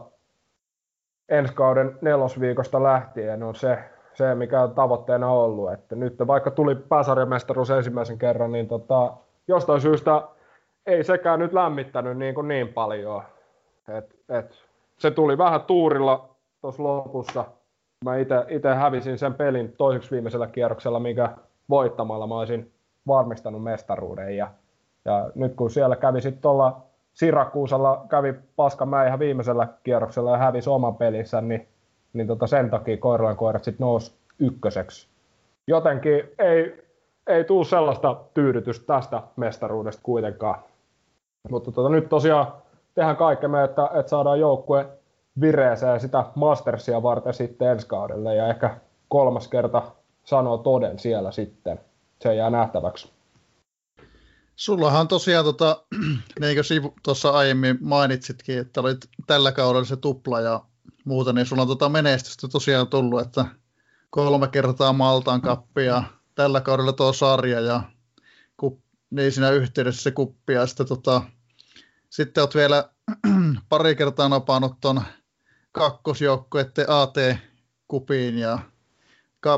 [1.30, 3.80] ensi kauden nelosviikosta lähtien on se,
[4.14, 5.74] se, mikä on tavoitteena ollut.
[5.74, 9.14] Että nyt vaikka tuli pääsarjamestaruus ensimmäisen kerran, niin tota,
[9.48, 10.22] jostain syystä
[10.86, 13.24] ei sekään nyt lämmittänyt niin, kuin niin paljon.
[13.98, 14.56] Et, et,
[14.98, 16.30] se tuli vähän tuurilla
[16.62, 17.46] tuossa lopussa.
[18.06, 18.18] Mä
[18.50, 21.30] itse hävisin sen pelin toiseksi viimeisellä kierroksella, mikä
[21.70, 22.72] voittamalla mä olisin
[23.08, 24.38] varmistanut mestaruuden.
[24.38, 24.52] Ja,
[25.06, 26.82] ja nyt kun siellä kävi sitten tuolla
[27.20, 31.68] Sirakuusalla kävi paskamäen ihan viimeisellä kierroksella ja hävisi oman pelissä, niin,
[32.14, 35.08] niin tota sen takia koiraan koirat sitten nousi ykköseksi.
[35.68, 36.84] Jotenkin ei,
[37.28, 40.60] ei tule sellaista tyydytystä tästä mestaruudesta kuitenkaan.
[41.50, 42.48] Mutta tota, nyt tosiaan
[42.96, 44.86] tehdään kaikkemme, että, että saadaan joukkue
[45.42, 48.78] vireeseen sitä Mastersia varten sitten ensi kaudelle ja ehkä
[49.08, 49.82] kolmas kerta
[50.24, 51.80] sanoo toden siellä sitten.
[52.20, 53.19] Se jää nähtäväksi.
[54.60, 55.84] Sullahan tosiaan, tota,
[56.40, 60.64] niin kuin tuossa aiemmin mainitsitkin, että olit tällä kaudella se tupla ja
[61.06, 63.46] muuta, niin sulla on tota menestystä tosiaan tullut, että
[64.10, 66.04] kolme kertaa Maltaan kappia,
[66.36, 67.82] tällä kaudella tuo sarja ja
[68.58, 68.80] kup,
[69.10, 71.22] niin siinä yhteydessä se kuppi ja sitten, tota,
[72.10, 72.90] sitten olet vielä
[73.70, 75.02] pari kertaa napannut tuon
[75.72, 78.60] kakkosjoukkueiden AT-kupiin ja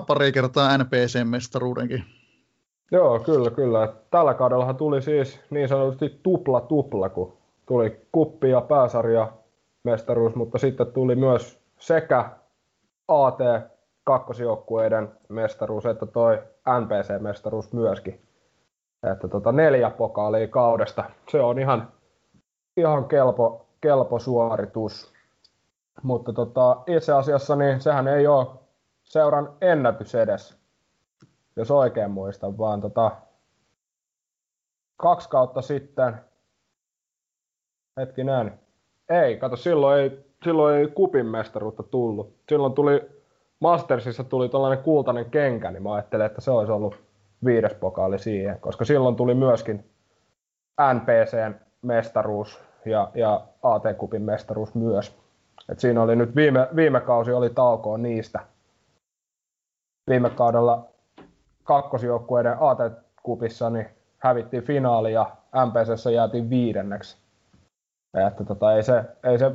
[0.08, 2.21] pari kertaa NPC-mestaruudenkin.
[2.92, 3.94] Joo, kyllä, kyllä.
[4.12, 9.32] Tällä kaudellahan tuli siis niin sanotusti tupla tupla, kun tuli kuppi ja pääsarja
[9.84, 12.30] mestaruus, mutta sitten tuli myös sekä
[13.08, 13.40] AT
[14.04, 18.22] kakkosjoukkueiden mestaruus että toi NPC-mestaruus myöskin.
[19.12, 21.04] Että tota neljä pokaalia kaudesta.
[21.30, 21.88] Se on ihan,
[22.78, 25.14] ihan kelpo, kelpo suoritus.
[26.04, 28.48] Mutta tota, itse asiassa niin sehän ei ole
[29.04, 30.61] seuran ennätys edes
[31.56, 33.12] jos oikein muistan, vaan tota,
[34.98, 36.16] kaksi kautta sitten,
[37.98, 38.60] hetkinen,
[39.10, 42.36] ei, kato, silloin ei, silloin ei kupin mestaruutta tullut.
[42.50, 43.10] Silloin tuli,
[43.60, 46.96] Mastersissa tuli tällainen kultainen kenkä, niin mä ajattelin, että se olisi ollut
[47.46, 49.92] viides pokaali siihen, koska silloin tuli myöskin
[50.94, 55.18] NPCn mestaruus ja, ja AT-kupin mestaruus myös.
[55.70, 58.40] Et siinä oli nyt viime, viime kausi oli taukoa niistä.
[60.10, 60.91] Viime kaudella
[61.64, 65.26] kakkosjoukkueiden AT-kupissa niin hävittiin finaali ja
[65.66, 67.18] MPCssä jäätiin viidenneksi.
[68.28, 69.52] Että tota, ei, se, ei se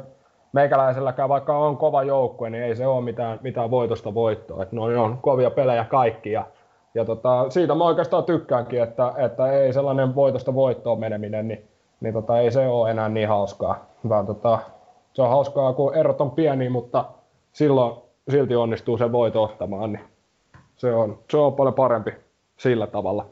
[0.52, 4.62] meikäläiselläkään, vaikka on kova joukkue, niin ei se ole mitään, mitään voitosta voittoa.
[4.62, 6.46] Että noin on kovia pelejä kaikki ja,
[6.94, 11.68] ja tota, siitä mä oikeastaan tykkäänkin, että, että ei sellainen voitosta voittoon meneminen, niin,
[12.00, 13.86] niin tota, ei se ole enää niin hauskaa.
[14.08, 14.58] Vaan tota,
[15.12, 17.04] se on hauskaa, kun erot on pieni, mutta
[17.52, 17.96] silloin
[18.28, 20.04] silti onnistuu sen voito ottamaan, niin
[20.76, 22.10] se on, se on paljon parempi
[22.56, 23.30] sillä tavalla.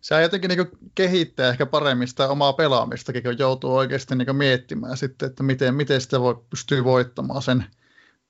[0.00, 5.26] Se jotenkin niin kehittää ehkä paremmin sitä omaa pelaamistakin, kun joutuu oikeasti niin miettimään sitten,
[5.26, 7.64] että miten, miten sitä voi, pystyy voittamaan sen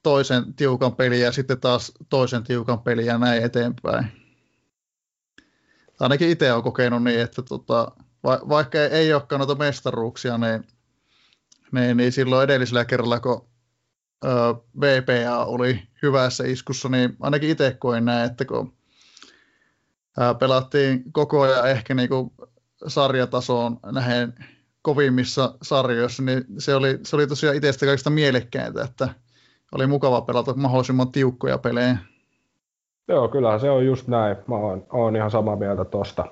[0.03, 4.07] toisen tiukan pelin ja sitten taas toisen tiukan pelin ja näin eteenpäin.
[6.01, 7.93] Ainakin itse olen kokenut niin, että tota,
[8.25, 10.65] va, vaikka ei olekaan noita mestaruuksia, niin,
[11.73, 13.52] niin, niin silloin edellisellä kerralla, kun
[14.81, 18.73] VPA oli hyvässä iskussa, niin ainakin itse koin näin, että kun
[20.39, 22.33] pelattiin koko ajan ehkä niin kuin
[22.87, 24.35] sarjatasoon nähen
[24.83, 29.09] kovimmissa sarjoissa, niin se oli, se oli tosiaan itsestä kaikista mielekkäintä, että
[29.73, 31.97] oli mukava pelata mahdollisimman tiukkoja pelejä.
[33.09, 34.37] Joo, kyllähän se on just näin.
[34.47, 36.25] Mä oon, oon ihan samaa mieltä tosta.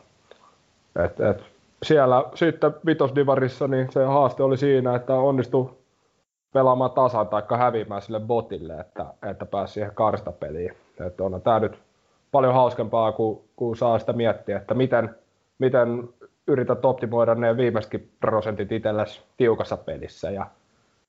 [1.05, 1.43] Et, et,
[1.83, 5.71] siellä sitten vitosdivarissa niin se haaste oli siinä, että onnistui
[6.53, 10.77] pelaamaan tasan tai häviämään sille botille, että, että pääsi siihen karstapeliin.
[11.07, 11.79] Että on tämä nyt
[12.33, 15.15] paljon hauskempaa, kun, kun saa sitä miettiä, että miten,
[15.59, 16.09] miten
[16.47, 20.31] yrität optimoida ne viimeisetkin prosentit itsellesi tiukassa pelissä.
[20.31, 20.47] Ja,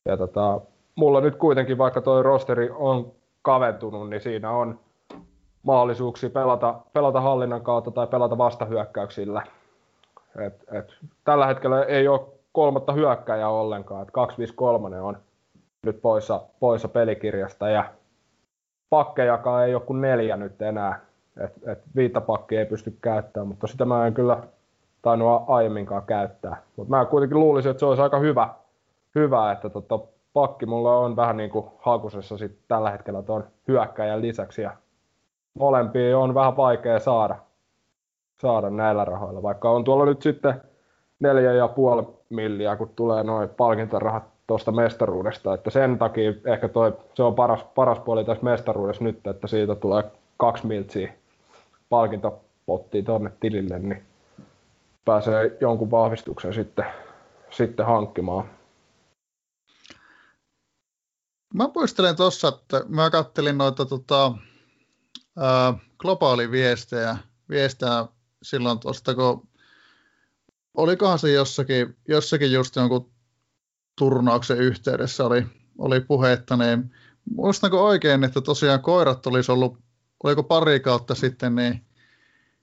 [0.05, 0.61] ja tota,
[0.95, 3.11] mulla nyt kuitenkin, vaikka tuo rosteri on
[3.41, 4.79] kaventunut, niin siinä on
[5.63, 9.43] mahdollisuuksia pelata, pelata hallinnan kautta tai pelata vastahyökkäyksillä.
[10.45, 10.93] Et, et,
[11.23, 15.17] tällä hetkellä ei ole kolmatta hyökkäjää ollenkaan, että 253 on
[15.85, 17.85] nyt poissa, poissa pelikirjasta ja
[18.89, 20.99] pakkejakaan ei ole kuin neljä nyt enää,
[21.37, 22.21] että et viittä
[22.51, 24.43] ei pysty käyttämään, mutta sitä mä en kyllä
[25.01, 26.61] tainnut aiemminkaan käyttää.
[26.75, 28.49] Mutta mä kuitenkin luulisin, että se olisi aika hyvä,
[29.15, 29.99] hyvä että tota,
[30.33, 34.71] pakki mulla on vähän niin kuin hakusessa sit tällä hetkellä tuon hyökkäjän lisäksi ja
[35.59, 37.35] molempia on vähän vaikea saada,
[38.41, 40.61] saada näillä rahoilla, vaikka on tuolla nyt sitten
[41.19, 46.97] neljä ja puoli milliä, kun tulee noin palkintorahat tuosta mestaruudesta, että sen takia ehkä toi,
[47.13, 50.03] se on paras, paras puoli tässä mestaruudessa nyt, että siitä tulee
[50.37, 51.13] kaksi miltsiä
[51.89, 54.03] palkintopottia tuonne tilille, niin
[55.05, 56.85] pääsee jonkun vahvistuksen sitten,
[57.49, 58.45] sitten hankkimaan.
[61.53, 64.31] Mä muistelen tuossa, että mä kattelin noita tota,
[65.37, 67.17] ää, globaaliviestejä
[67.49, 68.05] viestejä
[68.43, 69.47] silloin tuosta, kun
[70.73, 73.11] olikohan se jossakin, jossakin just jonkun
[74.01, 75.45] turnauksen yhteydessä oli,
[75.77, 76.91] oli puhetta, niin
[77.35, 79.77] muistanko oikein, että tosiaan koirat olisi ollut,
[80.23, 81.81] oliko pari kautta sitten, niin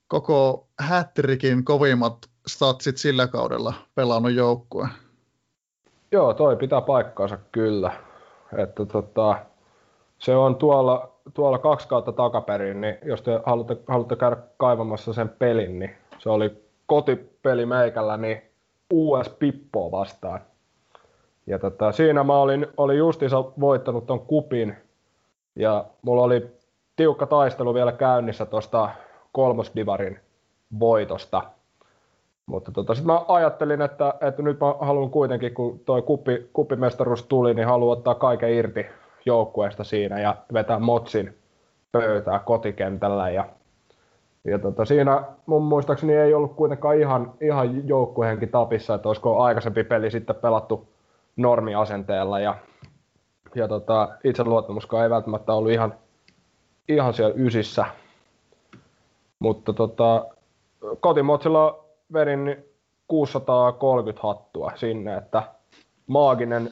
[0.09, 2.17] koko hättrikin kovimmat
[2.47, 4.89] statsit sillä kaudella pelannut joukkue.
[6.13, 7.93] Joo, toi pitää paikkaansa kyllä.
[8.57, 9.39] Että tota,
[10.19, 15.29] se on tuolla, tuolla kaksi kautta takaperin, niin jos te haluatte, haluatte käydä kaivamassa sen
[15.29, 18.43] pelin, niin se oli kotipeli meikällä, niin
[18.93, 20.41] US Pippoa vastaan.
[21.49, 24.77] Ja tota, siinä mä olin, olin justiinsa voittanut ton kupin,
[25.57, 26.47] ja mulla oli
[26.97, 28.91] tiukka taistelu vielä käynnissä tuosta
[29.33, 30.21] kolmosdivarin
[30.81, 31.43] voitosta.
[32.47, 37.23] Mutta tota, sitten mä ajattelin, että, että nyt mä haluan kuitenkin, kun toi kuppi, kuppimestaruus
[37.23, 38.87] tuli, niin haluan ottaa kaiken irti
[39.25, 41.35] joukkueesta siinä ja vetää Motsin
[41.93, 43.31] pöytää kotikentällä.
[43.31, 43.45] Ja,
[44.45, 49.85] ja tota, siinä mun muistaakseni ei ollut kuitenkaan ihan, ihan joukkuehenki tapissa, että olisiko aikaisempi
[49.85, 50.89] peli sitten pelattu
[51.39, 52.41] normiasenteella.
[52.41, 52.55] Ja,
[53.55, 55.95] ja tota, itseluottamuskaan ei välttämättä ollut ihan,
[56.89, 57.85] ihan siellä ysissä.
[59.39, 60.27] Mutta tota,
[61.01, 62.65] kotimotsilla vedin
[63.09, 65.43] 630 hattua sinne, että
[66.07, 66.71] maaginen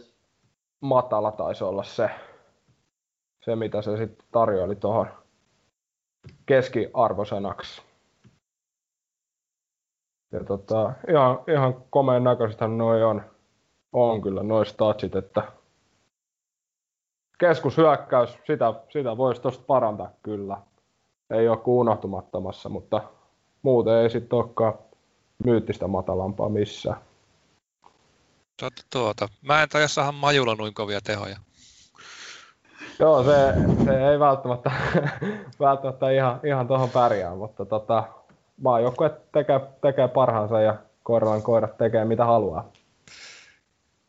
[0.81, 2.11] matala taisi olla se,
[3.45, 5.09] se mitä se sitten tarjoili tuohon
[6.47, 7.83] keskiarvosanaksi.
[10.33, 13.23] Ja tota, ihan, ihan komeen näköisethän noi on,
[13.93, 15.43] on kyllä noin statsit, että
[17.39, 20.57] keskushyökkäys, sitä, sitä voisi tuosta parantaa kyllä.
[21.31, 23.03] Ei ole unohtumattomassa, mutta
[23.63, 24.75] muuten ei sitten olekaan
[25.45, 27.01] myyttistä matalampaa missään.
[28.61, 29.29] Tuota, tuota.
[29.43, 31.37] Mä en taida saada majulla noin kovia tehoja.
[32.99, 33.55] Joo, se,
[33.85, 34.71] se ei välttämättä,
[35.61, 38.05] välttämättä ihan, ihan tuohon pärjää, mutta tota,
[38.63, 42.71] maajoukkue tekee, tekee parhaansa ja koiraan koirat tekee mitä haluaa.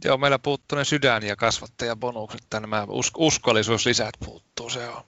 [0.06, 5.02] Joo, meillä puuttuu ne sydän- ja kasvattajabonukset, nämä us- uskollisuuslisät puuttuu, se on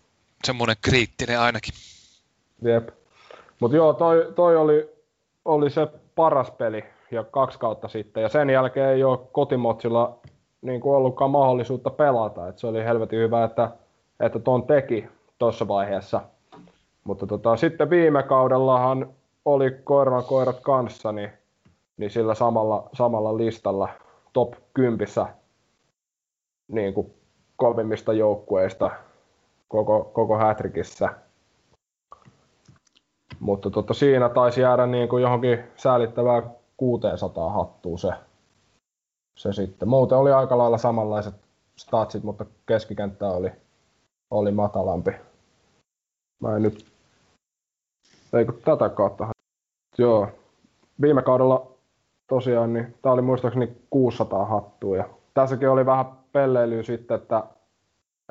[0.44, 1.74] semmoinen kriittinen ainakin.
[2.61, 2.90] Jep.
[3.60, 4.90] Mutta joo, toi, toi oli,
[5.45, 8.24] oli se paras peli ja kaksi kautta sitten.
[8.24, 10.20] Ja sen jälkeen ei ole kotimotsilla
[10.61, 12.48] niin kuin ollutkaan mahdollisuutta pelata.
[12.48, 13.72] Et se oli helvetin hyvä, että,
[14.20, 15.07] että ton teki
[15.40, 16.22] tuossa vaiheessa.
[17.03, 19.10] Mutta tota, sitten viime kaudellahan
[19.45, 21.30] oli koiran koirat kanssa, niin,
[21.98, 23.90] niin sillä samalla, samalla listalla
[24.34, 25.07] top 10
[26.68, 27.14] niin kuin
[27.56, 28.91] kovimmista joukkueista
[29.68, 31.10] koko, koko hätrikissä.
[33.39, 38.10] Mutta tota, siinä taisi jäädä niin kuin johonkin säälittävään 600 hattua se,
[39.35, 39.88] se sitten.
[39.88, 41.35] Muuten oli aika lailla samanlaiset
[41.77, 43.51] statsit, mutta keskikenttä oli,
[44.31, 45.11] oli matalampi.
[46.39, 46.85] Mä en nyt...
[48.34, 49.27] Eikö tätä kautta?
[49.97, 50.27] Joo.
[51.01, 51.68] Viime kaudella
[52.30, 54.97] tosiaan, niin tää oli muistaakseni 600 hattua.
[54.97, 57.43] Ja tässäkin oli vähän pelleilyä sitten, että,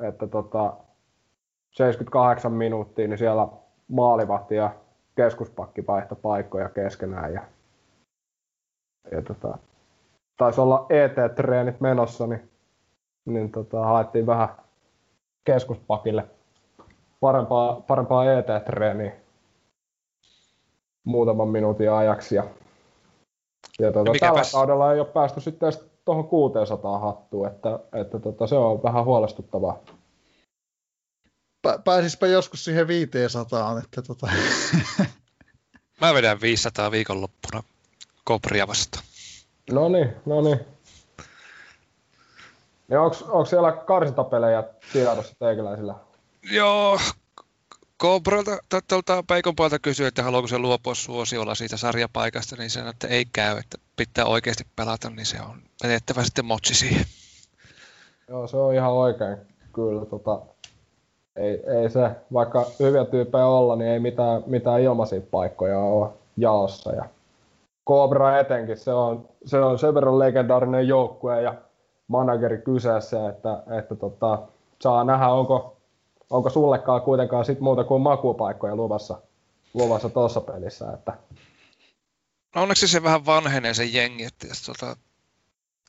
[0.03, 0.73] että tota,
[1.71, 3.47] 78 minuuttia, niin siellä
[3.87, 4.71] maalivahti ja
[5.15, 7.41] keskuspakki vaihto paikkoja keskenään ja,
[9.11, 9.57] ja tota,
[10.37, 12.49] taisi olla ET-treenit menossa, niin,
[13.25, 14.49] niin tota, haettiin vähän
[15.43, 16.25] keskuspakille
[17.19, 19.11] parempaa, parempaa ET-treeniä
[21.03, 22.35] muutaman minuutin ajaksi.
[22.35, 22.43] Ja,
[23.79, 24.51] ja tota, tällä pääs...
[24.51, 25.73] kaudella ei ole päästy sitten
[26.05, 29.79] tuohon 600 hattuun, että, että tota, se on vähän huolestuttavaa.
[31.83, 34.27] pääsispä joskus siihen 500, että tota...
[36.01, 37.63] Mä vedän 500 viikonloppuna
[38.23, 38.99] Kobria vasta.
[39.71, 40.59] No niin, no niin.
[42.89, 45.95] Ja onks siellä karsintapelejä tiedossa teikäläisillä?
[46.51, 46.99] Joo,
[47.99, 48.51] Kobralta,
[48.89, 53.25] tuolta Peikon puolta kysyi, että haluaako se luopua suosiolla siitä sarjapaikasta, niin sanoi, että ei
[53.33, 57.05] käy, että pitää oikeasti pelata, niin se on vedettävä sitten motsi siihen.
[58.27, 59.37] Joo, se on ihan oikein,
[59.73, 60.05] kyllä.
[60.05, 60.39] Tota,
[61.35, 66.91] ei, ei se, vaikka hyviä tyyppejä olla, niin ei mitään, mitään ilmaisia paikkoja ole jaossa.
[66.91, 67.05] Ja
[67.87, 71.55] Cobra etenkin, se on, se on sen verran legendaarinen joukkue ja
[72.07, 74.41] manageri kyseessä, että, että tota,
[74.81, 75.78] saa nähdä, onko,
[76.29, 79.21] onko sullekaan kuitenkaan sit muuta kuin makupaikkoja luvassa,
[79.73, 80.91] luvassa tuossa pelissä.
[80.93, 81.13] Että.
[82.55, 84.95] No onneksi se vähän vanhenee se jengi, että jos, tota,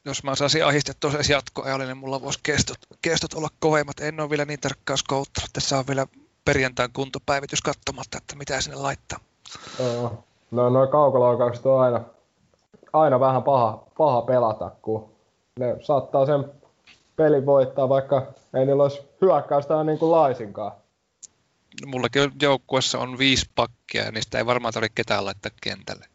[0.04, 4.00] jos mä saisin ahistettua se jatkoajalle, niin mulla voisi kestot, kestot olla kovemmat.
[4.00, 5.50] En ole vielä niin tarkkaan skouttanut.
[5.52, 6.06] Tässä on vielä
[6.44, 9.18] perjantain kuntopäivitys katsomatta, että mitä sinne laittaa.
[10.50, 12.00] No noin kaukolaukaukset on aina,
[12.92, 15.08] aina vähän paha, paha pelata, kun
[15.58, 16.59] ne saattaa sen
[17.20, 20.72] pelin voittaa, vaikka ei niillä olisi hyökkäystä niin kuin laisinkaan.
[21.86, 26.06] Mullakin joukkuessa on viisi pakkia ja niistä ei varmaan tarvitse ketään laittaa kentälle.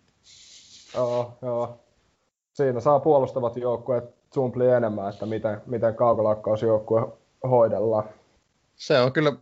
[0.96, 1.80] Joo, joo.
[2.54, 4.04] Siinä saa puolustavat joukkueet
[4.34, 7.08] sumpli enemmän, että miten, miten kaukolaukkausjoukkue
[7.50, 8.04] hoidellaan.
[8.76, 9.34] Se on kyllä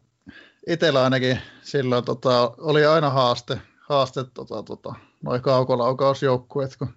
[0.68, 3.58] itsellä ainakin silloin tota, oli aina haaste,
[3.90, 6.90] haaste tota, tota, noin kaukolaukausjoukkueet, kun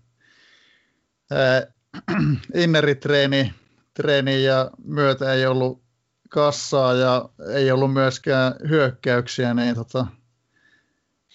[1.31, 1.67] ää,
[2.65, 3.53] inneritreeni
[3.97, 5.83] treeni ja myötä ei ollut
[6.31, 10.07] kassaa ja ei ollut myöskään hyökkäyksiä, niin tota,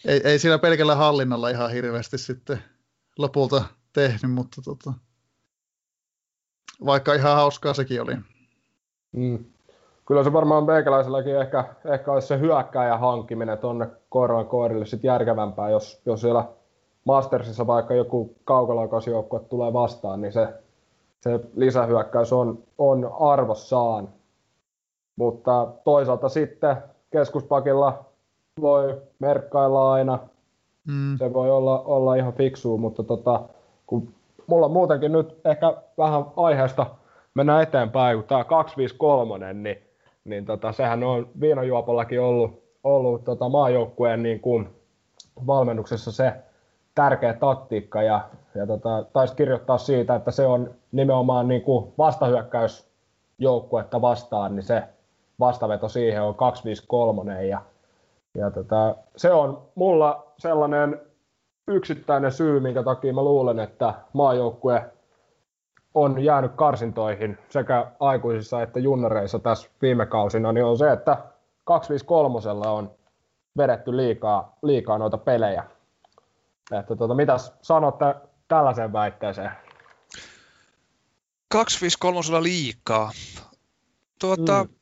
[0.06, 2.60] ei, ei sillä pelkällä hallinnalla ihan hirveästi sitten
[3.18, 3.64] lopulta
[3.94, 4.94] tehnyt, mutta tota,
[6.86, 8.16] vaikka ihan hauskaa sekin oli.
[9.12, 9.46] Mm.
[10.06, 15.70] Kyllä se varmaan meikäläiselläkin ehkä, ehkä olisi se hyökkääjä hankkiminen tuonne korvan koirille sit järkevämpää,
[15.70, 16.46] jos, jos siellä
[17.06, 20.48] Mastersissa vaikka joku kaukolaukausjoukkue tulee vastaan, niin se,
[21.22, 24.10] se lisähyökkäys on, on arvossaan.
[25.16, 26.76] Mutta toisaalta sitten
[27.12, 28.06] keskuspakilla
[28.62, 30.20] voi merkkailla aina.
[30.88, 31.18] Mm.
[31.18, 33.42] Se voi olla, olla ihan fiksua, mutta tota,
[33.88, 34.14] kun
[34.48, 36.86] mulla on muutenkin nyt ehkä vähän aiheesta
[37.34, 39.78] mennä eteenpäin, kun tämä 253, niin,
[40.26, 44.70] niin tota, sehän on viinajuopollakin ollut, ollut tota, maajoukkueen niin kuin
[45.48, 46.34] valmennuksessa se
[46.96, 54.02] tärkeä taktiikka ja, ja tota, taisi kirjoittaa siitä, että se on nimenomaan niin kuin vastahyökkäysjoukkuetta
[54.02, 54.84] vastaan, niin se
[55.40, 57.62] vastaveto siihen on 253 ja,
[58.36, 61.02] ja tota, se on mulla sellainen
[61.68, 64.92] yksittäinen syy, minkä takia mä luulen, että maajoukkue
[65.94, 71.18] on jäänyt karsintoihin sekä aikuisissa että junnareissa tässä viime kausina, niin on se, että
[71.64, 72.92] 253 on
[73.58, 75.64] vedetty liikaa, liikaa noita pelejä.
[76.80, 78.16] Että tota, mitäs sanotte
[78.52, 79.52] tällaiseen väitteeseen?
[81.48, 83.12] 253 liikaa.
[84.20, 84.76] Tuota, mm.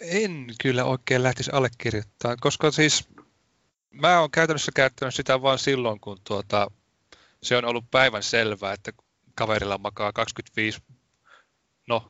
[0.00, 3.08] En kyllä oikein lähtisi allekirjoittamaan, koska siis
[3.90, 6.70] mä oon käytännössä käyttänyt sitä vain silloin, kun tuota,
[7.42, 8.92] se on ollut päivän selvää, että
[9.34, 10.82] kaverilla makaa 25,
[11.88, 12.08] no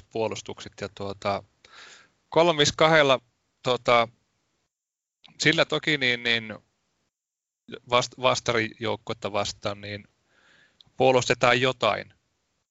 [0.00, 1.42] 20-25 puolustukset ja tuota,
[2.28, 3.20] kolmis kahdella
[3.62, 4.08] tuota,
[5.38, 6.54] sillä toki niin, niin
[7.90, 10.04] vast, vastarijoukkuetta vastaan, niin
[10.96, 12.14] puolustetaan jotain,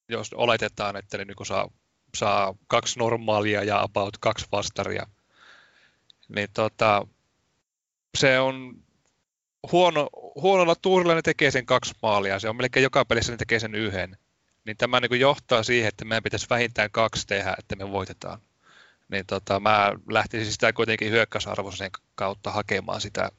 [0.09, 1.69] jos oletetaan, että ne niin saa,
[2.15, 5.07] saa kaksi normaalia ja about kaksi vastaria.
[6.35, 7.07] Niin tota,
[8.17, 8.83] se on
[9.71, 13.59] huono, huonolla tuurilla ne tekee sen kaksi maalia, se on melkein joka pelissä ne tekee
[13.59, 14.17] sen yhden.
[14.65, 18.41] Niin tämä niin johtaa siihen, että meidän pitäisi vähintään kaksi tehdä, että me voitetaan.
[19.11, 23.31] Niin tota, mä lähtisin sitä kuitenkin hyökkäysarvoisen kautta hakemaan sitä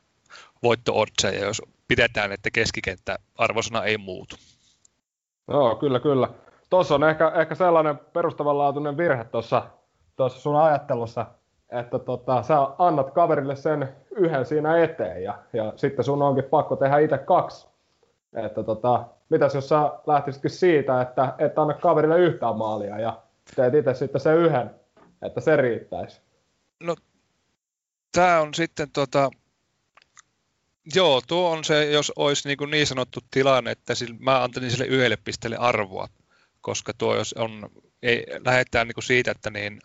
[0.62, 1.04] voitto
[1.44, 4.36] jos pidetään, että keskikenttä arvosana ei muutu.
[5.48, 6.28] Joo, kyllä, kyllä.
[6.70, 9.62] Tuossa on ehkä, ehkä sellainen perustavanlaatuinen virhe tuossa
[10.28, 11.26] sun ajattelussa,
[11.70, 16.76] että tota, sä annat kaverille sen yhden siinä eteen ja, ja sitten sun onkin pakko
[16.76, 17.68] tehdä itse kaksi.
[18.34, 23.22] Että tota, mitäs jos sä lähtisitkin siitä, että et anna kaverille yhtään maalia ja
[23.56, 24.70] teet itse sitten sen yhden,
[25.22, 26.20] että se riittäisi?
[26.82, 26.96] No,
[28.12, 29.30] tämä on sitten tota,
[30.94, 34.70] joo, tuo on se, jos olisi niin, kuin niin sanottu tilanne, että sillä, mä antaisin
[34.70, 36.08] sille yhdelle pisteelle arvoa,
[36.60, 37.70] koska tuo jos on,
[38.02, 39.80] ei, lähdetään niin kuin siitä, että niin,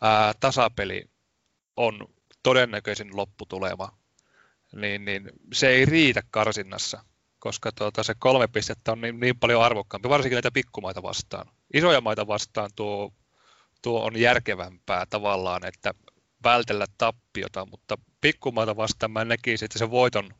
[0.00, 1.10] ää, tasapeli
[1.76, 2.08] on
[2.42, 3.98] todennäköisin lopputulema,
[4.76, 7.04] niin, niin se ei riitä karsinnassa,
[7.38, 11.46] koska tuota, se kolme pistettä on niin, niin paljon arvokkaampi, varsinkin näitä pikkumaita vastaan.
[11.74, 13.12] Isoja maita vastaan tuo
[13.82, 15.94] tuo on järkevämpää tavallaan, että
[16.46, 20.30] vältellä tappiota, mutta pikkumaata vastaan mä näkisin, että se voiton,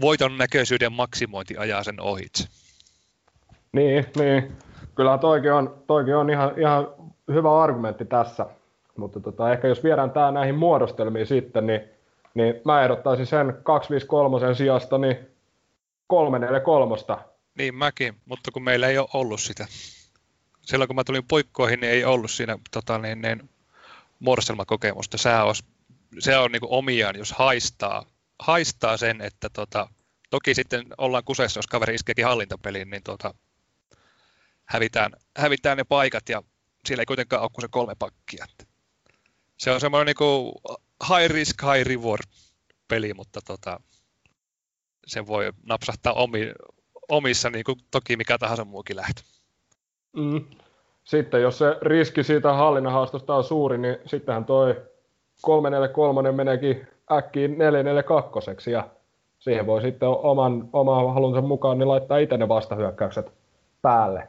[0.00, 2.48] voiton näköisyyden maksimointi ajaa sen ohitse.
[3.72, 4.56] Niin, niin.
[4.94, 6.86] Kyllä toikin on, toikin on ihan, ihan
[7.32, 8.46] hyvä argumentti tässä.
[8.96, 11.80] Mutta tota, ehkä jos viedään tämä näihin muodostelmiin sitten, niin,
[12.34, 15.16] niin mä ehdottaisin sen 253 sijasta niin
[16.06, 16.96] 343.
[17.58, 19.66] Niin mäkin, mutta kun meillä ei ole ollut sitä.
[20.62, 23.50] Silloin kun mä tulin poikkoihin, niin ei ollut siinä tota, niin, niin,
[24.18, 25.18] muodostelmakokemusta.
[25.18, 25.54] Se on,
[26.18, 28.06] se on niin omiaan, jos haistaa,
[28.38, 29.88] haistaa sen, että tota,
[30.30, 33.34] toki sitten ollaan kuseessa, jos kaveri iskeekin hallintapeliin, niin tota,
[34.64, 36.42] hävitään, hävitään ne paikat ja
[36.86, 38.46] siellä ei kuitenkaan ole kuin se kolme pakkia.
[39.56, 40.52] Se on semmoinen niin
[41.08, 42.22] high risk, high reward
[42.88, 43.80] peli, mutta tota,
[45.06, 46.52] se voi napsahtaa omi,
[47.08, 49.22] omissa niin kuin toki mikä tahansa muukin lähtö.
[50.16, 50.44] Mm.
[51.04, 54.76] Sitten jos se riski siitä hallinnan haastosta on suuri, niin sittenhän toi
[55.42, 58.88] 343 meneekin äkkiin 442 ja
[59.38, 63.32] siihen voi sitten oman, oman halunsa mukaan niin laittaa itse ne vastahyökkäykset
[63.82, 64.28] päälle.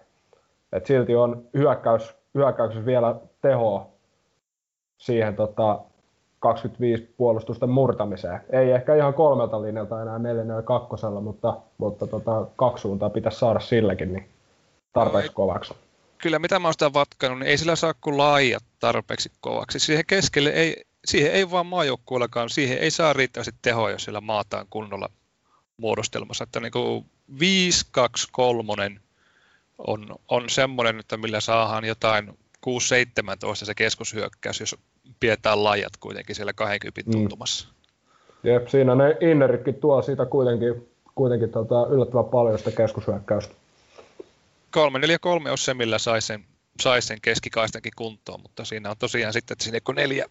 [0.73, 3.87] Et silti on hyökkäys, hyökkäyksessä vielä tehoa
[4.97, 5.79] siihen tota,
[6.39, 8.41] 25 puolustusten murtamiseen.
[8.49, 14.13] Ei ehkä ihan kolmelta linjalta enää 442, mutta, mutta tota, kaksi suuntaa pitäisi saada sillekin
[14.13, 14.29] niin
[14.93, 15.73] tarpeeksi no, kovaksi.
[16.17, 19.79] Kyllä, mitä mä oon sitä vatkanut, niin ei sillä saa kuin laajat tarpeeksi kovaksi.
[19.79, 24.67] Siihen keskelle ei, siihen ei vaan maajoukkueellakaan, siihen ei saa riittävästi tehoa, jos sillä maataan
[24.69, 25.09] kunnolla
[25.77, 26.43] muodostelmassa.
[26.43, 28.99] Että niin kuin 5-2-3
[29.77, 32.31] on, on semmoinen, että millä saadaan jotain 6-17
[33.53, 34.75] se keskushyökkäys, jos
[35.19, 37.11] pidetään lajat kuitenkin siellä 20 mm.
[37.11, 37.67] tuntumassa.
[37.67, 37.75] Mm.
[38.49, 43.55] Jep, siinä ne inneritkin tuo siitä kuitenkin, kuitenkin tota, yllättävän paljon sitä keskushyökkäystä.
[44.75, 46.45] 3-4-3 on se, millä sai sen,
[46.81, 50.25] sai sen keskikaistankin kuntoon, mutta siinä on tosiaan sitten, että siinä on neljä,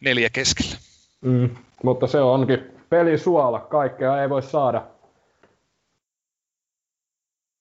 [0.00, 0.76] neljä keskellä.
[1.20, 4.86] Mm, mutta se onkin peli suola, kaikkea ei voi saada.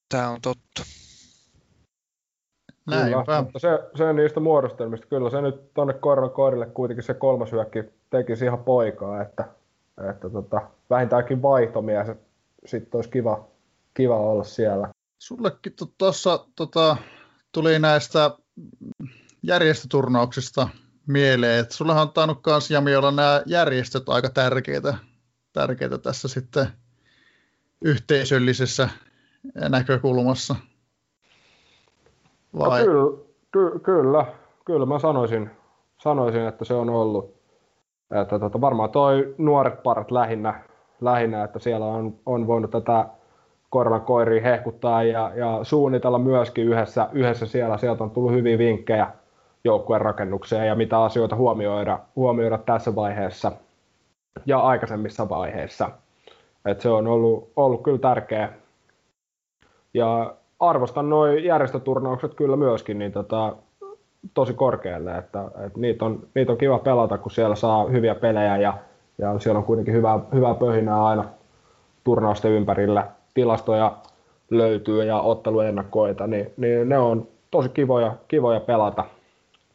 [0.09, 0.83] Tämä on totta.
[2.89, 7.51] Kyllä, mutta se, se niistä muodostelmista, kyllä se nyt tuonne Korvan koirille kuitenkin se kolmas
[7.51, 9.45] hyökki tekisi ihan poikaa, että,
[10.09, 12.07] että tota, vähintäänkin vaihtomies,
[12.65, 13.47] sitten olisi kiva,
[13.93, 14.89] kiva olla siellä.
[15.19, 16.97] Sullekin tuossa tota,
[17.51, 18.31] tuli näistä
[19.43, 20.69] järjestöturnauksista
[21.07, 24.97] mieleen, että sullahan on tainnut myös Jami olla nämä järjestöt aika tärkeitä,
[25.53, 26.67] tärkeitä tässä sitten
[27.81, 28.89] yhteisöllisessä
[29.69, 30.55] näkökulmassa.
[32.53, 32.79] No Vai?
[32.79, 33.17] No kyllä,
[33.51, 34.25] ky, kyllä,
[34.65, 35.49] kyllä mä sanoisin,
[36.03, 37.39] sanoisin, että se on ollut.
[38.21, 40.63] Että tota, varmaan toi nuoret parat lähinnä,
[41.01, 43.18] lähinnä että siellä on, on voinut tätä
[43.69, 47.77] korvan koiria hehkuttaa ja, ja suunnitella myöskin yhdessä, yhdessä siellä.
[47.77, 49.07] Sieltä on tullut hyviä vinkkejä
[49.63, 53.51] joukkueen rakennukseen ja mitä asioita huomioida, huomioida tässä vaiheessa
[54.45, 55.89] ja aikaisemmissa vaiheissa.
[56.65, 58.49] Et se on ollut, ollut kyllä tärkeä.
[59.93, 63.55] Ja arvostan noin järjestöturnaukset kyllä myöskin niin tota,
[64.33, 68.57] tosi korkealle, että, että niitä, on, niitä on kiva pelata, kun siellä saa hyviä pelejä
[68.57, 68.73] ja,
[69.17, 71.25] ja siellä on kuitenkin hyvää, hyvää pöhinää aina
[72.03, 73.07] turnausten ympärillä.
[73.39, 73.97] Tilastoja
[74.49, 79.05] löytyy ja otteluennakkoita, niin, niin ne on tosi kivoja, kivoja pelata.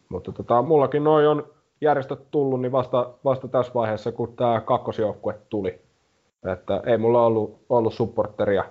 [0.09, 1.47] Mutta tota, mullakin noin on
[1.81, 5.81] järjestöt tullut niin vasta, vasta tässä vaiheessa, kun tämä kakkosjoukkue tuli.
[6.53, 8.65] Että ei mulla ollut, ollut supporteria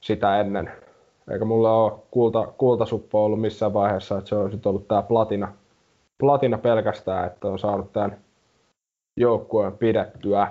[0.00, 0.72] sitä ennen,
[1.30, 5.52] eikä mulla ole kulta, kultasuppo ollut missään vaiheessa, että se on sitten ollut tämä platina,
[6.18, 8.18] platina pelkästään, että on saanut tämän
[9.16, 10.48] joukkueen pidettyä.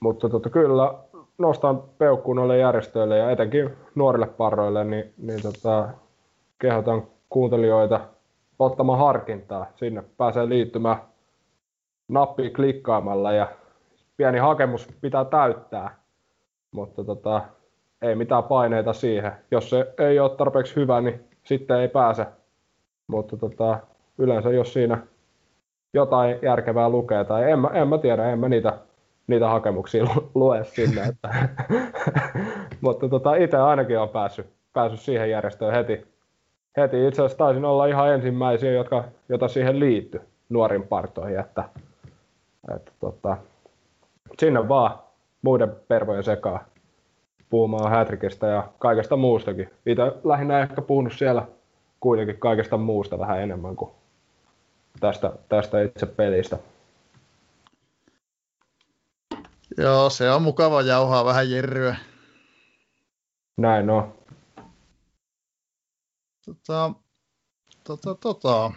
[0.00, 1.03] Mutta tota, kyllä
[1.38, 5.88] nostan peukkuun noille järjestöille ja etenkin nuorille parroille, niin, niin tota,
[6.58, 8.00] kehotan kuuntelijoita
[8.58, 9.66] ottamaan harkintaa.
[9.76, 10.96] Sinne pääsee liittymään
[12.08, 13.48] nappiin klikkaamalla ja
[14.16, 15.96] pieni hakemus pitää täyttää.
[16.70, 17.42] Mutta tota,
[18.02, 19.32] ei mitään paineita siihen.
[19.50, 22.26] Jos se ei ole tarpeeksi hyvä, niin sitten ei pääse.
[23.06, 23.78] Mutta tota,
[24.18, 24.98] yleensä jos siinä
[25.92, 28.78] jotain järkevää lukee, tai en mä, en mä tiedä, en mä niitä,
[29.26, 31.02] niitä hakemuksia lue sinne.
[31.08, 31.48] Että
[32.80, 36.06] Mutta tota, itse ainakin on päässyt, päässyt siihen järjestöön heti.
[36.76, 37.06] heti.
[37.06, 41.64] Itse asiassa taisin olla ihan ensimmäisiä, jotka, jota siihen liittyi nuorin partoihin, että,
[42.74, 43.36] että tota,
[44.38, 44.98] sinne vaan
[45.42, 46.60] muiden pervojen sekaan
[47.50, 49.70] puhumaan Hätrikistä ja kaikesta muustakin.
[49.86, 51.46] Itse lähinnä ehkä puhunut siellä
[52.00, 53.90] kuitenkin kaikesta muusta vähän enemmän kuin
[55.00, 56.58] tästä, tästä itse pelistä.
[59.76, 61.96] Joo, se on mukava jauhaa vähän jerryä.
[63.56, 64.14] Näin on.
[66.44, 66.92] Tota,
[67.84, 68.70] Tota, tota.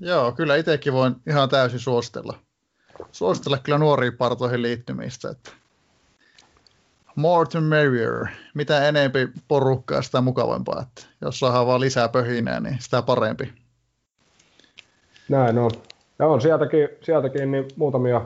[0.00, 2.38] Joo, kyllä itsekin voin ihan täysin suositella.
[3.12, 5.30] Suositella kyllä nuoriin partoihin liittymistä.
[5.30, 5.50] Että
[7.16, 8.26] more to merrier.
[8.54, 10.82] Mitä enempi porukkaa, sitä mukavampaa.
[10.82, 13.52] Että jos saadaan vaan lisää pöhinää, niin sitä parempi.
[15.28, 15.70] Näin on.
[16.18, 18.20] Ja on sieltäkin, sieltäkin niin muutamia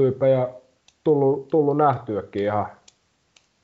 [0.00, 0.48] tyyppejä
[1.04, 2.66] tullut, tullut nähtyäkin ihan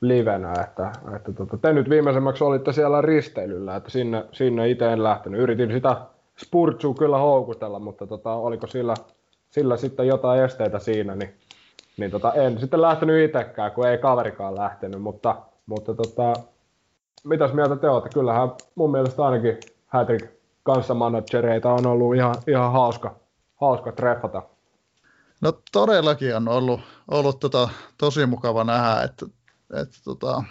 [0.00, 5.02] livenä, että, että tota, te nyt viimeisemmäksi olitte siellä risteilyllä, että sinne, sinne itse en
[5.02, 5.40] lähtenyt.
[5.40, 5.96] Yritin sitä
[6.38, 8.94] spurtsua kyllä houkutella, mutta tota, oliko sillä,
[9.50, 11.34] sillä sitten jotain esteitä siinä, niin,
[11.96, 15.36] niin tota, en sitten lähtenyt itsekään, kun ei kaverikaan lähtenyt, mutta,
[15.66, 16.32] mutta tota,
[17.24, 18.08] mitäs mieltä te olette?
[18.14, 20.26] Kyllähän mun mielestä ainakin Hattrick
[20.62, 23.14] kanssa managereita on ollut ihan, ihan hauska,
[23.56, 24.42] hauska treffata.
[25.40, 27.68] No todellakin on ollut, ollut tota,
[27.98, 29.26] tosi mukava nähdä, että,
[29.80, 30.44] että tota,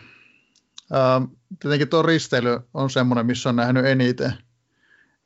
[0.91, 1.21] ää,
[1.59, 4.33] tietenkin tuo risteily on semmoinen, missä on nähnyt eniten,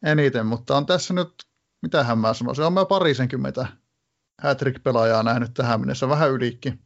[0.03, 1.30] eniten mutta on tässä nyt,
[1.81, 3.68] mitähän mä sanoisin, on mä parisenkymmentä
[4.41, 6.80] hat-trick-pelaajaa nähnyt tähän mennessä, vähän ylikin,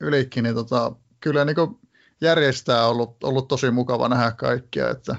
[0.00, 1.56] ylikin niin tota, kyllä niin
[2.20, 5.16] järjestää on ollut, ollut tosi mukava nähdä kaikkia, että,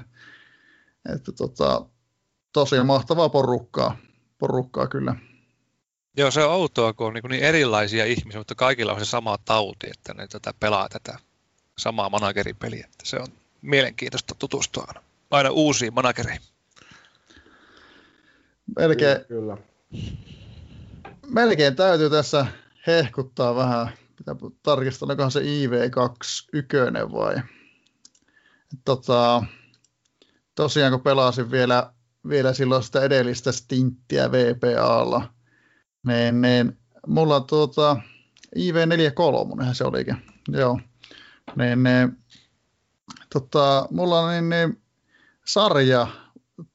[1.14, 1.86] että tota,
[2.52, 3.96] tosi mahtavaa porukkaa,
[4.38, 5.16] porukkaa kyllä.
[6.16, 9.38] Joo, se on outoa, kun on niin, niin erilaisia ihmisiä, mutta kaikilla on se sama
[9.44, 11.18] tauti, että ne tätä pelaa tätä
[11.78, 12.84] samaa manageripeliä.
[12.84, 13.26] Että se on
[13.62, 16.42] mielenkiintoista tutustua aina, aina uusiin managereihin.
[18.76, 19.56] Melkein, kyllä.
[21.26, 22.46] melkein täytyy tässä
[22.86, 27.34] hehkuttaa vähän, pitää tarkistaa, onkohan se IV21 vai.
[28.84, 29.42] Tota,
[30.54, 31.92] tosiaan kun pelasin vielä,
[32.28, 35.32] vielä silloin sitä edellistä stinttiä VPAlla,
[36.06, 37.96] niin, niin mulla on tuota,
[38.56, 40.16] IV43, se olikin,
[40.48, 40.80] joo.
[41.56, 42.18] Niin, niin,
[43.32, 44.82] tota, mulla on niin, niin,
[45.44, 46.06] sarja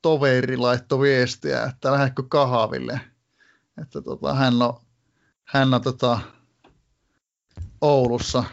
[0.02, 3.02] toveri laittoi viestiä, että lähdetkö kahville.
[3.82, 4.74] Että tota, hän on,
[5.44, 6.20] hän on tota,
[7.82, 8.44] Oulussa.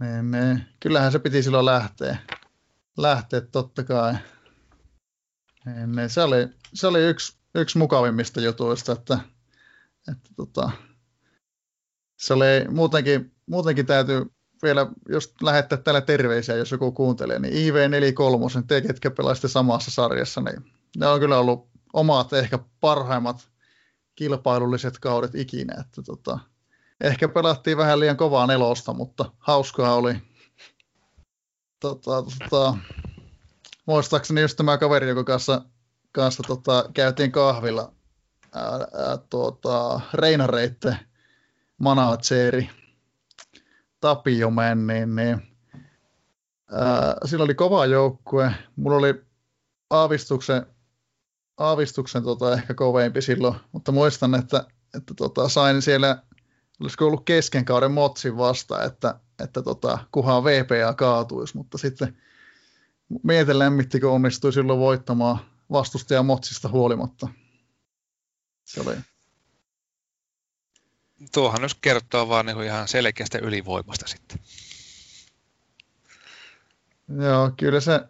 [0.00, 2.16] Niin, niin, kyllähän se piti silloin lähteä.
[2.96, 4.14] Lähteä totta kai.
[5.64, 9.18] Niin, niin, se, oli, se oli yksi yksi mukavimmista jutuista, että,
[10.12, 10.70] että tota,
[12.16, 14.26] se oli muutenkin, muutenkin täytyy
[14.62, 20.40] vielä, jos lähettää täällä terveisiä, jos joku kuuntelee, niin IV43, te ketkä pelasitte samassa sarjassa,
[20.40, 23.48] niin ne on kyllä ollut omat ehkä parhaimmat
[24.14, 26.38] kilpailulliset kaudet ikinä, että tota,
[27.00, 30.14] ehkä pelattiin vähän liian kovaa nelosta, mutta hauskaa oli.
[31.80, 32.78] Tota, tota,
[33.86, 35.62] muistaakseni just tämä kaveri, joka kanssa
[36.18, 37.92] kanssa tota, käytiin kahvilla
[38.54, 40.96] ää, ää, tuota, Reinareitte
[41.78, 42.70] manageri
[44.00, 44.50] Tapio
[44.86, 45.42] niin, niin
[46.72, 48.54] ää, sillä oli kova joukkue.
[48.76, 49.24] Mulla oli
[49.90, 50.66] aavistuksen,
[51.56, 54.64] aavistuksen tota, ehkä kovempi silloin, mutta muistan, että,
[54.96, 56.22] että tota, sain siellä,
[56.80, 62.16] olisiko ollut kesken kauden Motsin vasta, että, että tota, kuhan VPA kaatuisi, mutta sitten
[63.22, 65.38] mietin lämmitti, kun onnistui silloin voittamaan
[65.72, 67.28] vastustajan motsista huolimatta.
[68.64, 68.96] Se oli.
[71.34, 74.38] Tuohan jos kertoo vaan niin ihan selkeästä ylivoimasta sitten.
[77.22, 78.00] Joo, kyllä se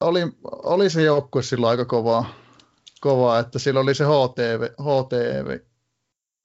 [0.00, 2.34] oli, oli se joukkue silloin aika kovaa,
[3.00, 5.60] kovaa että sillä oli se HTV, HTV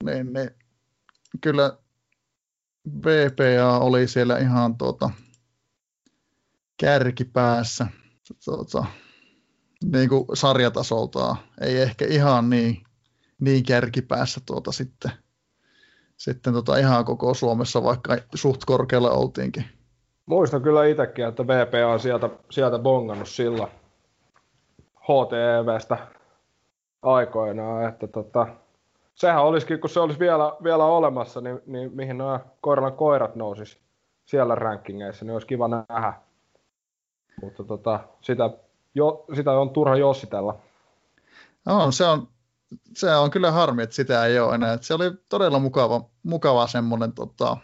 [0.03, 0.49] niin, niin
[1.41, 1.77] kyllä
[3.06, 5.10] VPA oli siellä ihan tuota,
[6.77, 7.88] kärkipäässä.
[8.45, 8.85] Tuota,
[9.85, 11.35] niin kuin sarjatasoltaan.
[11.61, 12.83] Ei ehkä ihan niin,
[13.39, 15.11] niin kärkipäässä tuota sitten,
[16.17, 19.65] sitten tota ihan koko Suomessa, vaikka suht korkealla oltiinkin.
[20.25, 23.67] Muistan kyllä itsekin, että VP on sieltä, sieltä bongannut sillä
[25.01, 25.97] HTVstä
[27.01, 28.47] aikoinaan, että tota,
[29.13, 33.79] sehän olisikin, kun se olisi vielä, vielä olemassa, niin, niin mihin nämä koiran koirat nousis
[34.25, 36.13] siellä rankingeissa, niin olisi kiva nähdä.
[37.41, 38.49] Mutta tota, sitä
[38.95, 40.59] jo, sitä on turha jossitella.
[41.65, 42.27] No, se on,
[42.95, 44.77] se on kyllä harmi, että sitä ei ole enää.
[44.81, 47.57] se oli todella mukava, mukava semmoinen tota,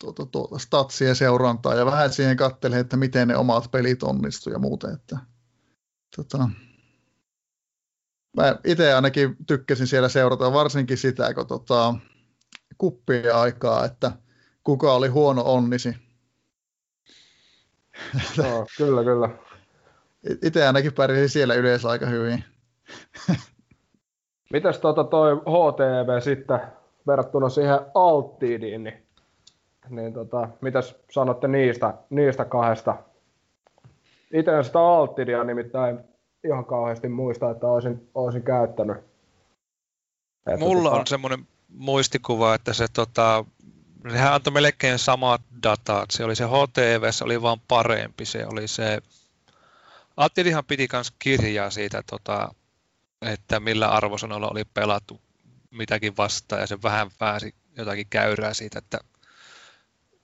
[0.00, 4.58] tuota, tuota, statsien seurantaa ja vähän siihen katselin, että miten ne omat pelit onnistu ja
[4.58, 4.94] muuten.
[4.94, 5.18] Että,
[6.16, 6.48] tota,
[8.36, 11.94] mä itse ainakin tykkäsin siellä seurata varsinkin sitä, kun tota,
[12.78, 14.12] kuppia aikaa, että
[14.64, 16.05] kuka oli huono onnisi
[18.38, 19.28] no, kyllä, kyllä.
[20.42, 22.44] Itse ainakin pärjäsin siellä yleensä aika hyvin.
[24.52, 26.60] Mitäs tuota toi HTV sitten
[27.06, 29.06] verrattuna siihen Alttidiin, niin,
[29.88, 32.96] niin tota, mitäs sanotte niistä, niistä kahdesta
[34.32, 35.98] itse en sitä Altidia nimittäin
[36.44, 38.96] ihan kauheasti muista, että olisin, olisin käyttänyt.
[40.46, 41.00] Että Mulla tota...
[41.00, 43.44] on semmoinen muistikuva, että se tota,
[44.10, 46.10] sehän antoi melkein samat datat.
[46.10, 48.24] Se oli se HTV, se oli vaan parempi.
[48.24, 49.02] Se oli se...
[50.16, 52.54] Attidihan piti myös kirjaa siitä, tota,
[53.22, 55.20] että millä arvosanoilla oli pelattu
[55.70, 58.98] mitäkin vastaan, ja se vähän pääsi jotakin käyrää siitä, että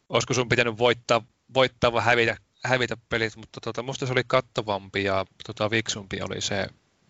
[0.09, 1.23] olisiko sun pitänyt voittaa,
[1.55, 6.41] voittaa vai hävitä, hävitä pelit, mutta tota, musta se oli kattavampi ja tota, viksumpi oli
[6.41, 6.67] se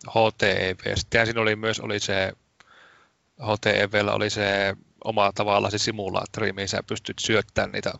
[0.09, 0.77] HTEV.
[0.95, 2.33] Sitten siinä oli myös oli se
[3.41, 7.93] HTEVllä oli se oma tavalla se simulaattori, mihin sä pystyt syöttämään niitä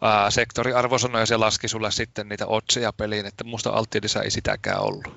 [0.00, 5.08] ää, sektoriarvosanoja, se laski sulle sitten niitä otseja peliin, että musta Altidissa ei sitäkään ollut.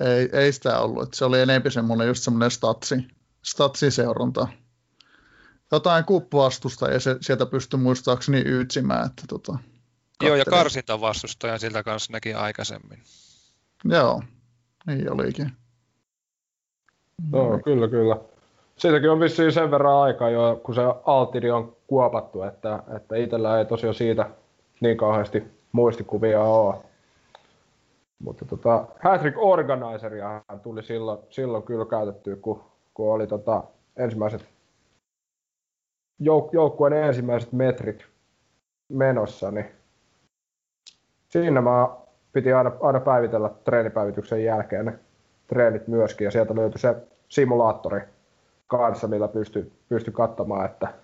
[0.00, 2.94] Ei, ei sitä ollut, että se oli enemmän semmoinen just semmoinen statsi,
[3.42, 4.48] statsiseuranta.
[5.72, 9.58] Jotain kuppuastusta ja se, sieltä pystyi muistaakseni yytsimään, että tota,
[10.22, 13.02] Joo, ja karsinta vastustaja siltä kanssa näki aikaisemmin.
[13.84, 14.22] Joo,
[14.86, 15.52] niin olikin.
[17.32, 18.35] Joo, kyllä, kyllä.
[18.78, 23.58] Siitäkin on vissiin sen verran aikaa jo, kun se Altiri on kuopattu, että, että itsellä
[23.58, 24.30] ei tosiaan siitä
[24.80, 25.42] niin kauheasti
[25.72, 26.74] muistikuvia ole.
[28.18, 33.62] Mutta tota, Hattrick Organizeria tuli silloin, silloin kyllä käytettyä, kun, kun oli tota,
[33.96, 34.48] ensimmäiset
[36.22, 38.06] jouk- joukkueen ensimmäiset metrit
[38.88, 39.66] menossa, niin
[41.28, 41.88] siinä mä
[42.32, 44.98] piti aina, aina päivitellä treenipäivityksen jälkeen ne
[45.46, 46.96] treenit myöskin, ja sieltä löytyi se
[47.28, 48.15] simulaattori
[48.66, 50.94] kanssa, millä pystyi pysty katsomaan, että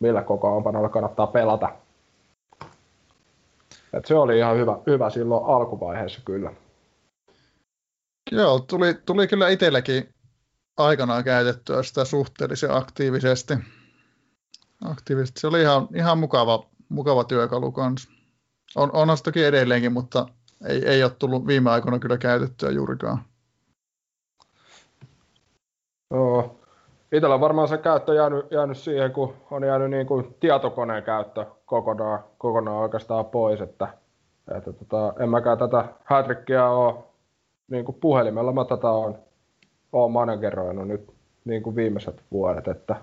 [0.00, 1.76] millä kokoonpanolla kannattaa pelata.
[3.92, 6.52] Et se oli ihan hyvä, hyvä silloin alkuvaiheessa kyllä.
[8.30, 10.14] Joo, tuli, tuli kyllä itselläkin
[10.76, 13.54] aikanaan käytettyä sitä suhteellisen aktiivisesti.
[14.84, 15.40] aktiivisesti.
[15.40, 18.10] Se oli ihan, ihan mukava, mukava työkalu kanssa.
[18.74, 20.28] On, onhan se toki edelleenkin, mutta
[20.66, 23.24] ei, ei ole tullut viime aikoina kyllä käytettyä juurikaan.
[26.10, 26.61] Joo.
[27.12, 32.24] Itsellä varmaan se käyttö jäänyt, jäänyt siihen, kun on jäänyt niin kuin tietokoneen käyttö kokonaan,
[32.38, 33.88] kokonaan oikeastaan pois, että,
[34.56, 36.94] että tota, en mäkään tätä hätrikkiä ole
[37.70, 39.18] niin kuin puhelimella, mä tätä on,
[39.92, 41.12] on manageroinut nyt
[41.44, 42.96] niin kuin viimeiset vuodet, että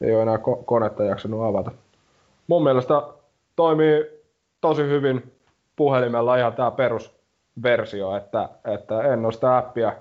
[0.00, 1.70] ei ole enää ko- konetta jaksanut avata.
[2.46, 3.02] Mun mielestä
[3.56, 4.22] toimii
[4.60, 5.32] tosi hyvin
[5.76, 9.92] puhelimella ihan tämä perusversio, että, että en ole sitä appia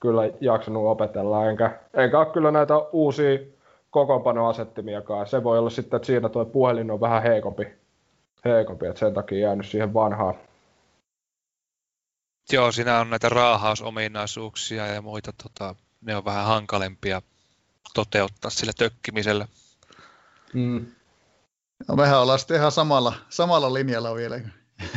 [0.00, 3.38] kyllä jaksanut opetella, enkä, enkä ole kyllä näitä uusia
[3.90, 5.26] kokoonpanoasettimiakaan.
[5.26, 7.66] Se voi olla sitten, että siinä tuo puhelin on vähän heikompi,
[8.44, 10.34] heikompi että sen takia jäänyt siihen vanhaan.
[12.52, 17.22] Joo, siinä on näitä raahausominaisuuksia ja muita, tota, ne on vähän hankalempia
[17.94, 19.48] toteuttaa sillä tökkimisellä.
[20.54, 20.86] Mm.
[21.88, 24.40] No, mehän ollaan sitten ihan samalla, samalla linjalla vielä.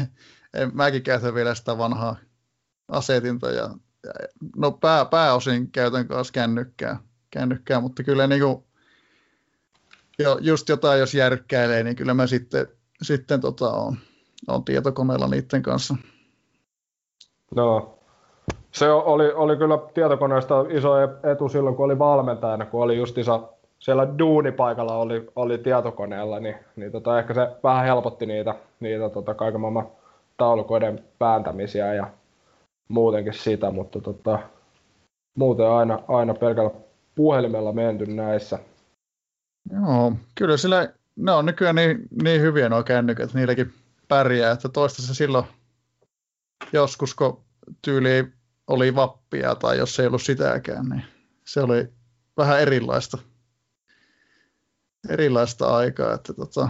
[0.73, 2.15] Mäkin käytän vielä sitä vanhaa
[2.87, 3.69] asetinta ja, ja
[4.55, 6.99] no pää, pääosin käytän kanssa kännykkää,
[7.31, 8.63] kännykkää mutta kyllä niin kuin,
[10.19, 12.67] jo, just jotain jos järkkäilee, niin kyllä mä sitten,
[13.01, 13.97] sitten tota, on,
[14.47, 15.95] on tietokoneella niiden kanssa.
[17.55, 17.99] No,
[18.71, 20.91] se oli, oli kyllä tietokoneesta iso
[21.31, 26.55] etu silloin, kun oli valmentajana, kun oli just iso siellä duunipaikalla oli, oli tietokoneella, niin,
[26.75, 29.87] niin tota, ehkä se vähän helpotti niitä, niitä tota, kaiken maailman
[30.37, 32.07] taulukoiden pääntämisiä ja
[32.91, 34.39] muutenkin sitä, mutta tota,
[35.35, 36.71] muuten aina, aina pelkällä
[37.15, 38.59] puhelimella menty näissä.
[39.71, 43.73] Joo, kyllä sillä, ne on nykyään niin, niin hyviä nuo kännykät, että niilläkin
[44.07, 45.45] pärjää, että toista se silloin
[46.73, 47.43] joskus, kun
[47.81, 48.27] tyyli
[48.67, 51.03] oli vappia tai jos ei ollut sitäkään, niin
[51.45, 51.87] se oli
[52.37, 53.17] vähän erilaista
[55.09, 56.13] erilaista aikaa.
[56.13, 56.69] Että tota,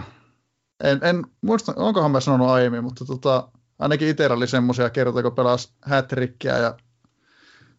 [0.84, 5.34] en, en muista, onkohan mä sanonut aiemmin, mutta tota, ainakin itsellä oli semmoisia kertoja, kun
[5.34, 6.76] pelasi hätrikkiä ja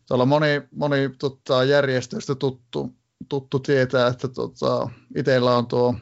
[0.08, 2.94] tuolla moni, moni tota, järjestöistä tuttu,
[3.30, 5.96] tuttu tietää, että tota, itsellä on tuo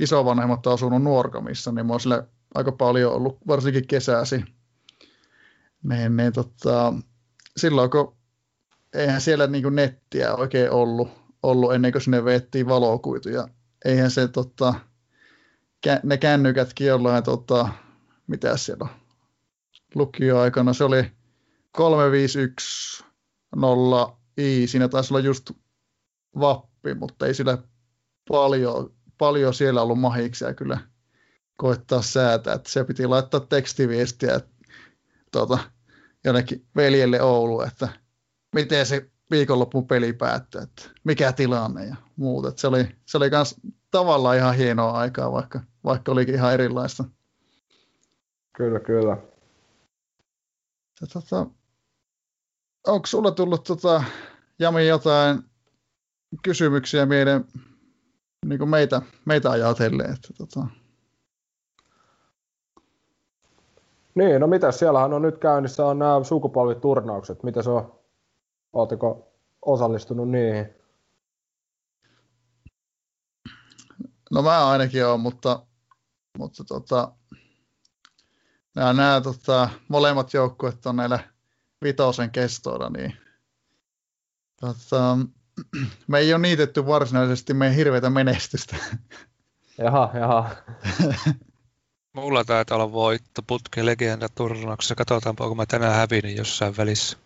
[0.00, 4.44] isovanhemmat asunut Nuorkamissa, niin mä oon sille aika paljon ollut, varsinkin kesäsi.
[5.82, 6.92] Niin, niin tota,
[7.56, 8.16] silloin kun
[8.94, 11.08] eihän siellä niin nettiä oikein ollut,
[11.42, 13.48] ollut ennen kuin sinne veettiin valokuituja.
[13.84, 14.74] Eihän se tota,
[16.02, 17.68] ne kännykätkin jollain, tota,
[18.26, 18.90] mitä siellä on,
[19.94, 21.12] lukioaikana, se oli
[21.72, 25.50] 3510 i, siinä taisi olla just
[26.40, 27.58] vappi, mutta ei sillä
[28.28, 30.78] paljon, paljon siellä ollut mahiksia kyllä
[31.56, 34.40] koittaa säätää, että se piti laittaa tekstiviestiä
[35.32, 35.58] tuota,
[36.24, 37.88] jonnekin veljelle Oulu, että
[38.54, 42.52] miten se viikonlopun peli päättyi, että mikä tilanne ja muuta.
[42.56, 43.56] Se oli, se oli kans
[43.90, 47.04] tavallaan ihan hienoa aikaa, vaikka, vaikka olikin ihan erilaista.
[48.56, 49.16] Kyllä, kyllä.
[51.12, 51.46] tota,
[52.86, 54.04] onko sulla tullut tota,
[54.58, 55.42] Jami jotain
[56.42, 57.44] kysymyksiä meidän,
[58.46, 60.12] niin kuin meitä, meitä ajatellen?
[60.12, 60.66] Että, tota...
[64.14, 67.42] Niin, no mitä siellähän on nyt käynnissä on nämä sukupolviturnaukset.
[67.42, 68.00] Mitä se on?
[68.72, 70.74] Oletteko osallistunut niihin?
[74.30, 75.66] No mä ainakin olen, mutta,
[76.38, 77.12] mutta tota,
[78.76, 81.18] nämä, nämä tota, molemmat joukkueet on näillä
[81.84, 83.16] vitosen kestoilla, niin
[84.60, 85.18] tota,
[86.08, 88.76] me ei ole niitetty varsinaisesti meidän hirveätä menestystä.
[89.78, 90.50] Jaha, jaha.
[92.16, 94.94] Mulla taitaa olla voitto putki legenda turnauksessa.
[94.94, 97.18] Katsotaanpa, onko mä tänään hävinnyt jossain välissä.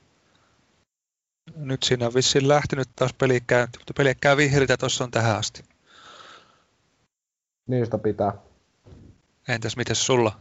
[1.57, 5.65] Nyt siinä on vissiin lähtenyt taas peli käynti, mutta pelkkää vihreitä tuossa on tähän asti.
[7.67, 8.33] Niistä pitää.
[9.49, 10.41] Entäs miten sulla?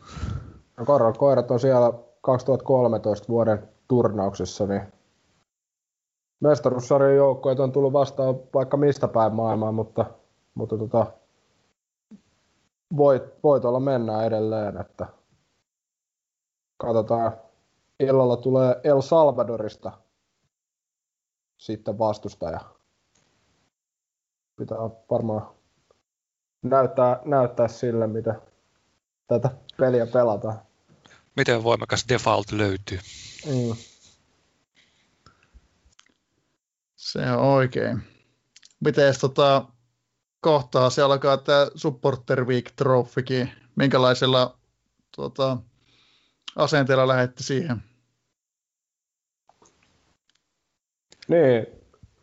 [0.80, 4.82] No Korran koirat on siellä 2013 vuoden turnauksessa, niin
[6.40, 10.06] mestaruussarjan joukkoja on tullut vastaan vaikka mistä päin maailmaa, mutta,
[10.54, 11.06] mutta tota,
[12.98, 15.06] voit, voitolla mennään edelleen, että
[16.78, 17.34] katsotaan,
[18.00, 19.92] illalla tulee El Salvadorista
[21.58, 22.60] sitten vastustaja.
[24.56, 24.78] Pitää
[25.12, 25.50] varmaan
[26.62, 28.36] näyttää, näyttää sille, mitä
[29.28, 30.69] tätä peliä pelataan.
[31.40, 33.00] Miten voimakas default löytyy?
[33.46, 33.76] Mm.
[36.96, 38.02] Se on oikein.
[38.80, 39.66] Miten tota,
[40.42, 43.52] kohtaa se alkaa tämä Supporter Week Trophykin.
[43.76, 44.58] Minkälaisella
[45.16, 45.58] tota,
[46.56, 47.84] asenteella lähetti siihen?
[51.28, 51.68] Niin,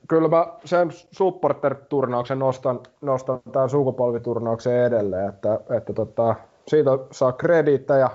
[0.08, 6.36] kyllä mä sen supporter-turnauksen nostan, nostan tämän sukupolviturnauksen edelleen, että, että tota,
[6.68, 8.10] siitä saa krediittejä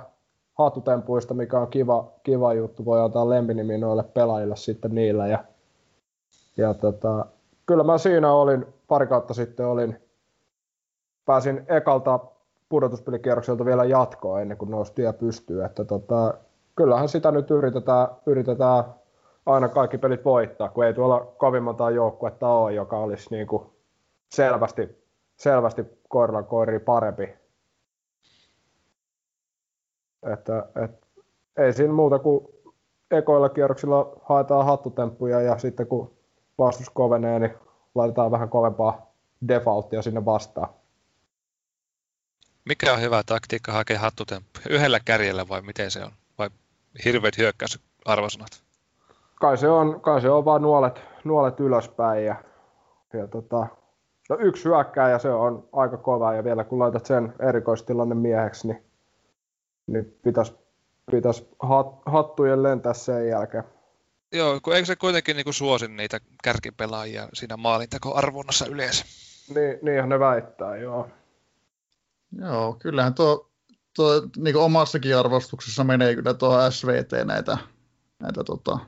[0.63, 5.27] hattutempuista, mikä on kiva, kiva juttu, voi antaa lempinimi noille pelaajille sitten niillä.
[5.27, 5.43] Ja,
[6.57, 7.25] ja tota,
[7.65, 10.01] kyllä mä siinä olin, pari kautta sitten olin,
[11.25, 12.19] pääsin ekalta
[12.69, 15.63] pudotuspelikierrokselta vielä jatkoa ennen kuin nousi tie pystyy.
[15.63, 16.33] Että tota,
[16.75, 18.83] kyllähän sitä nyt yritetään, yritetään
[19.45, 23.63] aina kaikki pelit voittaa, kun ei tuolla kovin monta joukkuetta ole, joka olisi niin kuin
[24.29, 25.05] selvästi,
[25.37, 27.40] selvästi koirilla koiri parempi.
[30.33, 31.07] Että, et,
[31.57, 32.47] ei siinä muuta kuin
[33.11, 36.13] ekoilla kierroksilla haetaan hattutemppuja ja sitten kun
[36.57, 37.53] vastus kovenee, niin
[37.95, 39.11] laitetaan vähän kovempaa
[39.47, 40.69] defaulttia sinne vastaan.
[42.65, 44.65] Mikä on hyvä taktiikka hakea hattutemppuja?
[44.69, 46.11] Yhdellä kärjellä vai miten se on?
[46.37, 46.49] Vai
[47.05, 48.63] hirveät hyökkäysarvosanat?
[49.41, 52.35] kai se on, kai se on vaan nuolet, nuolet ylöspäin ja,
[53.13, 53.67] ja tota,
[54.29, 58.83] no yksi hyökkääjä se on aika kova ja vielä kun laitat sen erikoistilanne mieheksi, niin,
[59.93, 60.53] niin pitäisi
[61.11, 63.63] pitäis hat, hattujen lentää sen jälkeen.
[64.31, 69.05] Joo, kun eikö se kuitenkin niin suosi niitä kärkipelaajia siinä maalintakoarvonnassa yleensä?
[69.55, 71.09] Niin, niinhän ne väittää, joo.
[72.39, 73.51] Joo, kyllähän tuo,
[73.95, 77.57] tuo niin omassakin arvostuksessa menee kyllä tuo SVT näitä,
[78.19, 78.79] näitä tota,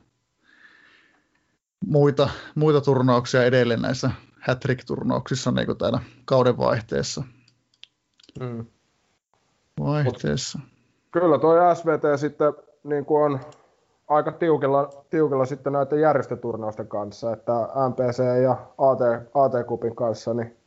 [1.85, 7.23] muita, muita turnauksia edelleen näissä hat-trick-turnauksissa niin kuin täällä kauden vaihteessa.
[8.39, 8.65] Mm.
[9.79, 10.59] Vaihteessa.
[10.59, 10.72] Mut,
[11.13, 12.53] kyllä tuo SVT sitten
[12.83, 13.39] niin kuin on
[14.07, 17.51] aika tiukilla, tiukilla sitten näiden järjestöturnausten kanssa, että
[17.89, 18.99] MPC ja AT,
[19.33, 20.57] AT-kupin kanssa, niin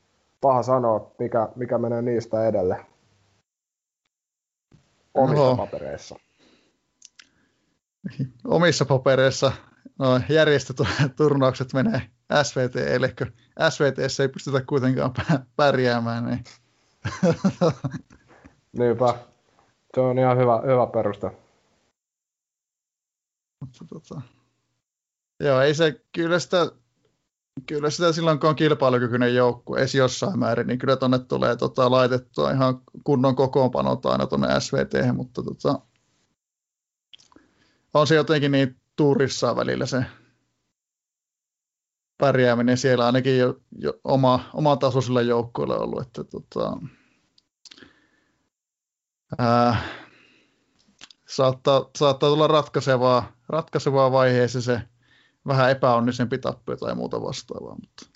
[0.41, 2.87] paha sanoa, mikä, mikä menee niistä edelle
[5.15, 5.57] omissa Oho.
[5.57, 6.17] papereissa.
[8.45, 9.53] Omissa papereissa
[9.99, 12.03] no, järjestöturnaukset menee
[12.43, 12.75] SVT,
[13.19, 13.33] kun
[13.71, 15.15] SVT ei pystytä kuitenkaan
[15.57, 16.25] pärjäämään.
[16.25, 16.45] Niin.
[18.79, 19.15] Niinpä.
[19.97, 21.31] Se on ihan hyvä, hyvä peruste.
[23.61, 24.21] Mutta, tota,
[25.41, 26.71] joo, ei se, kyllä sitä,
[27.67, 31.91] kyllä sitä silloin, kun on kilpailukykyinen joukku, edes jossain määrin, niin kyllä tuonne tulee tota,
[31.91, 35.81] laitettua ihan kunnon kokoonpanot aina tuonne SVT, mutta tota,
[37.95, 40.05] on se jotenkin niin tuurissa välillä se
[42.19, 46.79] pärjääminen siellä ainakin jo, jo oma, oma tasoisilla joukkoilla ollut, että tota,
[49.39, 49.77] ää,
[51.29, 54.81] saattaa, saattaa tulla ratkaisevaa, ratkaisevaa vaiheessa se
[55.47, 58.07] vähän epäonnisempi tappio tai muuta vastaavaa, mutta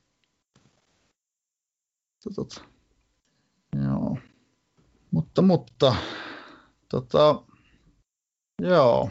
[2.34, 2.60] tota,
[3.84, 4.16] joo.
[5.10, 5.94] Mutta, mutta,
[6.88, 7.42] tota,
[8.62, 9.10] joo.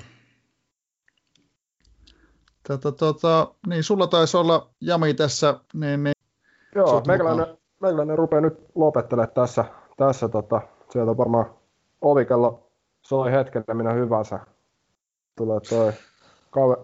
[2.67, 5.59] Tota, tota, niin sulla taisi olla Jami tässä.
[5.73, 6.13] Niin, niin
[6.75, 9.65] Joo, meikäläinen, meikäläinen rupeaa nyt lopettelemaan tässä.
[9.97, 10.61] tässä tota,
[10.91, 11.58] sieltä varmaan
[12.01, 12.71] ovikello
[13.01, 14.39] soi hetkellä minä hyvänsä.
[15.37, 15.93] tulee toi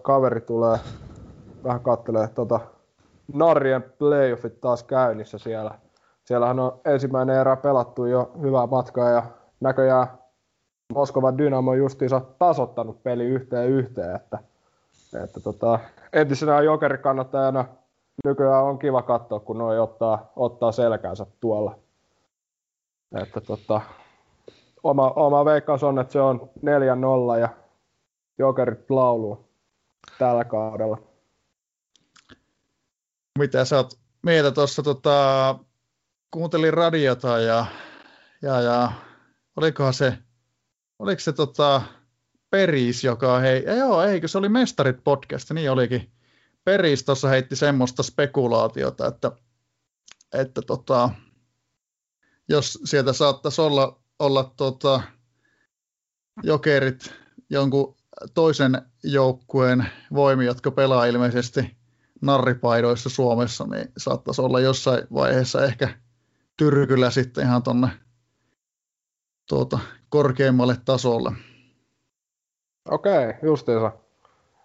[0.02, 0.78] kaveri tulee
[1.64, 2.60] vähän kattelee tota,
[3.34, 5.78] Narrien playoffit taas käynnissä siellä.
[6.24, 9.22] Siellähän on ensimmäinen erä pelattu jo hyvää matkaa ja
[9.60, 10.06] näköjään
[10.94, 14.38] Moskovan Dynamo justiinsa tasottanut peli yhteen yhteen, että,
[15.24, 15.78] että tota,
[16.12, 17.64] entisenä jokerikannattajana
[18.24, 21.78] nykyään on kiva katsoa, kun noi ottaa, ottaa selkäänsä tuolla.
[23.22, 23.80] Että tota,
[24.90, 26.50] oma, oma veikkaus on, että se on
[27.36, 27.48] 4-0 ja
[28.38, 29.48] jokerit lauluu
[30.18, 30.98] tällä kaudella.
[33.38, 35.58] Mitä sä oot mieltä tuossa, tota,
[36.30, 37.66] kuuntelin radiota ja,
[38.42, 38.92] ja, ja
[39.56, 40.18] olikohan se,
[40.98, 41.82] oliko se tota,
[42.50, 46.12] Peris, joka hei, ja joo, eikö se oli Mestarit podcast, niin olikin.
[46.64, 49.32] Peris tuossa heitti semmoista spekulaatiota, että,
[50.34, 51.10] että tota,
[52.48, 55.02] jos sieltä saattaisi olla, olla tota,
[56.42, 57.14] jokerit
[57.50, 57.96] jonkun
[58.34, 61.76] toisen joukkueen voimi, jotka pelaa ilmeisesti
[62.22, 65.88] narripaidoissa Suomessa, niin saattaisi olla jossain vaiheessa ehkä
[66.56, 67.88] tyrkyllä sitten ihan tuonne
[69.48, 69.78] tuota,
[70.08, 71.32] korkeimmalle tasolle.
[72.90, 73.92] Okei, justiinsa.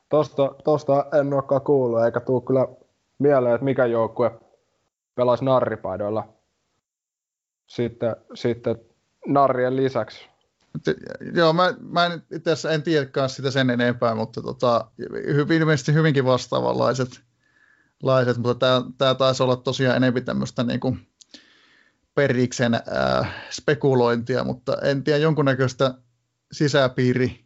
[0.10, 2.68] Tosta, tosta en olekaan kuullut, eikä tule kyllä
[3.20, 4.40] mieleen, että mikä joukkue
[5.16, 6.34] pelaisi narripaidoilla
[7.68, 8.91] sitten, sitten
[9.28, 10.32] narrien lisäksi.
[11.34, 14.92] Joo, mä, mä en itse asiassa en tiedäkään sitä sen enempää, mutta tota,
[15.50, 17.22] ilmeisesti hyvinkin vastaavanlaiset,
[18.04, 21.08] laiset, mutta tämä, taisi olla tosiaan enemmän tämmöistä niin kuin
[22.16, 25.94] periksen äh, spekulointia, mutta en tiedä, jonkunnäköistä
[26.52, 27.46] sisäpiiri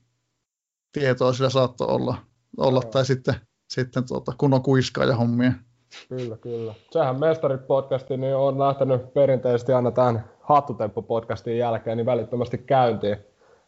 [0.91, 2.17] tietoa sillä saattoi olla,
[2.57, 3.35] olla tai sitten,
[3.69, 5.51] sitten tuota, kunnon kuiskaa ja hommia.
[6.09, 6.73] Kyllä, kyllä.
[6.91, 13.17] Sehän Mestarit-podcasti niin on lähtenyt perinteisesti aina tämän Hattutemppu-podcastin jälkeen niin välittömästi käyntiin.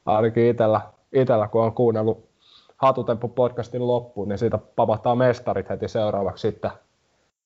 [0.05, 0.81] Ainakin itsellä,
[1.13, 2.29] itsellä kun on kuunnellut
[2.77, 6.71] Hatutemppu-podcastin loppuun, niin siitä papahtaa mestarit heti seuraavaksi sitten,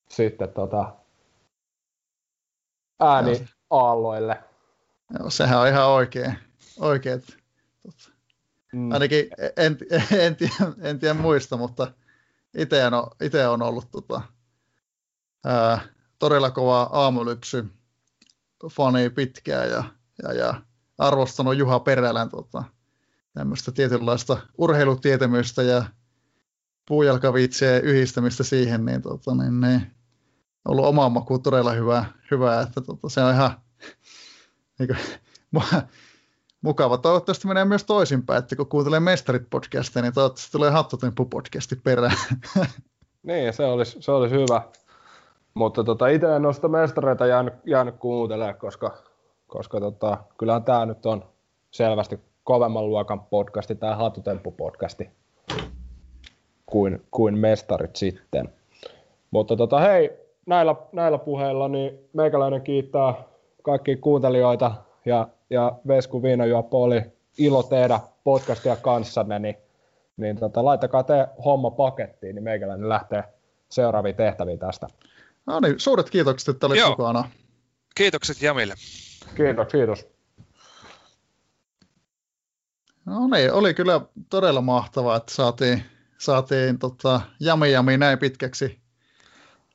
[0.10, 0.94] sitten tota,
[3.00, 4.44] ääni aalloille.
[5.20, 6.38] Joo, sehän on ihan oikein.
[6.80, 7.24] oikein.
[8.74, 8.92] Mm.
[8.92, 9.28] Ainakin
[9.58, 11.88] en, en, en, tiedä, en tiedä muista, mutta
[12.58, 14.22] itse on, ite on ollut tota,
[15.46, 15.80] ää,
[16.20, 17.66] todella kova aamulypsy
[18.70, 19.84] fani pitkään ja,
[20.24, 20.62] ja, ja
[20.98, 22.64] arvostanut Juha Perälän tota,
[23.34, 25.84] tämmöistä tietynlaista urheilutietämystä ja
[26.88, 29.82] puujalkavitseen yhdistämistä siihen, niin, tota, niin, niin
[30.66, 33.52] ollut oma maku todella hyvä, hyvä että tota, se on ihan
[34.80, 35.00] niin kuin,
[36.62, 36.98] mukava.
[36.98, 42.18] Toivottavasti menee myös toisinpäin, että kun kuuntelee Mestarit podcastia, niin toivottavasti tulee Hattotemppu podcasti perään.
[43.24, 44.62] Niin, se olisi, se olisi hyvä.
[45.54, 48.98] Mutta tota, itse en ole sitä mestareita jäänyt, jäänyt kuuntelemaan, koska,
[49.48, 51.26] koska tota, kyllähän tämä nyt on
[51.72, 55.10] selvästi kovemman luokan podcasti, tämä Hatutemppu-podcasti,
[56.66, 58.50] kuin, kuin mestarit sitten.
[59.32, 60.12] Mutta tota, hei,
[60.46, 63.14] näillä, näillä puheilla niin meikäläinen kiittää
[63.62, 64.72] kaikki kuuntelijoita
[65.06, 67.02] ja, ja Vesku Viinajuoppo oli
[67.38, 69.58] ilo tehdä podcastia kanssanne, niin,
[70.18, 73.24] niin tota, laittakaa te homma pakettiin, niin meikäläinen lähtee
[73.70, 74.88] seuraaviin tehtäviin tästä.
[75.48, 76.90] No niin, suuret kiitokset, että olit Joo.
[76.90, 77.30] mukana.
[77.96, 78.74] Kiitokset Jamille.
[79.36, 80.06] Kiitos, kiitos.
[83.06, 85.84] No niin, oli kyllä todella mahtavaa, että saatiin,
[86.18, 88.82] saatiin tota, Jami Jami näin pitkäksi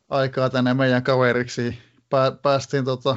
[0.09, 1.79] aikaa tänne meidän kaveriksi.
[2.11, 3.17] Pää, päästiin tota,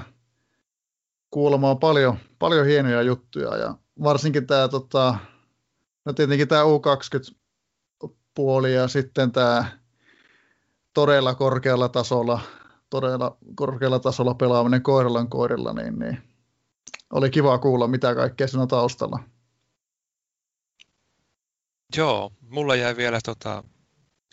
[1.32, 5.16] kuulemaan paljon, paljon hienoja juttuja ja varsinkin tämä tota,
[6.06, 7.36] no tietenkin tämä U20
[8.36, 9.79] puoli ja sitten tämä
[10.94, 12.40] todella korkealla tasolla,
[12.90, 16.24] todella korkealla tasolla pelaaminen koirallan koirilla, niin, niin
[17.14, 19.20] oli kiva kuulla, mitä kaikkea siinä taustalla.
[21.98, 23.64] Joo, mulla jäi vielä tota,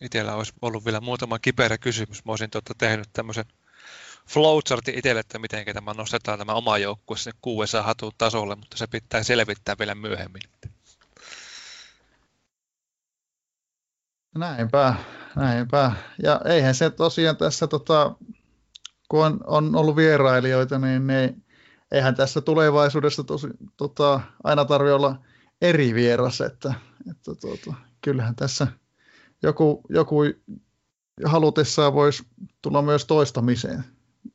[0.03, 2.25] itsellä olisi ollut vielä muutama kiperä kysymys.
[2.25, 3.45] Mä olisin tota, tehnyt tämmöisen
[4.29, 8.87] flowchartin itselle, että miten tämä nostetaan tämä oma joukkue sinne kuudessa hatun tasolle, mutta se
[8.87, 10.43] pitää selvittää vielä myöhemmin.
[14.35, 14.95] Näinpä,
[15.37, 15.93] näinpä.
[16.23, 18.17] Ja eihän se tosiaan tässä, tota,
[19.09, 21.45] kun on, on ollut vierailijoita, niin, niin
[21.93, 25.23] eihän tässä tulevaisuudessa tosi, tota, aina tarvitse olla
[25.61, 26.75] eri vieras, että,
[27.11, 28.67] että tota, kyllähän tässä
[29.43, 30.17] joku, joku
[31.25, 32.23] halutessaan voisi
[32.63, 33.85] tulla myös toistamiseen.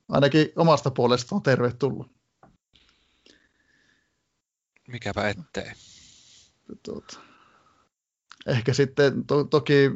[0.10, 2.12] Ainakin omasta puolestaan tervetullut.
[4.88, 5.72] Mikäpä ettei.
[6.84, 7.20] Tuota,
[8.48, 9.90] ehkä sitten to, toki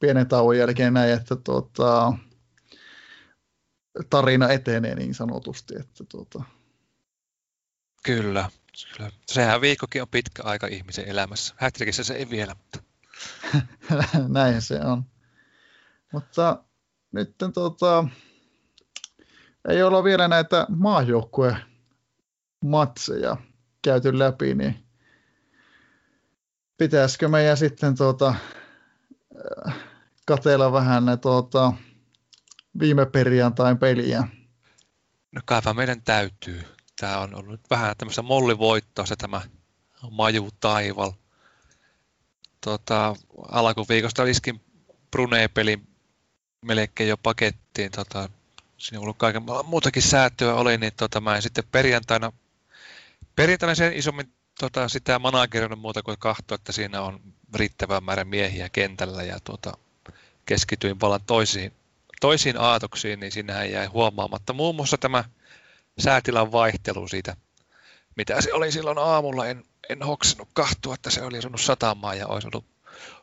[0.00, 2.12] pienen tauon jälkeen näin, että tuota,
[4.10, 5.74] tarina etenee niin sanotusti.
[5.80, 6.44] Että tuota.
[8.04, 8.50] Kyllä,
[8.96, 9.10] kyllä.
[9.26, 11.54] Sehän viikkokin on pitkä aika ihmisen elämässä.
[11.56, 12.94] Hätrikissä se ei vielä, mutta
[14.28, 15.04] Näin se on.
[16.12, 16.64] Mutta
[17.12, 18.08] nyt tota,
[19.68, 21.56] ei olla vielä näitä maajoukkueen
[22.64, 23.36] matseja
[23.82, 24.86] käyty läpi, niin
[26.76, 28.34] pitäisikö meidän sitten tuota,
[30.26, 31.72] katella vähän ne tuota,
[32.78, 34.28] viime perjantain peliä?
[35.32, 36.62] No kaipa meidän täytyy.
[37.00, 39.40] Tämä on ollut vähän tämmöistä mollivoittoa se tämä
[40.10, 41.12] Maju Taival.
[42.60, 43.16] Tota,
[43.48, 44.60] alkuviikosta iskin
[45.10, 45.80] Brunei-peli
[46.64, 47.90] melkein jo pakettiin.
[47.90, 48.28] Tota,
[48.78, 52.32] siinä on ollut kaiken muutakin säätöä oli, niin tota, mä en sitten perjantaina,
[53.36, 58.68] perjantaina sen isommin tota, sitä manageroinut muuta kuin kahtoa, että siinä on riittävä määrä miehiä
[58.68, 59.72] kentällä ja tota,
[60.46, 61.72] keskityin vallan toisiin,
[62.20, 64.52] toisiin aatoksiin, niin sinnehän jäi huomaamatta.
[64.52, 65.24] Muun muassa tämä
[65.98, 67.36] säätilan vaihtelu siitä,
[68.16, 69.46] mitä se oli silloin aamulla.
[69.46, 72.64] En, en hoksannut kahtua, että se oli asunut satamaan ja olisi ollut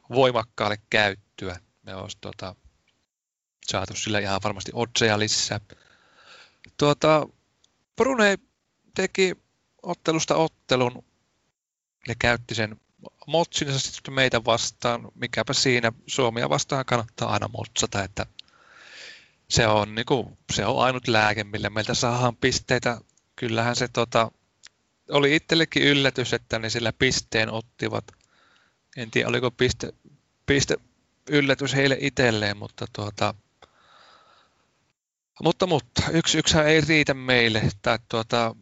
[0.10, 1.60] voimakkaalle käyttöä.
[1.84, 2.56] Me olisi tota,
[3.68, 5.60] saatu sillä ihan varmasti otseja lisää.
[6.78, 7.28] Tuota,
[7.95, 8.38] Brune
[8.95, 9.38] teki
[9.84, 11.03] ottelusta ottelun
[12.08, 12.82] ja käytti sen
[13.27, 15.07] motsinsa sitten meitä vastaan.
[15.15, 18.26] Mikäpä siinä, Suomia vastaan kannattaa aina motsata, että
[19.49, 23.02] se on, niin kuin, se on ainut lääke, millä meiltä saadaan pisteitä.
[23.35, 24.31] Kyllähän se tota,
[25.10, 28.06] oli itsellekin yllätys, että ne sillä pisteen ottivat.
[28.98, 29.93] En tiedä, oliko piste,
[30.45, 30.77] piste
[31.30, 33.34] yllätys heille itselleen, mutta tuota,
[35.43, 37.60] mutta, mutta yksi yksihän ei riitä meille.
[37.60, 38.56] Että, tuota,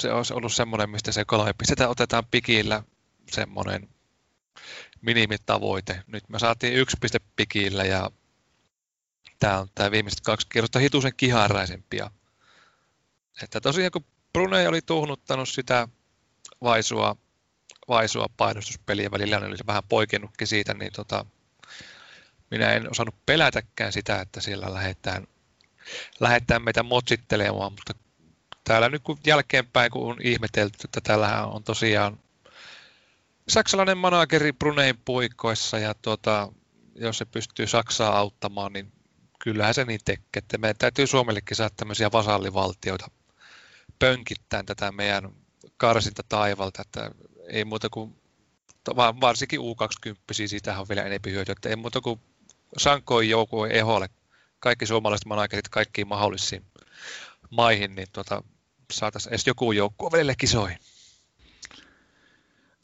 [0.00, 2.82] se olisi ollut semmoinen, mistä se kolme pistettä otetaan pikillä
[3.32, 3.88] semmoinen
[5.00, 6.02] minimitavoite.
[6.06, 8.10] Nyt me saatiin yksi piste pikillä ja
[9.38, 12.10] tämä on tämä viimeiset kaksi kierrosta hitusen kiharaisempia.
[13.42, 15.88] Että tosiaan kun Brunei oli tuhnuttanut sitä
[16.62, 17.16] vaisua,
[17.88, 21.24] vaisua painostuspeliä välillä, niin oli vähän poikennutkin siitä, niin tota,
[22.50, 25.26] minä en osannut pelätäkään sitä, että siellä lähdetään,
[26.20, 27.94] lähdetään meitä motsittelemaan, mutta
[28.64, 32.18] täällä nyt kun jälkeenpäin kun on ihmetelty, että täällä on tosiaan
[33.48, 36.52] saksalainen manageri Brunein puikoissa ja tuota,
[36.94, 38.92] jos se pystyy Saksaa auttamaan, niin
[39.38, 43.10] kyllähän se niin tekee, että meidän täytyy Suomellekin saada tämmöisiä vasallivaltioita
[43.98, 45.32] pönkittämään tätä meidän
[45.76, 47.10] karsinta taivalta, että
[47.48, 48.20] ei muuta kuin,
[48.96, 50.14] varsinkin U20,
[50.46, 52.20] siitä on vielä enemmän hyötyä, että ei muuta kuin
[52.76, 54.08] sankoin joukkojen eholle
[54.60, 56.64] kaikki suomalaiset managerit kaikkiin mahdollisiin
[57.50, 58.42] maihin, niin tuota,
[58.92, 60.78] saataisiin edes joku joukkue välille kisoihin.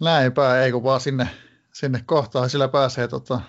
[0.01, 1.29] Näinpä, ei kun vaan sinne,
[1.75, 3.41] sinne kohtaan, sillä pääsee tota,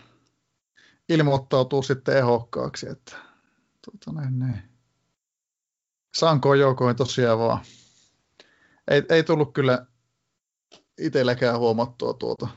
[1.09, 3.15] ilmoittautuu sitten ehokkaaksi, että
[3.85, 4.63] tota, näin, näin.
[6.17, 7.59] Sankoon joukoin tosiaan vaan.
[8.87, 9.85] Ei, ei tullut kyllä
[10.97, 12.47] itselläkään huomattua tuota.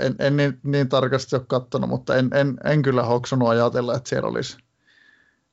[0.00, 4.08] En, en niin, niin, tarkasti ole katsonut, mutta en, en, en kyllä hoksonut ajatella, että
[4.08, 4.58] siellä olisi,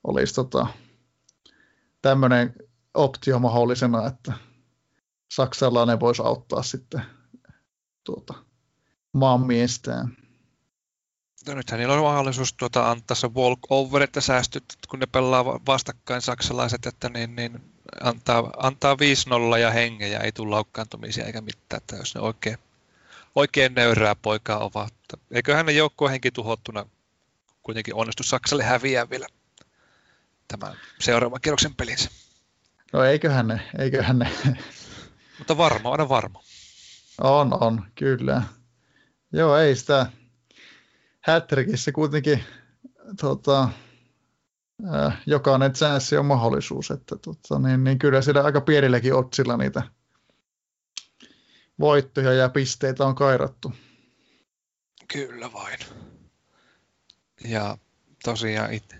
[0.04, 0.68] olisi tota,
[2.02, 2.54] tämmöinen
[2.94, 4.34] optio mahdollisena, että
[5.32, 7.17] saksalainen voisi auttaa sitten
[8.08, 8.34] tuota,
[9.14, 10.18] maanmiestään.
[11.48, 15.46] No nythän niillä on mahdollisuus tuota, antaa se walk over, että säästyt, kun ne pelaa
[15.46, 17.62] vastakkain saksalaiset, että niin, niin
[18.04, 18.98] antaa, antaa
[19.56, 22.58] 5-0 ja hengejä, ei tule laukkaantumisia eikä mitään, että jos ne oikein,
[23.36, 24.94] oikein nöyrää poikaa ovat.
[25.32, 26.86] Eiköhän ne joukkueen henki tuhottuna
[27.64, 29.28] kuitenkin onnistu Saksalle häviää vielä
[30.48, 32.10] tämän seuraavan kierroksen pelinsä.
[32.94, 34.32] No eiköhän ne, eiköhän ne.
[35.38, 36.44] Mutta varma, aina varma.
[37.22, 38.42] On, on, kyllä.
[39.34, 40.12] Joo, ei sitä.
[41.28, 42.44] Hattrickissä kuitenkin
[43.22, 43.70] tota,
[44.96, 49.84] äh, jokainen chanssi on mahdollisuus, että tota, niin, niin kyllä siellä aika pienilläkin otsilla niitä
[51.80, 53.74] voittoja ja pisteitä on kairattu.
[55.14, 55.80] Kyllä vain.
[57.48, 57.78] Ja
[58.24, 58.96] tosiaan itse.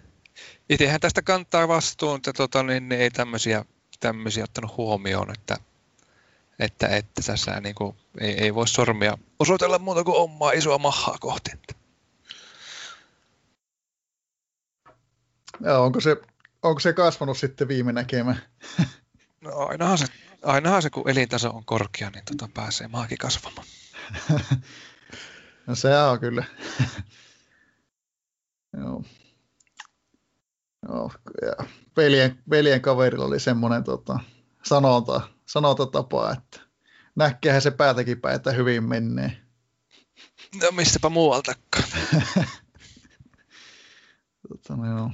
[0.70, 3.66] Itsehän tästä kantaa vastuun, että tota, niin, niin ei tämmöisiä,
[4.00, 5.58] tämmöisiä ottanut huomioon, että
[6.60, 11.18] että, että tässä niin kuin, ei, ei voi sormia osoitella muuta kuin omaa isoa mahaa
[11.20, 11.52] kohti.
[15.62, 16.18] Ja onko se,
[16.64, 18.36] onko se kasvanut sitten viime näkemä?
[19.42, 20.06] No ainahan se,
[20.44, 23.68] ainahan se, kun elintaso on korkea, niin tota pääsee maakin kasvamaan.
[25.68, 26.44] no se on kyllä.
[28.78, 29.04] Joo.
[30.88, 31.12] Joo,
[31.42, 31.68] ja
[31.98, 34.20] veljen, veljen kaverilla oli semmoinen tota,
[34.64, 36.60] sanonta, sanontatapa, että
[37.16, 39.38] näkeehän se päätäkin päin, että hyvin menee.
[40.62, 41.84] No mistäpä muualtakaan.
[44.48, 45.12] tota, no joo.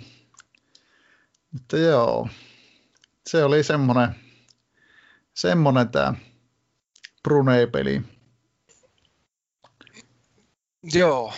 [1.52, 2.30] Mutta joo,
[3.30, 4.16] se oli semmoinen,
[5.34, 6.14] semmoinen tämä
[7.24, 8.02] Brunei-peli.
[10.94, 11.34] Joo,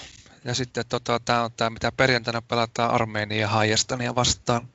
[0.45, 4.67] Ja sitten tota, tämä on tämä, mitä perjantaina pelataan Armeenia ja Haijastania vastaan.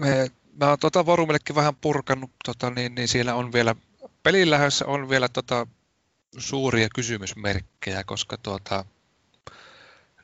[0.00, 0.30] Me,
[0.60, 3.74] mä oon tota Vorumillekin vähän purkanut, tota, niin, niin siellä on vielä,
[4.22, 5.66] pelin lähdössä on vielä tota,
[6.38, 8.84] suuria kysymysmerkkejä, koska tuota,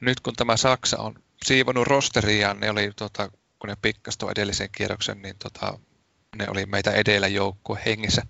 [0.00, 1.14] nyt kun tämä Saksa on
[1.44, 5.78] siivonut rosteriaan, ne oli, tota, kun ne pikkasi edellisen kierroksen, niin tota,
[6.36, 8.22] ne oli meitä edellä joukko hengissä.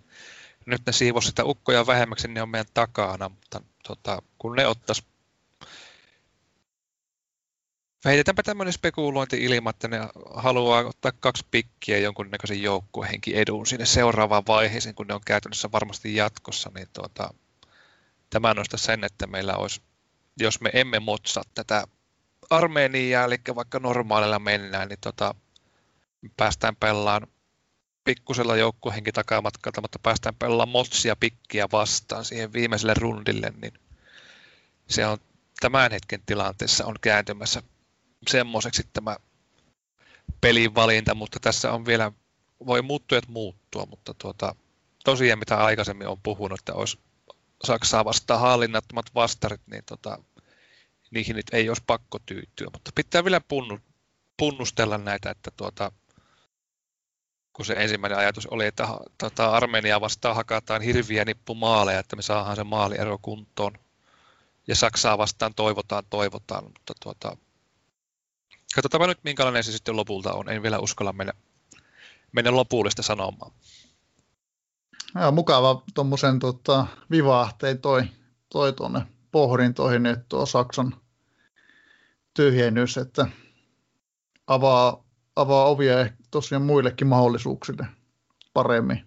[0.67, 4.67] Nyt ne siivosi sitä ukkoja vähemmäksi, niin ne on meidän takana, mutta tota, kun ne
[4.67, 5.05] ottais
[8.05, 9.99] Heitetäänpä tämmöinen spekulointi-ilma, että ne
[10.35, 16.15] haluaa ottaa kaksi pikkiä jonkunnäköisen joukkuehenki edun sinne seuraavaan vaiheeseen, kun ne on käytännössä varmasti
[16.15, 17.35] jatkossa, niin tuota,
[18.31, 19.83] tämä noista sen, että meillä olisi,
[20.41, 21.85] jos me emme motsa tätä
[22.51, 25.35] Armeniaa, eli vaikka normaalilla mennään, niin tuota,
[26.37, 27.27] päästään pelaamaan
[28.05, 33.73] pikkusella joukkuehenki takamatkalta, mutta päästään pelaamaan motsia pikkiä vastaan siihen viimeiselle rundille, niin
[34.89, 35.19] se on
[35.61, 37.63] tämän hetken tilanteessa on kääntymässä
[38.29, 39.17] semmoiseksi tämä
[40.41, 42.13] pelin valinta, mutta tässä on vielä,
[42.67, 44.55] voi muuttujat muuttua, mutta tuota,
[45.05, 46.99] tosiaan mitä aikaisemmin on puhunut, että olisi
[47.65, 50.19] Saksaa vastaan hallinnattomat vastarit, niin tota,
[51.11, 53.79] niihin nyt ei olisi pakko tyytyä, mutta pitää vielä punnu,
[54.37, 55.93] punnustella näitä, että tuota,
[57.53, 58.89] kun se ensimmäinen ajatus oli, että
[59.19, 63.73] tota, Armenia vastaan hakataan hirviä nippumaaleja, että me saadaan se maaliero kuntoon.
[64.67, 67.37] Ja Saksaa vastaan toivotaan, toivotaan, mutta tuota,
[68.75, 70.49] katsotaanpa nyt minkälainen se sitten lopulta on.
[70.49, 71.33] En vielä uskalla mennä,
[72.33, 73.53] mennä lopullista sanomaan.
[75.15, 78.03] Ja, mukava tuommoisen tota, vivahteen toi,
[78.49, 79.01] toi tuonne
[79.33, 81.01] pohdintoihin nyt tuo Saksan
[82.35, 83.27] tyhjennys, että
[84.47, 85.05] avaa,
[85.37, 87.87] avaa ovia tosiaan muillekin mahdollisuuksille
[88.55, 89.07] paremmin.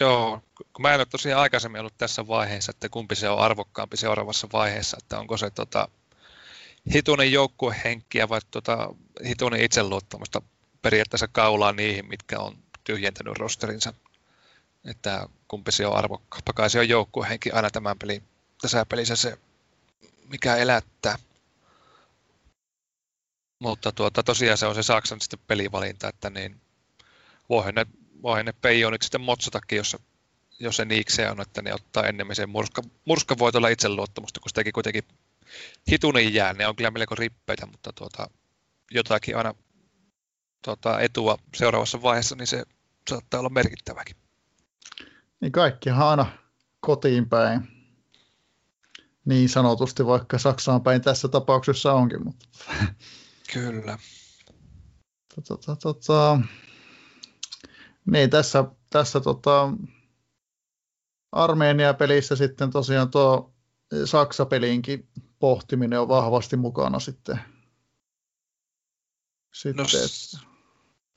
[0.00, 3.96] Joo, kun mä en ole tosiaan aikaisemmin ollut tässä vaiheessa, että kumpi se on arvokkaampi
[3.96, 5.88] seuraavassa vaiheessa, että onko se tota,
[6.94, 8.94] hitunen joukkuehenkkiä vai tota,
[9.26, 10.42] hitunen itseluottamusta
[10.82, 13.94] periaatteessa kaulaa niihin, mitkä on tyhjentänyt rosterinsa.
[14.84, 16.50] Että kumpi se on arvokkaampi.
[16.54, 18.22] Kai se on joukkuehenki aina tämän pelin,
[18.62, 19.38] tässä pelissä se,
[20.28, 21.18] mikä elättää.
[23.58, 26.60] Mutta tuota, tosiaan se on se Saksan sitten pelivalinta, että niin
[27.48, 27.86] voihan ne,
[28.22, 29.96] voihan ne peijonit sitten motsatakin, jos,
[30.60, 35.04] jos se niikseen on, että ne ottaa enemmän sen murska, murskavoitolla itseluottamusta, kun sitäkin kuitenkin
[35.90, 38.30] hitunen jää, ne on kyllä melko rippeitä, mutta tuota,
[38.90, 39.54] jotakin aina
[40.64, 42.64] tuota, etua seuraavassa vaiheessa, niin se
[43.10, 44.16] saattaa olla merkittäväkin.
[45.40, 46.26] Niin kaikkihan aina
[46.80, 47.60] kotiin päin.
[49.24, 52.24] Niin sanotusti, vaikka Saksaan päin tässä tapauksessa onkin.
[52.24, 52.48] Mutta...
[53.52, 53.98] Kyllä.
[55.34, 56.40] Tota, tota,
[58.06, 59.72] niin, tässä, tässä tota,
[61.32, 63.54] Armeenia-pelissä sitten tosiaan tuo
[64.04, 65.08] Saksa-peliinkin
[65.40, 67.40] pohtiminen on vahvasti mukana sitten.
[69.52, 69.84] sitten no,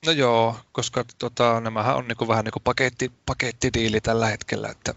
[0.06, 4.94] no joo, koska tota, nämähän on niinku vähän niin kuin paketti, pakettidiili tällä hetkellä, että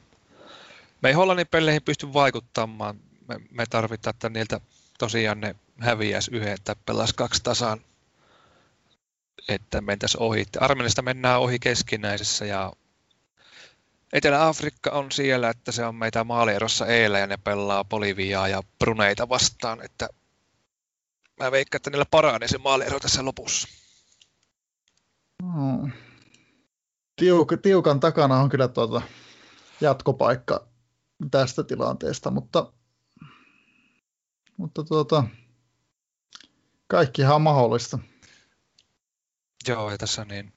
[1.01, 2.99] me ei Hollannin peleihin pysty vaikuttamaan.
[3.27, 4.61] Me, me tarvitaan, että niiltä
[4.99, 7.81] tosiaan ne häviäisi yhden tai pelaisi kaksi tasaan,
[9.47, 10.45] että mentäisiin ohi.
[10.59, 12.73] Armenista mennään ohi keskinäisessä ja
[14.13, 19.29] Etelä-Afrikka on siellä, että se on meitä maalierossa eilen ja ne pelaa Boliviaa ja Bruneita
[19.29, 20.09] vastaan, että
[21.39, 23.67] mä veikkaan, että niillä paranee se maaliero tässä lopussa.
[25.43, 25.91] Hmm.
[27.21, 29.01] Tiuk- tiukan takana on kyllä tuota
[29.81, 30.67] jatkopaikka
[31.31, 32.73] tästä tilanteesta, mutta,
[34.57, 35.23] mutta tuota,
[36.87, 37.99] kaikkihan on mahdollista.
[39.67, 40.53] Joo, ja tässä niin...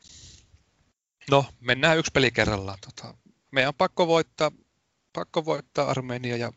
[1.30, 2.78] No, mennään yksi peli kerrallaan.
[2.80, 3.14] Tota,
[3.50, 4.50] meidän on pakko voittaa,
[5.12, 6.52] pakko voittaa Armenia ja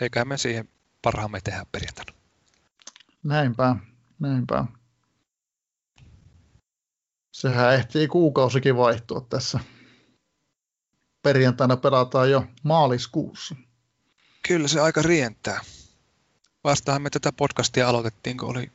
[0.00, 0.68] eiköhän me siihen
[1.02, 2.12] parhaamme tehdä perjantaina.
[3.22, 3.76] Näinpä,
[4.18, 4.64] näinpä.
[7.32, 9.60] Sehän ehtii kuukausikin vaihtua tässä.
[11.22, 13.54] Perjantaina pelataan jo maaliskuussa.
[14.48, 15.60] Kyllä se aika rientää.
[16.64, 18.70] Vastahan me tätä podcastia aloitettiin, kun oli,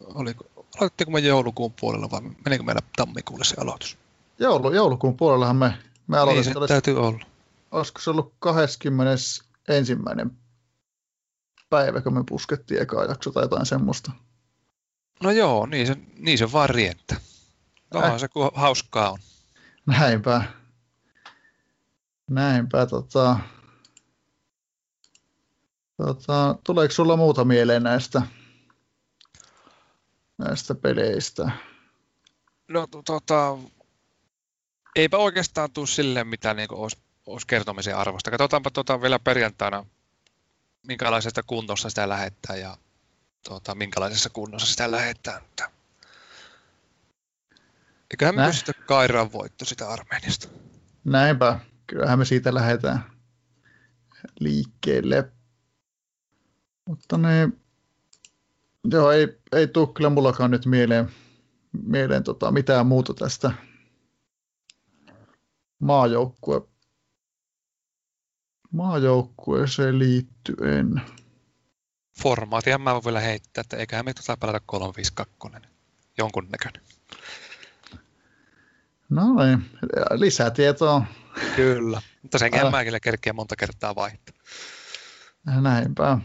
[0.00, 3.98] oli aloitettiinko me joulukuun puolella vai menikö meillä tammikuulle se aloitus?
[4.38, 5.74] Joulu, joulukuun puolellahan me
[6.06, 7.26] me aloitin, niin se olisi, täytyy olla.
[7.70, 9.96] Olisiko se ollut 21.
[11.70, 14.12] päivä, kun me puskettiin eka jakso tai jotain semmoista?
[15.22, 17.18] No joo, niin se, niin se vaan rientää.
[17.94, 18.18] Onhan äh.
[18.18, 19.18] se, kun hauskaa on.
[19.86, 20.42] Näinpä.
[22.30, 23.38] Näinpä, tota...
[25.96, 28.22] Tota, tuleeko sulla muuta mieleen näistä,
[30.38, 31.50] näistä peleistä?
[32.68, 33.58] No tota,
[34.96, 36.96] eipä oikeastaan tule silleen, mitä niin olisi
[37.26, 38.30] olisi kertomisen arvosta.
[38.30, 39.86] Katsotaanpa tuota vielä perjantaina,
[40.86, 42.76] minkälaisesta kunnossa sitä lähettää ja
[43.48, 45.40] tuota, minkälaisessa kunnossa sitä lähettää.
[48.10, 50.48] Eiköhän me pystytä Kairaan voitto sitä Armeniasta.
[51.04, 51.60] Näinpä.
[51.86, 53.04] Kyllähän me siitä lähdetään
[54.40, 55.32] liikkeelle.
[56.88, 57.48] Mutta ne,
[58.84, 61.10] joo, ei, ei tule kyllä mullakaan nyt mieleen,
[61.86, 63.52] mieleen tota, mitään muuta tästä
[65.78, 66.68] maajoukkue,
[68.72, 71.02] maajoukkueeseen liittyen.
[72.22, 75.68] Formaatia mä voin vielä heittää, että eiköhän me tuota pelata 352
[76.18, 76.82] jonkunnäköinen.
[79.08, 79.70] No niin,
[80.10, 81.02] lisätietoa.
[81.56, 82.70] Kyllä, mutta senkin Älä...
[82.70, 84.36] mä kyllä kerkeä monta kertaa vaihtaa.
[85.60, 86.18] Näinpä.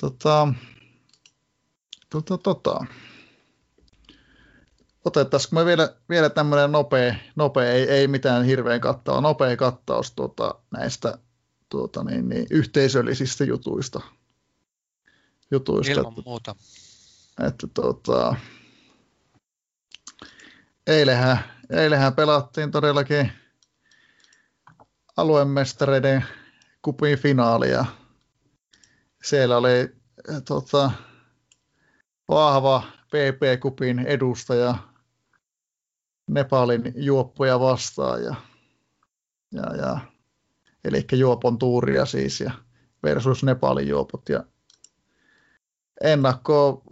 [0.00, 0.54] Tota,
[2.10, 2.86] tota, tota.
[5.04, 10.54] Otettaisiko me vielä, vielä tämmöinen nopea, nopea ei, ei mitään hirveän kattava, nopea kattaus tuota,
[10.70, 11.18] näistä
[11.68, 14.00] tuota, niin, niin, yhteisöllisistä jutuista.
[15.50, 16.56] jutuista Ilman että, muuta.
[17.46, 18.36] Että, tuota,
[20.86, 21.38] eilähän,
[21.70, 23.32] eilähän pelattiin todellakin
[25.16, 26.24] aluemestareiden
[26.82, 27.84] kupin finaalia.
[29.22, 29.96] Siellä oli
[30.44, 30.90] tota,
[32.28, 34.93] vahva PP-kupin edustaja
[36.26, 38.24] Nepalin juoppuja vastaan.
[38.24, 38.34] Ja,
[39.52, 39.98] ja, ja,
[40.84, 42.52] eli juopon tuuria siis ja
[43.02, 44.28] versus Nepalin juopot.
[44.28, 44.44] Ja
[46.00, 46.82] ennakko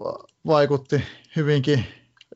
[0.47, 1.03] vaikutti
[1.37, 1.85] hyvinkin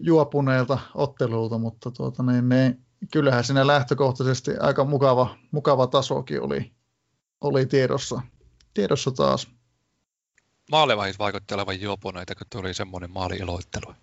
[0.00, 6.72] juopuneelta ottelulta, mutta tuota, niin, niin, kyllähän siinä lähtökohtaisesti aika mukava, mukava tasokin oli,
[7.40, 8.20] oli tiedossa,
[8.74, 9.48] tiedossa taas.
[10.70, 13.94] Maalivahit vaikutti olevan juopuneita, kun tuli semmoinen maali-iloittelu.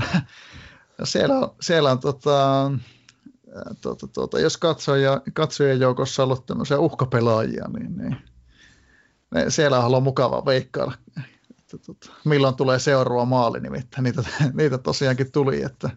[0.00, 0.22] siellä
[0.98, 2.70] on, siellä on tota,
[3.80, 8.16] tuota, tuota, jos katsoja, katsojien joukossa on ollut tämmöisiä uhkapelaajia, niin, niin
[9.34, 10.94] ne, siellä on ollut mukava veikkailla
[11.74, 15.90] että tota, milloin tulee seuraava maali, nimittäin niitä, niitä tosiaankin tuli, että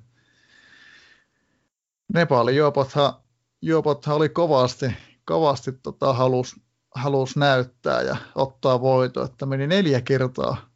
[2.13, 3.13] Nepalin juopothan,
[3.61, 4.85] juopothan oli kovasti,
[5.25, 6.55] kovasti tota, halus,
[6.95, 10.74] halus näyttää ja ottaa voito, että meni neljä kertaa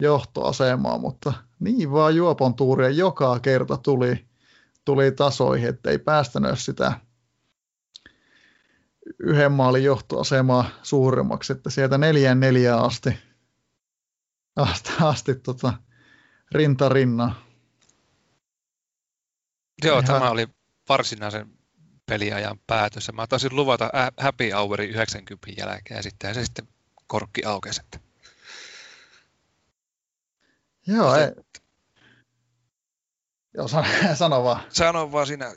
[0.00, 4.24] johtoasemaan, mutta niin vaan juopon tuuria joka kerta tuli,
[4.84, 6.92] tuli tasoihin, että ei päästänyt sitä
[9.18, 13.18] yhden maalin johtoasemaa suuremmaksi, että sieltä neljään neljään asti
[14.56, 15.72] asti, asti tota,
[16.52, 17.34] rinta rinna.
[19.84, 20.04] Joo, Ihan...
[20.04, 20.48] tämä oli
[20.88, 21.50] varsinaisen
[22.06, 23.12] peliajan päätös.
[23.12, 26.68] Mä taisin luvata happy houri 90 jälkeen ja sitten se sitten
[27.06, 27.80] korkki aukesi.
[27.80, 28.09] Että...
[30.90, 31.28] Joo, ei.
[33.54, 34.60] Joo, sano, sano vaan.
[34.68, 35.54] Sano vaan sinä.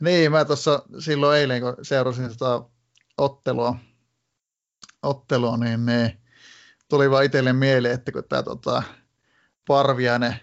[0.00, 2.60] Niin, mä tuossa silloin eilen, kun seurasin sitä
[3.18, 3.76] ottelua,
[5.02, 6.20] ottelua niin, niin
[6.88, 8.82] tuli vaan itselle mieleen, että kun tämä tota,
[9.68, 10.36] Parviainen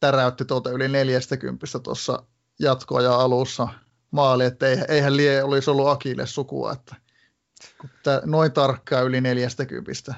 [0.00, 2.22] täräytti tuota yli 40 tuossa
[2.58, 3.68] jatkoajan alussa
[4.10, 6.96] maali, että eihän lie olisi ollut Akille sukua, että
[8.02, 10.14] tää, noin tarkkaa yli 40.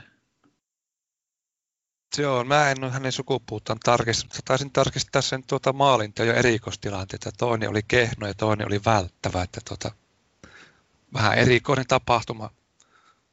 [2.19, 7.33] Joo, mä en ole hänen sukupuuttaan tarkistanut, mutta taisin tarkistaa sen tuota maalinta jo erikoistilanteita.
[7.39, 9.93] Toinen oli kehno ja toinen oli välttävä, että tuota,
[11.15, 12.51] vähän erikoinen tapahtuma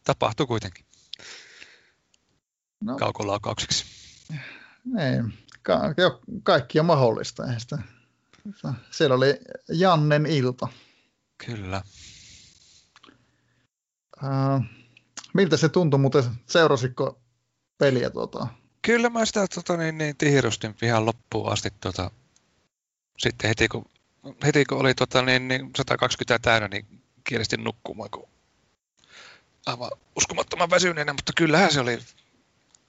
[0.03, 0.85] tapahtui kuitenkin
[2.81, 3.85] no, kaukolaukauksiksi.
[4.85, 5.33] Niin,
[5.63, 7.43] ka- jo, kaikki on mahdollista.
[7.57, 7.77] Sitä.
[8.91, 9.39] Siellä oli
[9.69, 10.67] Jannen ilta.
[11.45, 11.81] Kyllä.
[14.23, 14.63] Uh,
[15.33, 17.21] miltä se tuntui muuten, seurasitko
[17.77, 18.09] peliä?
[18.09, 18.47] Tuota?
[18.87, 21.69] Kyllä mä sitä tota, niin, niin, tihirustin ihan loppuun asti.
[21.81, 22.11] Tota,
[23.17, 23.85] sitten heti kun,
[24.45, 28.27] heti kun oli tota, niin, niin 120 täynnä, niin kielistin nukkumaan, kun
[29.65, 31.99] aivan uskomattoman väsyneenä, mutta kyllähän se oli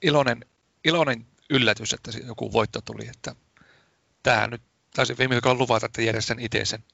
[0.03, 0.45] iloinen,
[0.85, 3.09] iloinen yllätys, että joku voitto tuli.
[3.09, 3.35] Että
[4.23, 4.63] tämä nyt
[4.95, 6.85] taisi viime viikolla luvata, että järjestän itse sen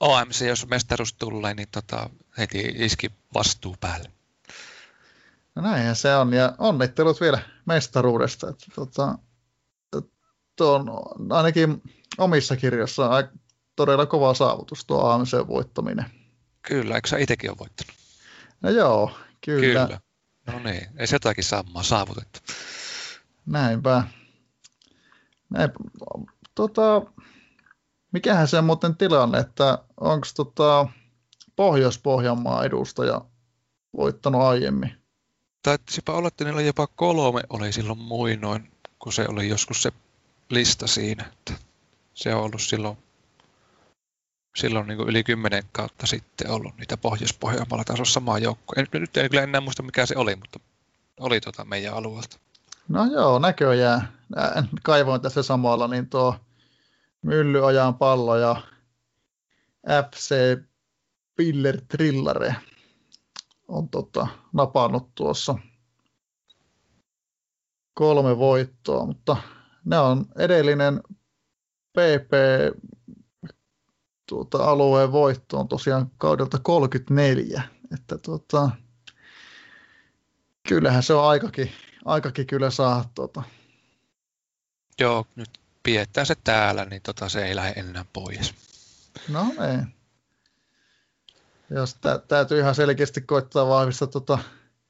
[0.00, 4.17] AMC, jos mestaruus tulee, niin tota, heti iski vastuu päälle.
[5.58, 8.48] No näinhän se on, ja onnittelut vielä mestaruudesta.
[8.48, 9.18] Että, tota,
[10.56, 11.82] tuo on ainakin
[12.18, 13.10] omissa kirjoissa
[13.76, 16.04] todella kova saavutus tuo AMC-voittaminen.
[16.62, 17.92] Kyllä, eikö sä itsekin ole voittanut?
[18.60, 19.86] No joo, kyllä.
[19.86, 20.00] kyllä.
[20.46, 22.40] No niin, ei se jotakin samaa saavutettu.
[23.46, 24.02] Näinpä.
[25.50, 25.70] Näin,
[26.54, 27.02] tota,
[28.12, 30.88] mikähän se on muuten tilanne, että onko tota
[31.56, 33.20] Pohjois-Pohjanmaa edustaja
[33.96, 35.07] voittanut aiemmin?
[35.62, 39.92] Taitisipa olla, että niillä jopa kolme oli silloin muinoin, kun se oli joskus se
[40.50, 41.24] lista siinä.
[41.32, 41.54] Että
[42.14, 42.98] se on ollut silloin
[44.56, 48.74] silloin niin yli kymmenen kautta sitten ollut niitä Pohjois-Pohjanmaalla tasossa samaa joukkoa.
[48.76, 50.60] En, nyt en kyllä enää muista mikä se oli, mutta
[51.20, 52.38] oli tuota meidän alueelta.
[52.88, 54.08] No joo, näköjään.
[54.82, 56.36] Kaivoin tässä samalla, niin tuo
[57.22, 58.62] Myllyajan pallo ja
[60.10, 60.34] FC
[61.36, 62.56] Piller Trillare
[63.68, 65.54] on tota, napannut tuossa
[67.94, 69.36] kolme voittoa, mutta
[69.84, 71.00] ne on edellinen
[71.92, 72.32] PP
[74.28, 77.62] tuota, alueen voitto on tosiaan kaudelta 34,
[77.94, 78.70] että tuota,
[80.68, 81.72] kyllähän se on aikakin,
[82.04, 83.42] aikakin kyllä saa tuota.
[85.00, 85.50] Joo, nyt
[85.82, 88.54] pidetään se täällä, niin tota, se ei lähde enää pois.
[89.28, 89.97] No ei.
[91.70, 94.38] Jos tä, täytyy ihan selkeästi koittaa vahvistaa tuota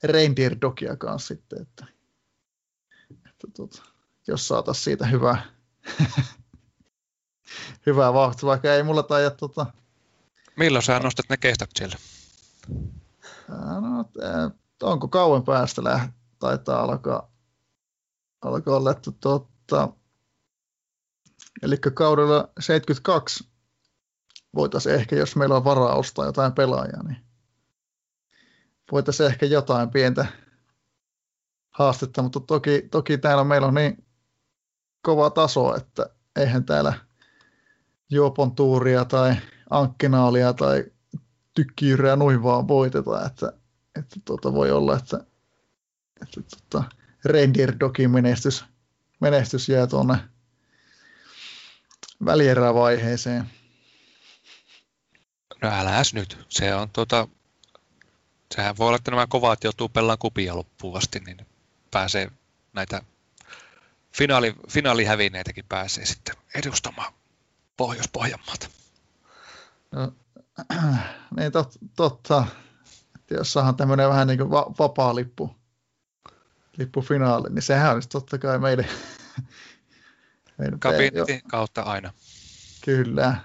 [0.02, 1.86] Reindeer Dogia kanssa sitten, että,
[3.10, 3.82] että tuota,
[4.26, 5.42] jos saataisiin siitä hyvää,
[7.86, 9.66] hyvää vauhtia, vaikka ei mulla taida tuota...
[10.56, 11.96] Milloin sä nostat ne kestot siellä?
[13.48, 14.04] No,
[14.82, 17.30] onko kauan päästä läht, taitaa alkaa,
[18.40, 19.92] alkaa olla, että tuota,
[21.62, 23.48] eli kaudella 72
[24.54, 27.16] voitaisiin ehkä, jos meillä on varaa ostaa jotain pelaajaa, niin
[28.92, 30.26] voitaisiin ehkä jotain pientä
[31.70, 34.04] haastetta, mutta toki, toki täällä meillä on niin
[35.02, 36.92] kova taso, että eihän täällä
[38.10, 39.36] Juopon tuuria tai
[39.70, 40.84] ankkinaalia tai
[41.54, 43.52] tykkiyrää noin vaan voiteta, että,
[43.98, 45.24] että tuota voi olla, että,
[46.22, 46.88] että tuota,
[47.24, 48.64] Reindeer Dogin menestys,
[49.20, 50.16] menestys jää tuonne
[52.24, 53.50] välierävaiheeseen.
[55.62, 56.38] No äläs nyt.
[56.48, 57.28] Se on tota,
[58.54, 61.46] sehän voi olla, että nämä kovat joutuu pellaan kupia loppuun asti, niin
[61.90, 62.30] pääsee
[62.72, 63.02] näitä
[64.12, 67.12] finaali, finaalihävinneitäkin pääsee sitten edustamaan
[67.76, 68.68] Pohjois-Pohjanmaata.
[69.90, 70.12] No,
[71.36, 72.46] niin tot, totta.
[73.14, 75.56] Että jos saadaan tämmöinen vähän niin kuin va- vapaa lippu,
[76.76, 78.86] lippufinaali, niin sehän olisi totta kai meidän...
[80.58, 82.12] meidän Kabinetin kautta aina.
[82.84, 83.36] Kyllä.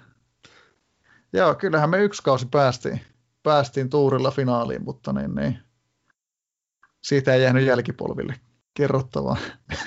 [1.33, 3.01] Joo, kyllähän me yksi kausi päästiin,
[3.43, 5.59] päästiin tuurilla finaaliin, mutta niin, niin,
[7.03, 8.39] siitä ei jäänyt jälkipolville.
[8.73, 9.37] Kerrottavaa.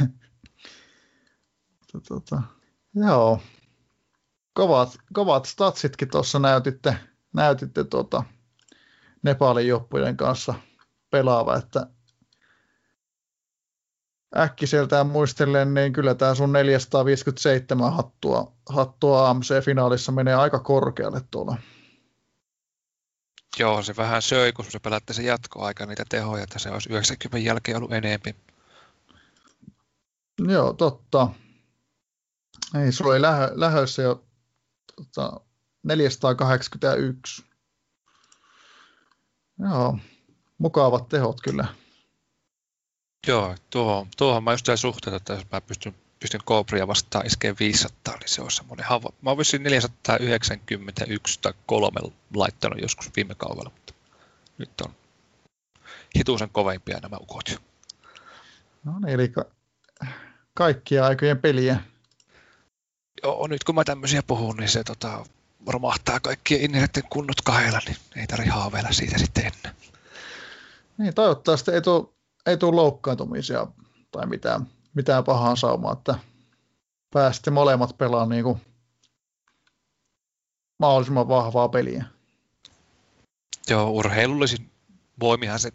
[2.08, 2.42] tota,
[2.94, 3.40] joo,
[4.52, 6.96] kovat, kovat statsitkin tuossa näytitte,
[7.34, 8.24] näytitte tuota
[9.22, 10.54] Nepalin joppujen kanssa
[11.10, 11.86] pelaava, että
[14.38, 21.56] äkkiseltään muistellen, niin kyllä tämä sun 457 hattua, hattua AMC-finaalissa menee aika korkealle tuolla.
[23.58, 27.48] Joo, se vähän söi, kun se pelätte se jatkoaika niitä tehoja, että se olisi 90
[27.48, 28.36] jälkeen ollut enempi.
[30.48, 31.28] Joo, totta.
[32.84, 34.24] Ei, sulla oli lähö, lähössä jo
[34.96, 35.40] tota,
[35.82, 37.44] 481.
[39.58, 39.98] Joo,
[40.58, 41.66] mukavat tehot kyllä.
[43.26, 48.16] Joo, tuohon, tuohon mä just suhteessa, että jos mä pystyn, pystyn Cobria vastaan iskeen 500,
[48.16, 49.08] niin se on semmoinen hava.
[49.22, 52.00] Mä oon 491 tai kolme
[52.34, 53.94] laittanut joskus viime kaudella, mutta
[54.58, 54.94] nyt on
[56.18, 57.62] hituisen kovempia nämä ukot.
[58.84, 59.50] No niin, eli ka-
[60.54, 61.80] kaikkia aikojen peliä.
[63.22, 65.26] Joo, nyt kun mä tämmöisiä puhun, niin se tota,
[65.66, 69.74] romahtaa kaikkien innereiden kunnot kahdella, niin ei tarvitse haaveilla siitä sitten ennen.
[70.98, 72.08] Niin, toivottavasti ei tule
[72.46, 73.66] ei tule loukkaantumisia
[74.10, 76.18] tai mitään, mitään pahaa saumaa, että
[77.12, 78.60] pääsitte molemmat pelaamaan niin kuin
[80.78, 82.04] mahdollisimman vahvaa peliä.
[83.68, 84.70] Joo, urheilullisin
[85.20, 85.72] voimihan se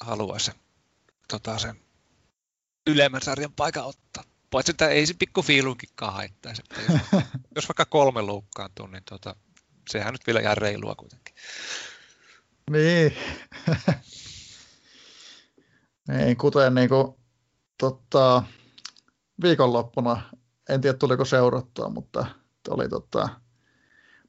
[0.00, 0.52] haluaisi
[1.28, 1.76] tota, sen
[2.86, 4.24] ylemmän sarjan paikan ottaa.
[4.50, 6.62] Paitsi että ei se pikku fiilunkinkaan haittaisi.
[6.88, 7.00] Jos,
[7.56, 9.36] jos vaikka kolme loukkaantuu, niin tota,
[9.90, 11.34] sehän nyt vielä ihan reilua kuitenkin.
[12.70, 13.16] Niin.
[16.08, 17.14] Niin, kuten niin kuin,
[17.78, 18.42] tota,
[19.42, 20.22] viikonloppuna,
[20.68, 22.26] en tiedä tuliko seurattua, mutta
[22.70, 23.28] oli tota,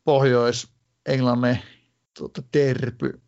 [0.04, 1.60] Pohjois-Englannin
[2.20, 3.22] tota, derby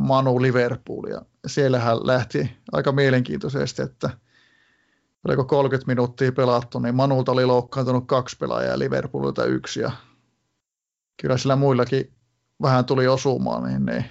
[0.00, 4.10] Manu Liverpool, ja siellähän lähti aika mielenkiintoisesti, että
[5.24, 9.92] oliko 30 minuuttia pelattu, niin Manulta oli loukkaantunut kaksi pelaajaa ja Liverpoolilta yksi, ja
[11.20, 12.12] kyllä sillä muillakin
[12.62, 14.04] vähän tuli osumaan, niin, niin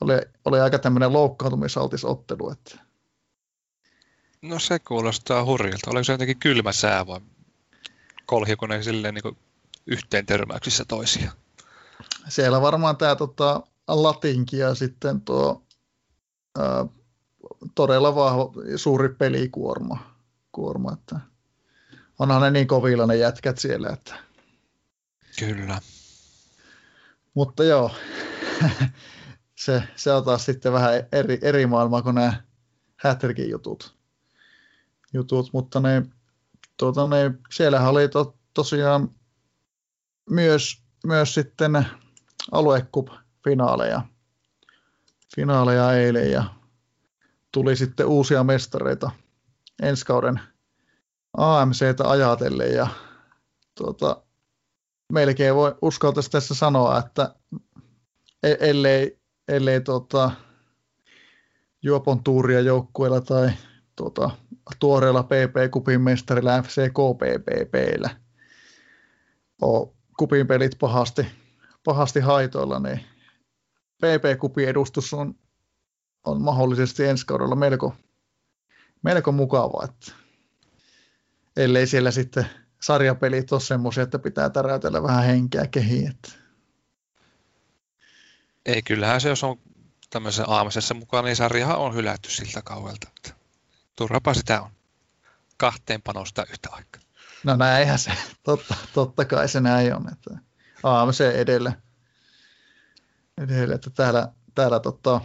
[0.00, 2.83] oli, oli aika tämmöinen loukkaantumisaltis ottelu, että
[4.44, 5.90] No se kuulostaa hurjilta.
[5.90, 7.20] Oliko se jotenkin kylmä sää vai
[8.26, 9.36] kolhiko ne silleen niin
[9.86, 11.32] yhteen törmäyksissä toisia?
[12.28, 15.62] Siellä varmaan tämä tota, latinki ja sitten tuo
[16.58, 16.86] ää,
[17.74, 20.14] todella vahva, suuri pelikuorma.
[20.52, 21.20] Kuorma, että
[22.18, 24.14] onhan ne niin kovilla ne jätkät siellä, että
[25.38, 25.80] Kyllä.
[27.34, 27.90] Mutta joo,
[29.64, 32.42] se, se on taas sitten vähän eri, eri maailmaa kuin nämä
[32.96, 33.94] Hätrikin jutut.
[35.14, 35.50] Jutut.
[35.52, 36.02] Mutta ne,
[36.76, 39.10] tuota, ne, siellähän oli to, tosiaan
[40.30, 41.86] myös, myös sitten
[42.52, 44.02] aluekup-finaaleja
[45.36, 46.44] finaaleja eilen ja
[47.52, 49.10] tuli sitten uusia mestareita
[49.82, 50.40] ensi kauden
[51.36, 52.86] AMCtä ajatellen ja
[53.74, 54.22] tuota,
[55.12, 57.34] melkein voi uskaltaisi tässä sanoa, että
[58.42, 59.18] e- ellei,
[59.48, 60.30] ellei tuota,
[61.82, 63.50] Juopon tuuria joukkueella tai
[63.96, 64.30] tuota,
[64.78, 68.10] tuoreella PP-kupin mestarilla FC KPPPllä
[69.62, 71.26] on kupin pelit pahasti,
[71.84, 73.00] pahasti haitoilla, niin
[74.02, 75.34] PP-kupin edustus on,
[76.24, 77.94] on mahdollisesti ensi kaudella melko,
[79.02, 80.12] melko mukava, että
[81.56, 82.46] ellei siellä sitten
[82.82, 86.10] sarjapelit ole semmoisia, että pitää täräytellä vähän henkeä kehiin.
[86.10, 86.32] Että.
[88.66, 89.56] Ei, kyllähän se, jos on
[90.10, 93.08] tämmöisessä aamusessa mukaan, niin sarjahan on hylätty siltä kauelta.
[93.96, 94.70] Turhapa sitä on.
[95.56, 97.02] Kahteen panosta yhtä aikaa.
[97.44, 98.12] No näinhän se,
[98.42, 100.12] totta, totta kai se näin on.
[100.12, 100.30] Että
[100.82, 101.72] AMC edellä,
[103.38, 105.20] edellä että täällä, täällä tota,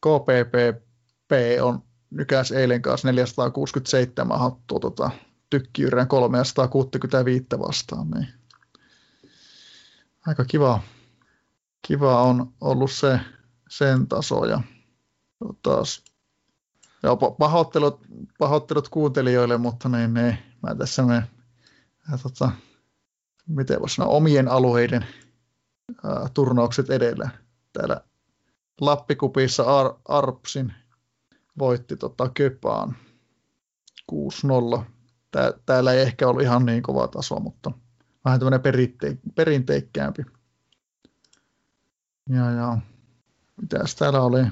[0.00, 1.32] KPPP
[1.62, 5.10] on nykäs eilen kanssa 467 hattua tota,
[5.50, 8.10] tykkiyrän 365 vastaan.
[8.10, 8.28] Niin.
[10.26, 10.80] Aika kiva,
[11.82, 13.20] kiva on ollut se,
[13.68, 14.62] sen taso ja
[15.62, 16.04] taas
[17.04, 18.00] Joo, pahoittelut,
[18.38, 21.14] pahoittelut kuuntelijoille, mutta niin, niin, mä tässä me,
[22.10, 22.50] ja, tota,
[23.48, 25.06] miten voisi sanoa, omien alueiden
[26.04, 27.30] ää, turnaukset edellä.
[27.72, 28.00] Täällä
[28.80, 30.72] Lappikupissa Ar- Arpsin
[31.58, 32.96] voitti tota, Köpaan
[34.12, 34.82] 6-0
[35.30, 37.70] tää, täällä ei ehkä ollut ihan niin kova taso, mutta
[38.24, 40.24] vähän tämmöinen perinte, perinteikkäämpi.
[42.28, 42.78] Ja, ja
[43.60, 44.42] mitäs täällä oli?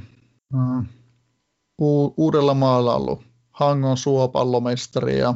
[0.55, 0.85] Uh,
[2.17, 5.35] Uudella maalla ollut Hangon suopallomestari ja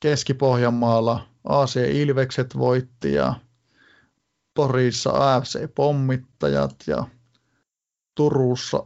[0.00, 3.34] Keski-Pohjanmaalla AC Ilvekset voitti ja
[4.54, 7.04] Porissa AFC Pommittajat ja
[8.16, 8.82] Turussa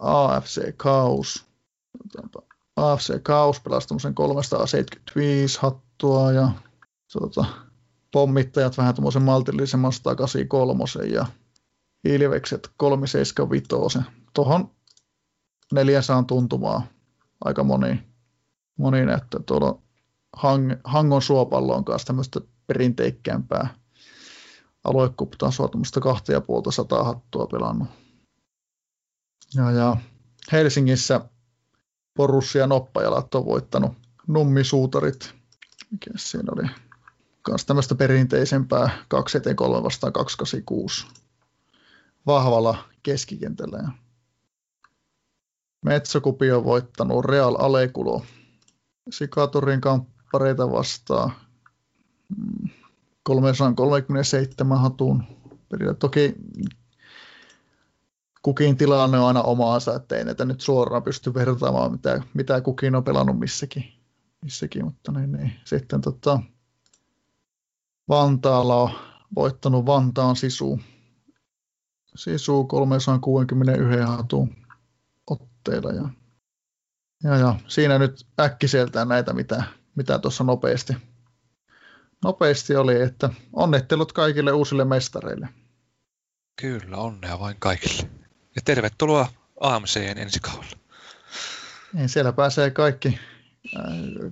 [0.00, 1.46] AFC Kaus.
[2.76, 6.50] AFC Kaus pelasi 375 hattua ja
[7.12, 7.44] tuota,
[8.12, 11.26] pommittajat vähän tuommoisen maltillisemman 183 ja
[12.04, 13.98] Ilvekset 375.
[14.34, 14.75] Tuohon
[15.72, 16.86] 400 tuntumaa
[17.44, 18.02] aika moni,
[18.76, 19.78] moni että tuolla
[20.36, 23.74] hang, Hangon suopallo on kanssa tämmöistä perinteikkäämpää
[24.84, 27.88] aluekuptasoa, tuommoista kahta ja puolta sataa hattua pelannut.
[29.54, 29.96] Ja, ja
[30.52, 31.20] Helsingissä
[32.16, 33.92] Porussia ja Noppajalat on voittanut
[34.26, 35.34] nummisuutarit.
[35.90, 36.68] Mikä siinä oli?
[37.42, 41.06] Kans tämmöistä perinteisempää 2 eteen 3 vastaan 286
[42.26, 43.88] vahvalla keskikentällä.
[45.86, 48.22] Metsokupi on voittanut Real Alekulo
[49.10, 51.32] Sikaturin kamppareita vastaan
[53.22, 55.22] 337 hatun.
[55.98, 56.34] Toki
[58.42, 62.94] kukin tilanne on aina omaansa, että ei näitä nyt suoraan pysty vertaamaan, mitä, mitä kukin
[62.94, 63.84] on pelannut missäkin.
[64.42, 65.52] missäkin mutta niin, niin.
[65.64, 66.40] Sitten tota,
[68.08, 68.90] Vantaalla on
[69.34, 70.80] voittanut Vantaan Sisu.
[72.16, 74.65] Sisu 361 hatun
[75.66, 75.92] otteilla.
[75.92, 76.10] Ja,
[77.24, 79.62] ja, ja siinä nyt äkkiseltään näitä, mitä,
[79.94, 80.96] mitä tuossa nopeasti,
[82.24, 85.48] nopeasti oli, että onnittelut kaikille uusille mestareille.
[86.60, 88.10] Kyllä, onnea vain kaikille.
[88.56, 89.28] Ja tervetuloa
[89.60, 90.76] AMCn ensi kaudella.
[91.92, 93.18] Niin, siellä pääsee kaikki,
[93.76, 93.84] äh,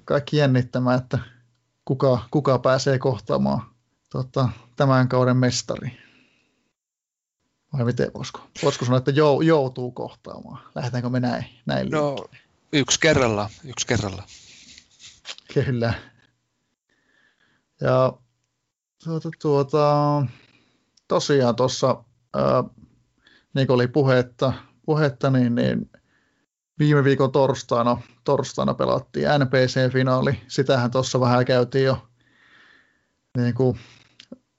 [0.05, 1.19] kaikki jännittämään, että
[1.85, 3.63] kuka, kuka pääsee kohtaamaan
[4.11, 6.04] tota, tämän kauden mestari.
[7.77, 8.47] Vai miten voisiko?
[8.63, 10.63] Voisiko sanoa, että jou, joutuu kohtaamaan?
[10.75, 12.17] Lähdetäänkö me näin, näin No,
[12.73, 14.23] yksi kerralla, yksi kerralla.
[15.55, 15.95] Kyllä.
[17.81, 18.13] Ja
[19.05, 20.27] tuota, tuota,
[21.09, 22.05] tosiaan tuossa
[23.55, 24.53] niin kuin oli puhetta,
[24.87, 25.91] puhetta niin, niin
[26.79, 30.41] viime viikon torstaina, torstaina pelattiin NPC-finaali.
[30.49, 32.09] Sitähän tuossa vähän käytiin jo
[33.37, 33.79] niin kuin,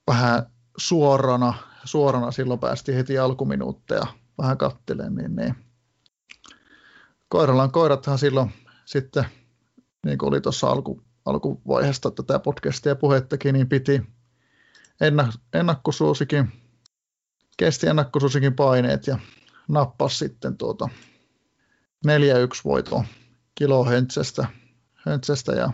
[0.06, 1.54] vähän suorana,
[1.86, 2.30] suorana.
[2.30, 4.06] Silloin päästiin heti alkuminuutteja
[4.38, 5.14] vähän kattelemaan.
[5.14, 5.54] Niin, niin.
[7.28, 8.52] Koiralan koirathan silloin
[8.84, 9.24] sitten,
[10.06, 14.02] niin kuin oli tuossa alku, alkuvaiheesta tätä podcastia ja puhettakin, niin piti
[15.54, 16.52] ennakkosuosikin
[17.56, 19.18] kesti ennakkosusikin paineet ja
[19.68, 20.88] nappasi sitten tuota
[22.06, 22.10] 4-1
[22.64, 23.04] voitoa
[23.54, 24.46] kilo höntsästä,
[24.94, 25.70] höntsästä ja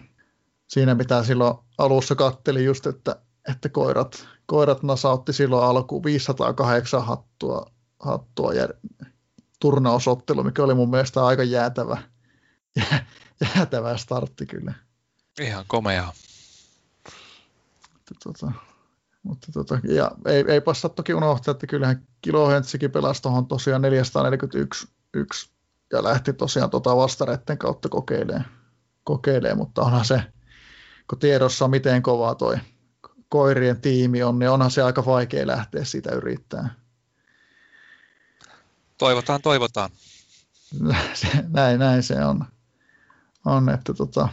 [0.69, 3.17] siinä mitä silloin alussa katteli just, että
[3.49, 7.66] että koirat, koirat nasautti silloin alkuun 508 hattua,
[8.01, 8.69] hattua ja
[9.60, 12.02] turnausottelu, mikä oli mun mielestä aika jäätävä,
[12.77, 13.06] jää,
[13.56, 14.74] jäätävä startti kyllä.
[15.40, 16.12] Ihan komea.
[17.93, 18.52] Mutta, tota,
[19.23, 24.89] mutta tota, ja ei, ei passa toki unohtaa, että kyllähän Kilohöntsikin pelasi tuohon tosiaan 441
[25.14, 25.51] yksi,
[25.93, 28.44] ja lähti tosiaan tota vastaretten kautta kokeilemaan,
[29.05, 30.23] kokeilemaan, mutta onhan se,
[31.10, 32.56] kun tiedossa on miten kova toi
[33.33, 36.77] koirien tiimi on, niin onhan se aika vaikea lähteä sitä yrittämään.
[38.99, 39.91] Toivotaan, toivotaan.
[41.49, 42.45] näin, näin se on.
[43.45, 44.29] on että tota,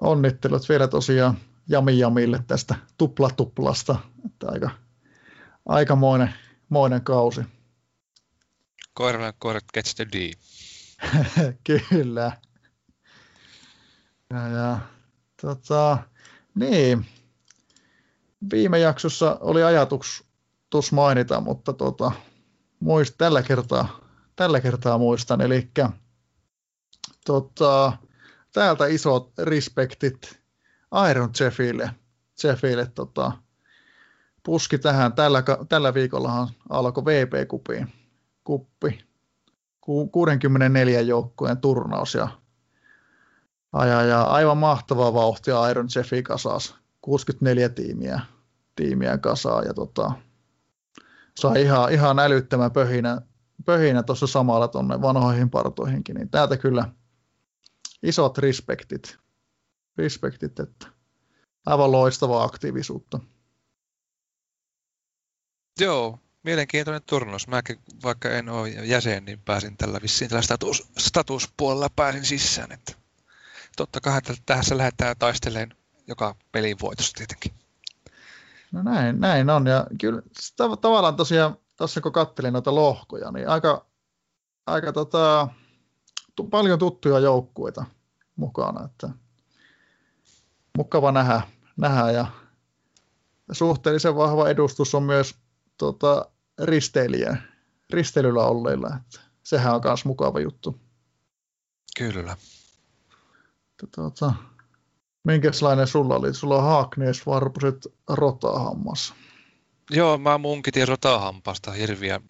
[0.00, 1.38] onnittelut vielä tosiaan
[1.68, 3.98] Jami Jamille tästä tuplatuplasta.
[4.26, 4.70] Että aika,
[5.66, 6.34] aikamoinen
[6.68, 7.40] moinen kausi.
[8.94, 10.32] Koiralle koirat gets the D.
[11.90, 12.32] Kyllä.
[14.30, 14.78] Ja, ja
[15.40, 15.98] tota,
[16.54, 17.06] niin,
[18.50, 20.24] viime jaksossa oli ajatus
[20.70, 22.12] tuossa mainita, mutta tota,
[22.80, 24.00] muist, tällä, kertaa,
[24.36, 25.40] tällä kertaa muistan.
[25.40, 25.70] Eli
[27.26, 27.92] tota,
[28.52, 30.40] täältä isot respektit
[31.10, 31.90] Iron Jeffille.
[32.44, 33.32] Jeffille tota,
[34.42, 35.12] puski tähän.
[35.12, 37.86] Tällä, tällä viikollahan alkoi VP-kuppi.
[38.44, 39.04] Kuppi.
[40.10, 42.28] 64 joukkueen turnaus ja,
[43.72, 46.81] ja, ja aivan mahtavaa vauhtia Iron Jeffi kasas.
[47.02, 48.20] 64 tiimiä,
[48.76, 50.12] tiimiä kasaa ja tota,
[51.40, 53.20] sai ihan, ihan älyttömän pöhinä,
[53.64, 56.88] pöhinä tuossa samalla tuonne vanhoihin partoihinkin, niin täältä kyllä
[58.02, 59.18] isot respektit,
[59.98, 60.86] respektit että
[61.66, 63.20] aivan loistavaa aktiivisuutta.
[65.80, 67.48] Joo, mielenkiintoinen turnaus.
[67.48, 72.72] Mäkin, vaikka en ole jäsen, niin pääsin tällä vissiin tällä status, statuspuolella pääsin sisään.
[72.72, 72.92] Että
[73.76, 77.52] totta kai tässä lähdetään taistelemaan joka pelin voitosta tietenkin.
[78.72, 79.66] No näin, näin on.
[79.66, 80.22] Ja kyllä
[80.62, 83.86] tav- tavallaan tosiaan, tuossa kun katselin noita lohkoja, niin aika,
[84.66, 85.48] aika tota,
[86.36, 87.84] tu- paljon tuttuja joukkueita
[88.36, 88.84] mukana.
[88.84, 89.08] Että
[90.76, 91.40] mukava nähdä,
[91.76, 92.26] nähdä ja
[93.52, 95.34] suhteellisen vahva edustus on myös
[95.78, 96.26] tota,
[96.62, 97.36] risteilijä,
[97.90, 98.88] risteilyllä olleilla.
[98.96, 100.80] Että sehän on myös mukava juttu.
[101.98, 102.36] Kyllä.
[103.96, 104.32] Tota,
[105.24, 106.34] minkälainen sulla oli?
[106.34, 109.14] Sulla on Haaknees, Varpuset, Rotahammas.
[109.90, 112.20] Joo, mä munkitin Rotahampasta hirviä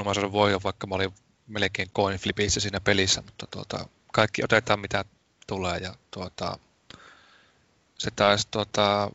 [0.00, 1.14] omaisuuden voi, vaikka mä olin
[1.46, 5.04] melkein coin flipissä siinä pelissä, mutta tuota, kaikki otetaan mitä
[5.46, 6.58] tulee ja tuota,
[7.98, 9.10] se taisi tuota,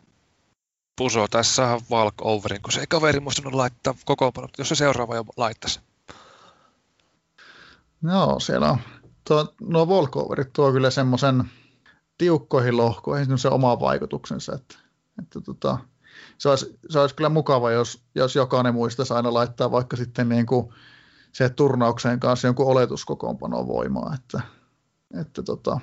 [0.96, 5.26] Puso tässä walk overin, kun se ei kaveri muistanut laittaa kokoonpano, jos se seuraava jo
[5.38, 5.80] laittaisi.
[8.04, 8.78] Joo, siellä on.
[9.28, 11.44] Tuo, nuo walkoverit tuo kyllä semmoisen
[12.24, 14.56] tiukkoihin lohkoihin se oma vaikutuksensa.
[14.56, 14.76] Että,
[15.20, 15.78] että tota,
[16.38, 20.46] se, olisi, se olisi kyllä mukava, jos, jos jokainen muistaisi aina laittaa vaikka sitten niin
[20.46, 20.74] kuin
[21.32, 24.16] se turnaukseen kanssa jonkun oletuskokoonpanon voimaa.
[24.16, 24.42] Että,
[25.22, 25.80] että tota,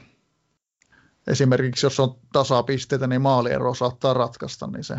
[1.27, 4.97] esimerkiksi jos on tasapisteitä, niin maaliero saattaa ratkaista, niin se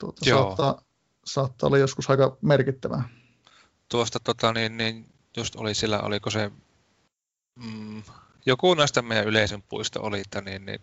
[0.00, 0.82] tuota, saattaa,
[1.24, 3.08] saattaa olla joskus aika merkittävää.
[3.88, 5.06] Tuosta tota, niin, niin
[5.36, 6.50] just oli sillä, oliko se
[7.54, 8.02] mm,
[8.46, 10.80] joku näistä meidän yleisön puista oli, että niin, niin,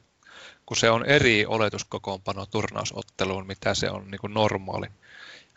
[0.65, 4.87] kun se on eri oletuskokoonpano turnausotteluun, mitä se on niin kuin normaali.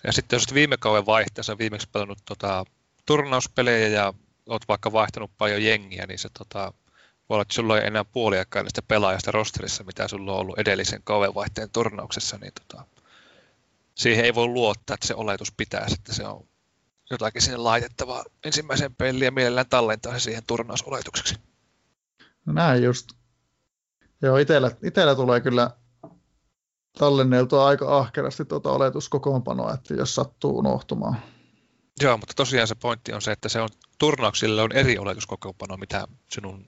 [0.04, 2.64] Ja sitten jos viime kauden vaihteessa viimeksi pelannut tota,
[3.06, 4.14] turnauspelejä ja
[4.46, 6.72] olet vaikka vaihtanut paljon jengiä, niin se tota,
[7.28, 11.00] voi olla, että sulla ei enää puoliakaan niistä pelaajasta rosterissa, mitä sulla on ollut edellisen
[11.04, 12.84] kauden vaihteen turnauksessa, niin tota,
[13.94, 16.46] siihen ei voi luottaa, että se oletus pitää, että se on
[17.10, 21.34] jotakin sinne laitettavaa ensimmäisen peliin ja mielellään tallentaa se siihen turnausoletukseksi.
[22.46, 23.08] Näin just.
[24.22, 25.70] Joo, itellä, itellä tulee kyllä
[26.98, 31.16] tallenneltua aika ahkerasti tuota oletuskokoonpanoa, että jos sattuu unohtumaan.
[32.00, 36.08] Joo, mutta tosiaan se pointti on se, että se on turnauksilla on eri oletuskokoonpano, mitä
[36.30, 36.66] sinun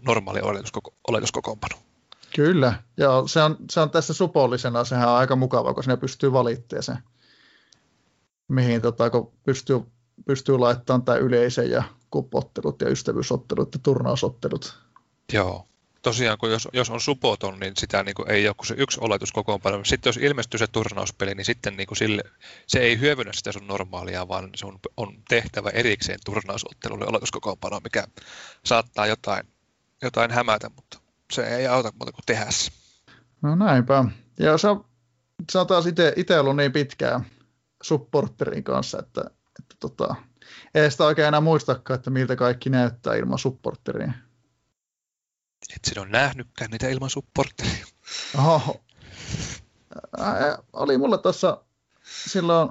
[0.00, 1.76] normaali oletuskoko, oletuskokoonpano.
[2.34, 6.32] Kyllä, joo, se on, se on tässä supollisena, sehän on aika mukava, kun sinne pystyy
[6.32, 6.92] valittamaan se,
[8.48, 9.80] mihin tota, kun pystyy,
[10.26, 14.89] pystyy laittamaan tämä yleisen ja kupottelut ja ystävyysottelut ja turnausottelut.
[15.32, 15.66] Joo,
[16.02, 18.98] tosiaan kun jos, jos on supoton, niin sitä niin kuin ei ole kuin se yksi
[19.00, 19.84] oletus kokoonpano.
[19.84, 22.22] Sitten jos ilmestyy se turnauspeli, niin sitten niin kuin sille,
[22.66, 28.04] se ei hyödynnä sitä sun normaalia, vaan se on, tehtävä erikseen turnausottelulle oletuskokoonpano, mikä
[28.64, 29.46] saattaa jotain,
[30.02, 30.98] jotain hämätä, mutta
[31.32, 32.70] se ei auta muuta kuin tehdä se.
[33.42, 34.04] No näinpä.
[34.38, 34.76] Ja sä,
[35.52, 35.84] sä taas
[36.16, 37.26] itse ollut niin pitkään
[37.82, 39.20] supporterin kanssa, että,
[39.58, 40.14] että tota,
[40.74, 44.12] ei sitä oikein enää muistakaan, että miltä kaikki näyttää ilman supporteria.
[45.76, 47.86] Et sinä ole nähnytkään niitä ilman supporteria.
[48.38, 48.80] Oho.
[50.72, 51.64] Oli mulla tuossa
[52.04, 52.70] silloin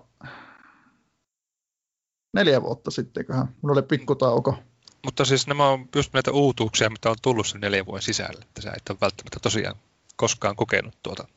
[2.33, 4.57] neljä vuotta sitten, kun mulla oli pikkutauko.
[5.05, 8.39] Mutta siis nämä on just näitä uutuuksia, mitä on tullut sen neljän vuoden sisällä.
[8.41, 9.75] Että sä et ole välttämättä tosiaan
[10.15, 11.27] koskaan kokenut tuota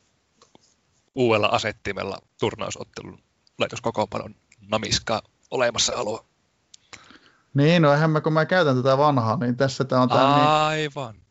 [1.15, 3.23] uudella asettimella turnausottelun
[3.59, 4.35] laitoskokoonpanon
[4.67, 6.25] namiskaa olemassa aloa.
[7.53, 10.47] Niin, no eihän mä, kun mä käytän tätä vanhaa, niin tässä tämä on tää niin,
[10.47, 11.13] Aivan.
[11.15, 11.22] niin,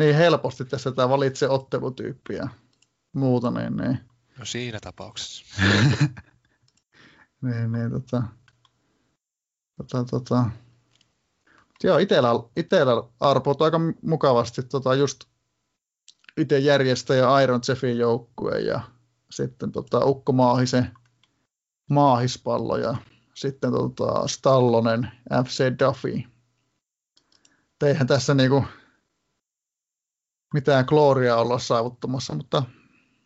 [0.00, 2.48] helposti tässä tämä valitse ottelutyyppi ja
[3.12, 3.98] muuta, niin, niin,
[4.40, 5.44] No siinä tapauksessa.
[7.42, 8.22] niin, niin tota,
[9.76, 10.50] tota, tota.
[11.84, 15.24] Joo, itellä, itellä arpout aika mukavasti tota, just
[16.36, 18.80] itse järjestäjä Iron Chefin joukkue ja
[19.30, 20.90] sitten tota, Ukko Maahisen
[21.90, 22.96] maahispallo ja
[23.34, 25.10] sitten tota, Stallonen
[25.44, 26.22] FC Duffy.
[27.84, 28.64] Eihän tässä niinku
[30.54, 32.62] mitään gloriaa olla saavuttamassa, mutta,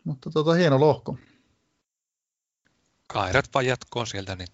[0.05, 1.19] mutta tota, hieno lohko.
[3.13, 4.49] Kairat vaan jatkoon sieltä, niin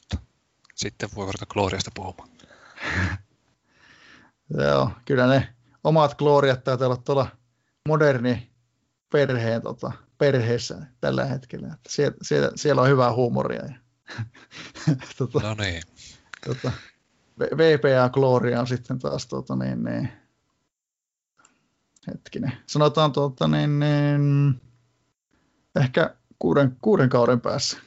[0.75, 2.29] sitten voi ruveta Gloriasta puhumaan.
[4.59, 7.27] Joo, kyllä ne omat gloriat täytyy olla tuolla
[7.89, 8.51] moderni
[9.13, 11.67] perheen tota, perheessä tällä hetkellä.
[11.67, 13.63] Että siellä, siellä, siellä, on hyvää huumoria.
[13.65, 13.75] Ja,
[15.19, 15.83] tota, No niin.
[16.47, 16.73] tota,
[17.39, 20.13] V- VPA Gloria on sitten taas tota, niin, niin,
[22.11, 22.53] hetkinen.
[22.67, 24.61] Sanotaan tota, niin, niin,
[25.81, 27.79] ehkä kuuden, kuuden kauden päässä.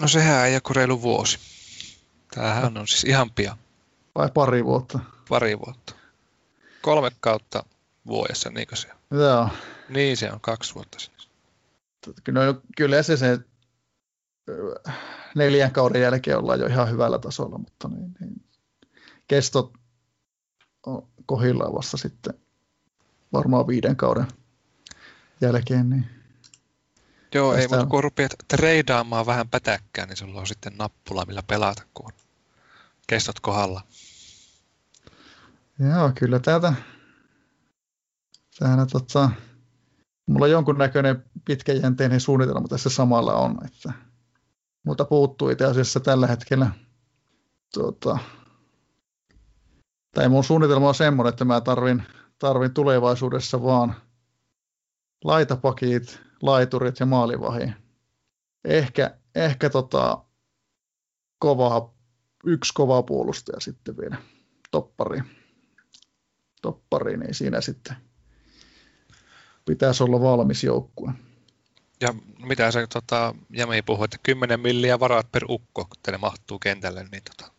[0.00, 1.38] No sehän ei ole kuin reilu vuosi.
[2.34, 3.56] Tämähän on siis ihan pian.
[4.14, 4.98] Vai pari vuotta.
[5.28, 5.94] Pari vuotta.
[6.82, 7.64] Kolme kautta
[8.06, 9.18] vuodessa, niinkö se on?
[9.20, 9.48] Joo.
[9.88, 11.28] Niin se on, kaksi vuotta siis.
[12.24, 12.40] Kyllä,
[12.76, 13.38] kyllä se, se
[15.34, 18.44] neljän kauden jälkeen ollaan jo ihan hyvällä tasolla, mutta niin, niin,
[19.28, 19.72] kestot
[20.86, 22.34] on kohillaan vasta sitten
[23.32, 24.26] varmaan viiden kauden
[25.40, 25.90] jälkeen.
[25.90, 26.06] Niin.
[27.34, 31.82] Joo, ei, mutta kun rupeat treidaamaan vähän pätäkkää, niin sulla on sitten nappula, millä pelata,
[31.94, 32.12] kun on
[33.06, 33.82] kestot kohdalla.
[35.78, 36.74] Joo, kyllä täältä,
[38.58, 39.30] täältä tota,
[40.26, 43.92] mulla jonkunnäköinen pitkäjänteinen suunnitelma tässä samalla on, että
[44.86, 46.70] mutta puuttuu itse asiassa tällä hetkellä
[47.74, 48.18] tota,
[50.14, 52.02] tai mun suunnitelma on semmoinen, että mä tarvin,
[52.42, 53.94] tarvin tulevaisuudessa vaan
[55.24, 57.72] laitapakit, laiturit ja maalivahi.
[58.64, 60.24] Ehkä, ehkä tota,
[61.38, 61.94] kova,
[62.44, 64.16] yksi kova puolustaja sitten vielä
[64.70, 65.24] toppariin
[66.62, 67.96] toppariin, niin siinä sitten
[69.64, 71.12] pitäisi olla valmis joukkue.
[72.00, 72.14] Ja
[72.46, 77.06] mitä se tota, Jami puhui, että 10 milliä varat per ukko, kun ne mahtuu kentälle,
[77.12, 77.52] niin tota,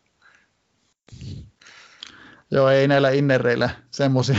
[2.52, 4.38] Joo, ei näillä innereillä semmoisia.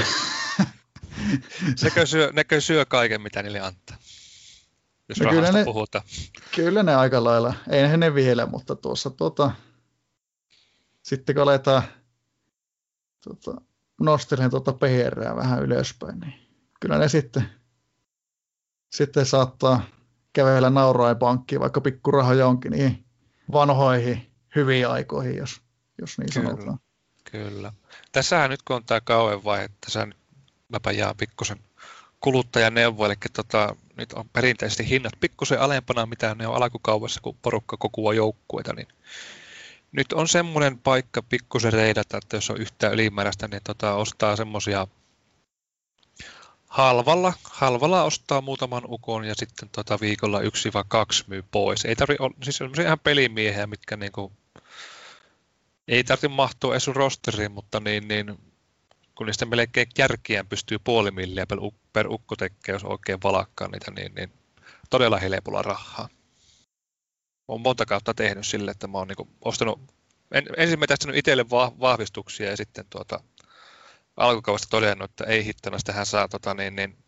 [1.83, 3.97] Nekö, syö, nekö syö kaiken, mitä niille antaa.
[5.09, 6.05] Jos No kyllä ne- puhutaan.
[6.55, 9.51] Kyllä ne aika lailla, eihän ne vielä, mutta tuossa tota,
[11.03, 11.83] sitten kun aletaan
[13.25, 13.61] tota,
[14.01, 16.35] nostelemaan tuota PRää vähän ylöspäin, niin
[16.81, 17.51] kyllä ne sitten,
[18.93, 19.87] sitten saattaa
[20.33, 23.05] kävellä nauraen pankkiin, vaikka pikkurahoja onkin niin
[23.53, 25.61] vanhoihin hyviin aikoihin, jos,
[26.01, 26.51] jos niin Kyllä.
[26.51, 26.79] sanotaan.
[27.31, 27.73] Kyllä.
[28.13, 30.17] Tässähän nyt kun on tämä kauan vaihe, tässä nyt
[30.69, 31.59] mäpä jaa pikkusen
[32.21, 37.37] kuluttajan neuvo, eli tota, nyt on perinteisesti hinnat pikkusen alempana, mitä ne on alkukaupassa, kun
[37.43, 38.89] porukka kokoaa joukkueita, niin
[39.93, 44.87] nyt on semmoinen paikka pikkusen reidata, että jos on yhtään ylimääräistä, niin tota, ostaa semmoisia
[46.67, 51.85] halvalla, halvalla ostaa muutaman ukon ja sitten tota viikolla yksi vai kaksi myy pois.
[51.85, 54.33] Ei tarvi olla, siis semmoisia ihan pelimiehiä, mitkä niinku,
[55.89, 58.39] ei tarvitse mahtua edes sun rosteriin, mutta niin, niin,
[59.15, 61.59] kun niistä melkein kärkiään pystyy puoli milliä per,
[61.93, 64.33] per ukko tekee, jos oikein valakkaa niitä, niin, niin
[64.91, 66.09] todella helpolla rahaa.
[67.49, 69.81] Olen monta kautta tehnyt sille, että mä oon niinku ostanut,
[70.33, 73.21] en, ensin metästänyt itselle va- vahvistuksia ja sitten tuota,
[74.17, 77.05] alkukaudesta todennut, että ei hittana, tähän saa tota, niin, niin,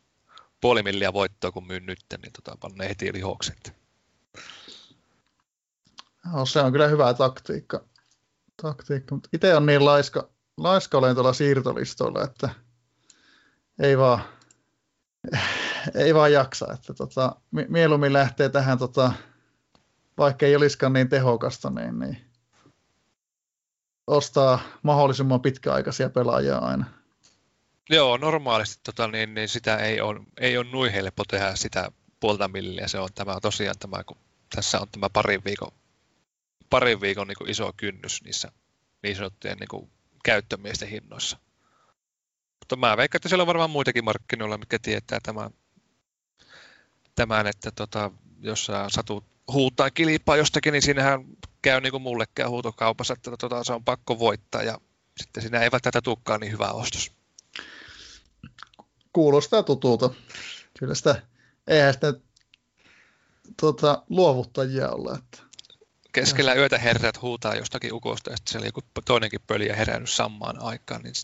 [0.60, 3.72] puoli milliä voittoa, kun myyn nyt, niin tota, panne heti lihokset.
[6.32, 7.84] No, se on kyllä hyvä taktiikka.
[8.62, 9.18] taktiikka.
[9.32, 12.50] Itse on niin laiska, laiska olen tuolla siirtolistoilla, että
[13.78, 14.20] ei vaan,
[15.94, 16.72] ei vaan jaksa.
[16.72, 19.12] Että tota, mi- mieluummin lähtee tähän, tota,
[20.18, 22.20] vaikka ei olisikaan niin tehokasta, niin, niin
[24.06, 26.84] ostaa mahdollisimman pitkäaikaisia pelaajia aina.
[27.90, 32.48] Joo, normaalisti tota, niin, niin sitä ei ole, ei ole noin helppo tehdä sitä puolta
[32.48, 32.88] milliä.
[32.88, 34.16] Se on tämä tosiaan tämä, kun
[34.54, 35.72] tässä on tämä parin viikon,
[36.70, 38.52] parin viikon niin iso kynnys niissä
[39.02, 39.90] niin sanottujen niin
[40.26, 41.38] käyttömiesten hinnoissa.
[42.58, 45.50] Mutta mä veikkaan, että siellä on varmaan muitakin markkinoilla, mitkä tietää tämän,
[47.14, 51.24] tämän, että tota, jos sä satut huutaa kilpaa jostakin, niin siinähän
[51.62, 54.78] käy niin kuin mulle käy huutokaupassa, että tota, se on pakko voittaa ja
[55.16, 57.12] sitten siinä ei välttämättä tulekaan niin hyvä ostos.
[59.12, 60.10] Kuulostaa tutulta.
[60.78, 61.22] Kyllä sitä,
[61.66, 62.14] eihän sitä
[63.60, 65.18] tuota, luovuttajia olla.
[65.18, 65.45] Että...
[66.16, 71.02] Keskellä yötä herrat huutaa jostakin ukosta ja sitten siellä joku toinenkin pöliä herännyt samaan aikaan,
[71.02, 71.14] niin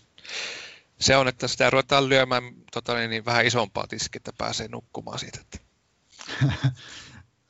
[0.99, 5.19] se on, että sitä ruvetaan lyömään tota, niin, niin vähän isompaa tiskiä, että pääsee nukkumaan
[5.19, 5.39] siitä.
[5.41, 5.57] Että.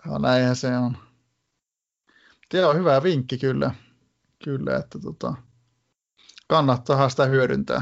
[0.05, 0.97] no, näinhän se on.
[2.53, 3.75] Joo, hyvä vinkki kyllä,
[4.43, 5.33] kyllä että tota,
[6.47, 7.81] kannattaa sitä hyödyntää.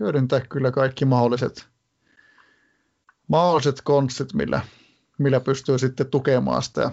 [0.00, 1.68] Hyödyntää kyllä kaikki mahdolliset,
[3.28, 4.60] mahdolliset konstit, millä,
[5.18, 6.90] millä pystyy sitten tukemaan sitä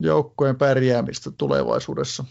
[0.00, 2.24] joukkojen pärjäämistä tulevaisuudessa.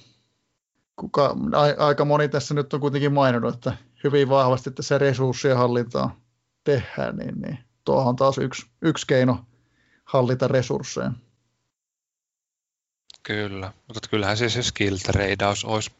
[0.96, 6.20] Kuka, a, aika moni tässä nyt on kuitenkin maininnut, että hyvin vahvasti tässä resurssien hallintaa
[6.64, 9.46] tehdään, niin, niin tuohon on taas yksi, yksi keino
[10.06, 11.12] hallita resursseja.
[13.24, 15.92] Kyllä, mutta kyllähän se, se skill tradeaus olisi,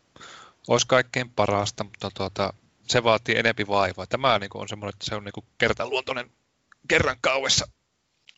[0.68, 2.54] olisi kaikkein parasta, mutta tuota,
[2.88, 4.08] se vaatii enempi vaivaa.
[4.08, 6.32] Tämä niin on semmoinen, että se on niin kertaluontoinen
[6.88, 7.68] kerran kauessa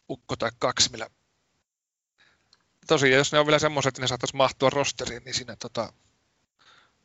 [0.09, 1.09] ukko tai kaksi, millä
[2.87, 5.93] tosiaan, jos ne on vielä semmoiset, että ne saattaisi mahtua rosteriin, niin siinä tota,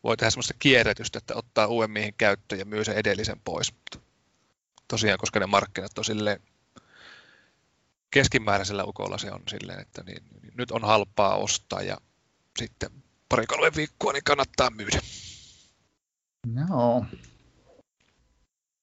[0.04, 3.74] voi tehdä semmoista kierrätystä, että ottaa uuden miehen käyttöön ja myy sen edellisen pois.
[4.88, 6.40] Tosiaan, koska ne markkinat on silleen
[8.10, 11.98] keskimääräisellä ukolla se on silleen, että niin, niin nyt on halpaa ostaa ja
[12.58, 12.90] sitten
[13.28, 15.00] pari kolme viikkoa niin kannattaa myydä.
[16.68, 17.06] Joo.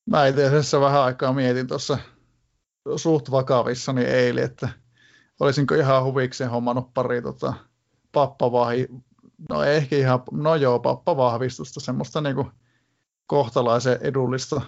[0.06, 1.98] Mä itse asiassa vähän aikaa mietin tuossa
[2.95, 4.69] suht vakavissani eilen, että
[5.40, 7.53] olisinko ihan huvikseen hommannut pari tota,
[8.11, 8.88] pappavahi,
[9.50, 12.51] no ehkä ihan, no joo, pappavahvistusta, semmoista niinku
[13.27, 14.61] kohtalaisen edullista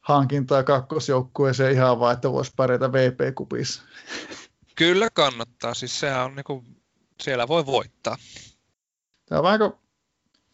[0.00, 3.82] hankintaa kakkosjoukkueeseen ihan vaan, että voisi pärjätä VP-kupissa.
[4.76, 6.64] Kyllä kannattaa, siis sehän on niinku,
[7.22, 8.16] siellä voi voittaa.
[9.26, 9.72] Tämä on vähän kuin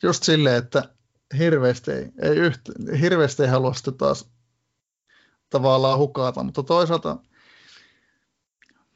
[0.03, 0.83] just silleen, että
[1.39, 4.31] hirveästi ei, ei yhtä, hirveästi ei halua sitä taas
[5.51, 7.17] tavallaan hukata, mutta toisaalta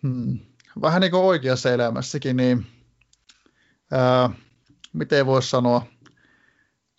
[0.02, 0.38] hmm,
[0.82, 2.66] vähän niin kuin oikeassa elämässäkin, niin
[3.90, 4.30] ää,
[4.92, 5.86] miten voisi sanoa,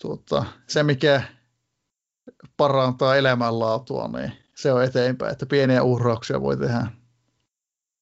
[0.02, 1.24] tuota, se mikä
[2.58, 6.88] parantaa elämänlaatua, niin se on eteenpäin, että pieniä uhrauksia voi tehdä.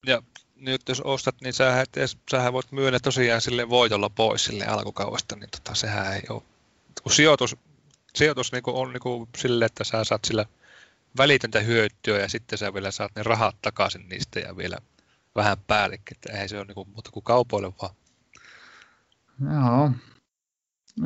[0.05, 0.21] Ja
[0.55, 5.35] nyt jos ostat, niin sähän, et sähän voit myydä tosiaan sille voitolla pois sille alkukaudesta,
[5.35, 6.41] niin tota, sehän ei ole.
[7.03, 7.57] Kun sijoitus,
[8.15, 10.45] sijoitus niin on niin sille, että sä saat sillä
[11.17, 14.77] välitöntä hyötyä ja sitten sä vielä saat ne rahat takaisin niistä ja vielä
[15.35, 17.95] vähän päällekin, että ei se ole niin kuin, muuta kuin kaupoille vaan.
[19.41, 19.91] Joo.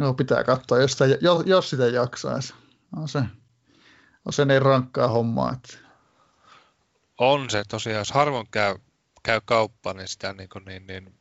[0.02, 2.54] Joo, pitää katsoa, jos, sitä, jos, jos sitä jaksaisi
[2.98, 3.20] on se,
[4.26, 5.54] on se niin rankkaa hommaa.
[5.54, 5.78] Että...
[7.18, 8.76] On se tosiaan, jos harvoin käy,
[9.24, 11.20] käy kauppaan, niin sitä niin kuin, niin, niin,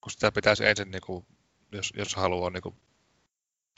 [0.00, 1.26] kun sitä pitäisi ensin, niin kuin,
[1.72, 2.76] jos, jos haluaa niin kuin,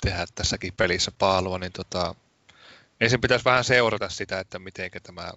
[0.00, 2.14] tehdä tässäkin pelissä paalua, niin tota,
[3.00, 5.32] ensin pitäisi vähän seurata sitä, että miten tämä,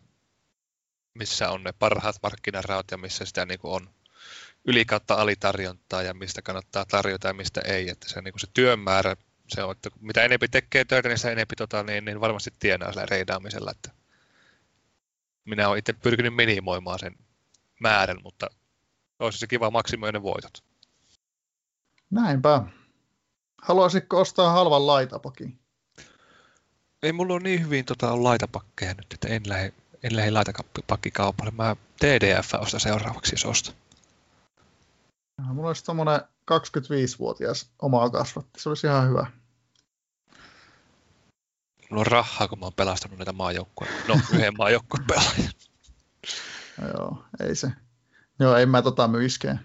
[1.14, 3.90] missä on ne parhaat markkinaraat ja missä sitä niin on
[4.66, 7.90] yli kautta alitarjontaa ja mistä kannattaa tarjota ja mistä ei.
[7.90, 9.16] Että se, niin se työmäärä
[9.48, 12.92] se on, että mitä enempi tekee töitä, niin sitä enempi tota, niin, niin varmasti tienaa
[12.92, 13.72] sillä reidaamisella.
[13.72, 13.92] Että
[15.46, 17.16] minä olen itse pyrkinyt minimoimaan sen
[17.80, 18.48] määrän, mutta
[19.20, 20.64] olisi se kiva maksimoida ne voitot.
[22.10, 22.64] Näinpä.
[23.62, 25.63] Haluaisitko ostaa halvan laitapakin?
[27.04, 29.74] Ei mulla ole niin hyvin tota, on laitapakkeja nyt, että en lähde,
[30.04, 31.52] en lähde laitapakkikaupalle.
[31.52, 33.76] Mä TDF ostan seuraavaksi, jos ostan.
[35.42, 39.32] Mulla olisi tommonen 25-vuotias omaa kasvatti, se olisi ihan hyvä.
[41.90, 43.92] Mulla on rahaa, kun mä oon pelastanut näitä maajoukkoja.
[44.08, 45.54] No, yhden maajoukkueen pelaajan.
[46.94, 47.72] Joo, ei se.
[48.40, 49.60] Joo, en mä tota myiskeen.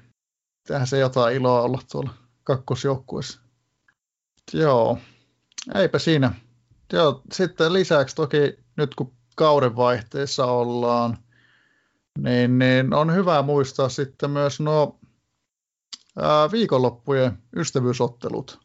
[0.69, 3.41] Tähän se jotain iloa olla tuolla kakkosjoukkueessa.
[4.53, 4.99] Joo,
[5.75, 6.48] eipä siinä.
[6.93, 11.19] Joo, sitten lisäksi toki nyt kun kauden vaihteessa ollaan,
[12.19, 14.99] niin, niin on hyvä muistaa sitten myös nuo
[16.19, 18.61] ää, viikonloppujen ystävyysottelut.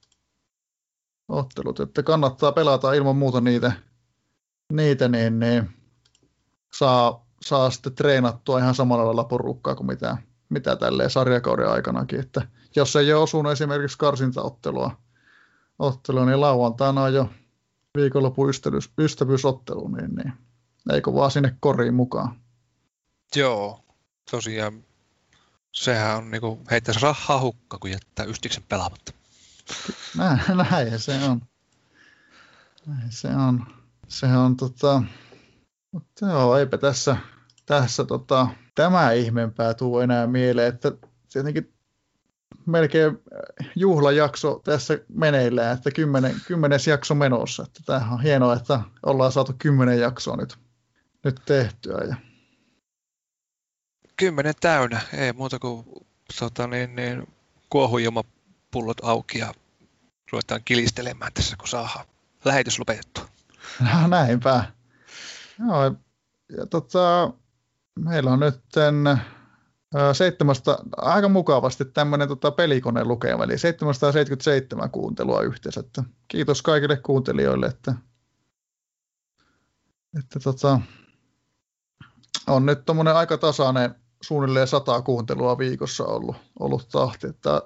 [1.27, 3.71] Ottelut, että kannattaa pelata ilman muuta niitä,
[4.73, 5.69] niitä niin, niin
[6.73, 10.17] saa, saa sitten treenattua ihan samalla lailla porukkaa kuin mitä,
[10.49, 14.91] mitä tälleen sarjakauden aikanakin, että jos ei ole osunut esimerkiksi karsintaottelua,
[15.79, 17.29] ottelua, niin lauantaina on jo
[17.97, 20.33] viikonlopun ystävyys, ystävyysottelu, niin, niin
[20.91, 22.41] eikö vaan sinne koriin mukaan.
[23.35, 23.85] Joo,
[24.31, 24.83] tosiaan
[25.71, 29.13] sehän on niinku heittäisi rahaa hukka, kun jättää ystiksen pelaamatta.
[30.17, 30.41] Näin,
[30.71, 31.41] näin se on.
[32.85, 33.65] Näin se on.
[34.07, 35.03] Se on tota,
[35.91, 37.17] mutta joo, eipä tässä
[37.65, 40.91] tässä tota, tämä ihmeempää tuu enää mieleen, että
[41.33, 41.72] tietenkin
[42.65, 43.19] melkein
[43.75, 47.63] juhlajakso tässä meneillään, että kymmenen, kymmenes jakso menossa.
[47.63, 50.57] Että tämähän on hienoa, että ollaan saatu kymmenen jaksoa nyt,
[51.23, 51.97] nyt tehtyä.
[52.09, 52.15] Ja...
[54.17, 55.85] Kymmenen täynnä, ei muuta kuin
[56.39, 57.27] tota, niin, niin,
[57.69, 59.53] kuohujuma-pullot auki ja
[60.31, 62.05] ruvetaan kilistelemään tässä, kun saadaan
[62.45, 63.25] lähetys lopetettua.
[63.79, 64.63] No näinpä.
[65.59, 65.83] Joo,
[66.57, 67.33] ja tota,
[67.99, 68.61] meillä on nyt
[70.13, 75.79] seitsemästä, aika mukavasti tämmöinen tota, pelikone lukema, eli 777 kuuntelua yhteensä.
[75.79, 77.93] Että kiitos kaikille kuuntelijoille, että,
[80.19, 80.79] että tota,
[82.47, 87.61] on nyt tuommoinen aika tasainen suunnilleen sata kuuntelua viikossa ollut, ollut tahti, että,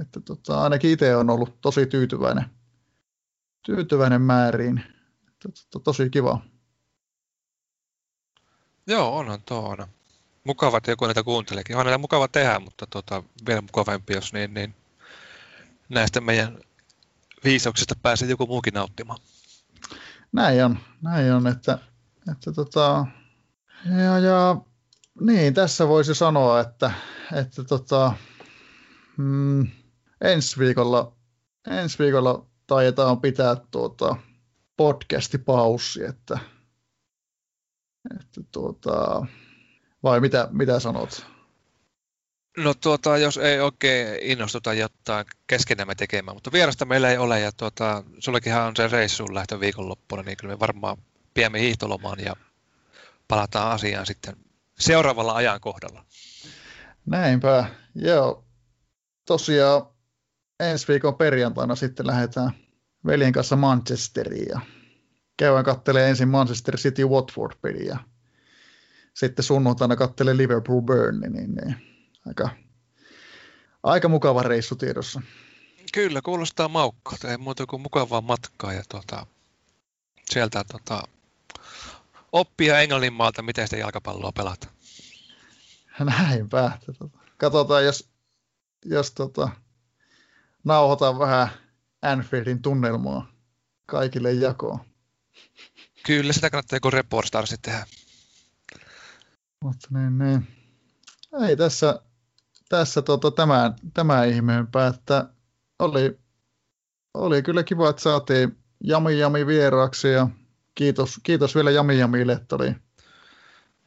[0.00, 2.44] että tota, ainakin itse on ollut tosi tyytyväinen,
[3.66, 4.82] tyytyväinen määriin.
[5.28, 6.40] Että, to, tosi kiva.
[8.86, 9.76] Joo, onhan tuo
[10.50, 11.76] mukava, että joku näitä kuunteleekin.
[11.76, 14.74] On näitä mukava tehdä, mutta tota, vielä mukavampi, jos niin, niin
[15.88, 16.58] näistä meidän
[17.44, 19.18] viisauksista pääsee joku muukin nauttimaan.
[20.32, 21.78] Näin on, näin on, että,
[22.32, 23.06] että tota,
[23.84, 24.56] ja, ja
[25.20, 26.90] niin, tässä voisi sanoa, että,
[27.32, 28.12] että tota,
[29.16, 29.68] mm,
[30.20, 31.12] ensi viikolla,
[31.66, 34.16] ensi viikolla taidetaan pitää tuota
[34.76, 36.38] podcastipaussi, että,
[38.20, 39.26] että tuota,
[40.02, 41.26] vai mitä, mitä sanot?
[42.56, 47.52] No tuota, jos ei oikein innostuta jotain keskenämme tekemään, mutta vierasta meillä ei ole ja
[47.52, 50.96] tuota, sullekinhan on se reissuun lähtö viikonloppuna, niin kyllä me varmaan
[51.34, 52.36] piemme hiihtolomaan ja
[53.28, 54.36] palataan asiaan sitten
[54.78, 56.04] seuraavalla ajankohdalla.
[57.06, 57.64] Näinpä,
[57.94, 58.44] joo.
[59.26, 59.82] Tosiaan
[60.60, 62.50] ensi viikon perjantaina sitten lähdetään
[63.06, 64.60] veljen kanssa Manchesteriin ja
[65.36, 67.98] käydään kattelee ensin Manchester City Watford-peliä
[69.14, 71.76] sitten sunnuntaina kattelee Liverpool Burnley, niin, niin
[72.26, 72.48] aika,
[73.82, 75.22] aika mukava reissu tiedossa.
[75.92, 77.30] Kyllä, kuulostaa maukkalta.
[77.30, 79.26] Ei muuta kuin mukavaa matkaa ja tuota,
[80.30, 81.02] sieltä tuota,
[82.32, 84.68] oppia Englanninmaalta, miten sitä jalkapalloa pelata.
[86.00, 86.78] Näinpä.
[87.36, 88.08] Katsotaan, jos,
[88.84, 89.48] jos tota,
[90.64, 91.48] nauhoitaan vähän
[92.02, 93.32] Anfieldin tunnelmaa
[93.86, 94.80] kaikille jakoon.
[96.06, 97.86] Kyllä, sitä kannattaa joku Reportstarsi tehdä.
[99.64, 100.46] Mutta niin, niin.
[101.48, 102.02] Ei tässä,
[102.68, 105.28] tässä tota, tämä, tämä ihmeempää, että
[105.78, 106.18] oli,
[107.14, 110.28] oli kyllä kiva, että saatiin Jami Jami vieraaksi ja
[110.74, 112.74] kiitos, kiitos vielä Jami Jamille, että oli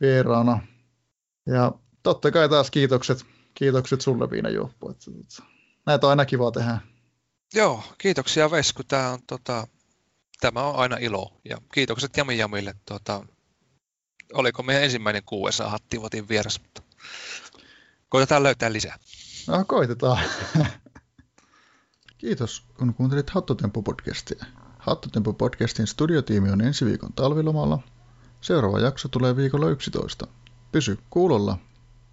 [0.02, 0.68] vieraana.
[1.45, 1.72] Ja
[2.03, 4.90] totta kai taas kiitokset, kiitokset sulle Viina Juoppu.
[4.90, 5.43] Että, että,
[5.85, 6.77] näitä on aina kiva tehdä.
[7.53, 8.84] Joo, kiitoksia Vesku.
[8.84, 9.68] Tämä on, tota,
[10.40, 11.42] tämä on aina ilo.
[11.50, 13.26] Ja kiitokset Jami Jamille tota,
[14.34, 16.82] oliko meidän ensimmäinen QSA hattivotin vieras, mutta
[18.10, 18.98] koitetaan löytää lisää.
[19.48, 20.19] No, koitetaan.
[22.18, 24.45] Kiitos, kun kuuntelit Hattotempo-podcastia.
[24.80, 27.80] Hattotempo-podcastin studiotiimi on ensi viikon talvilomalla.
[28.42, 30.27] Seuraava jakso tulee viikolla 11.
[30.72, 31.58] Pysy kuulolla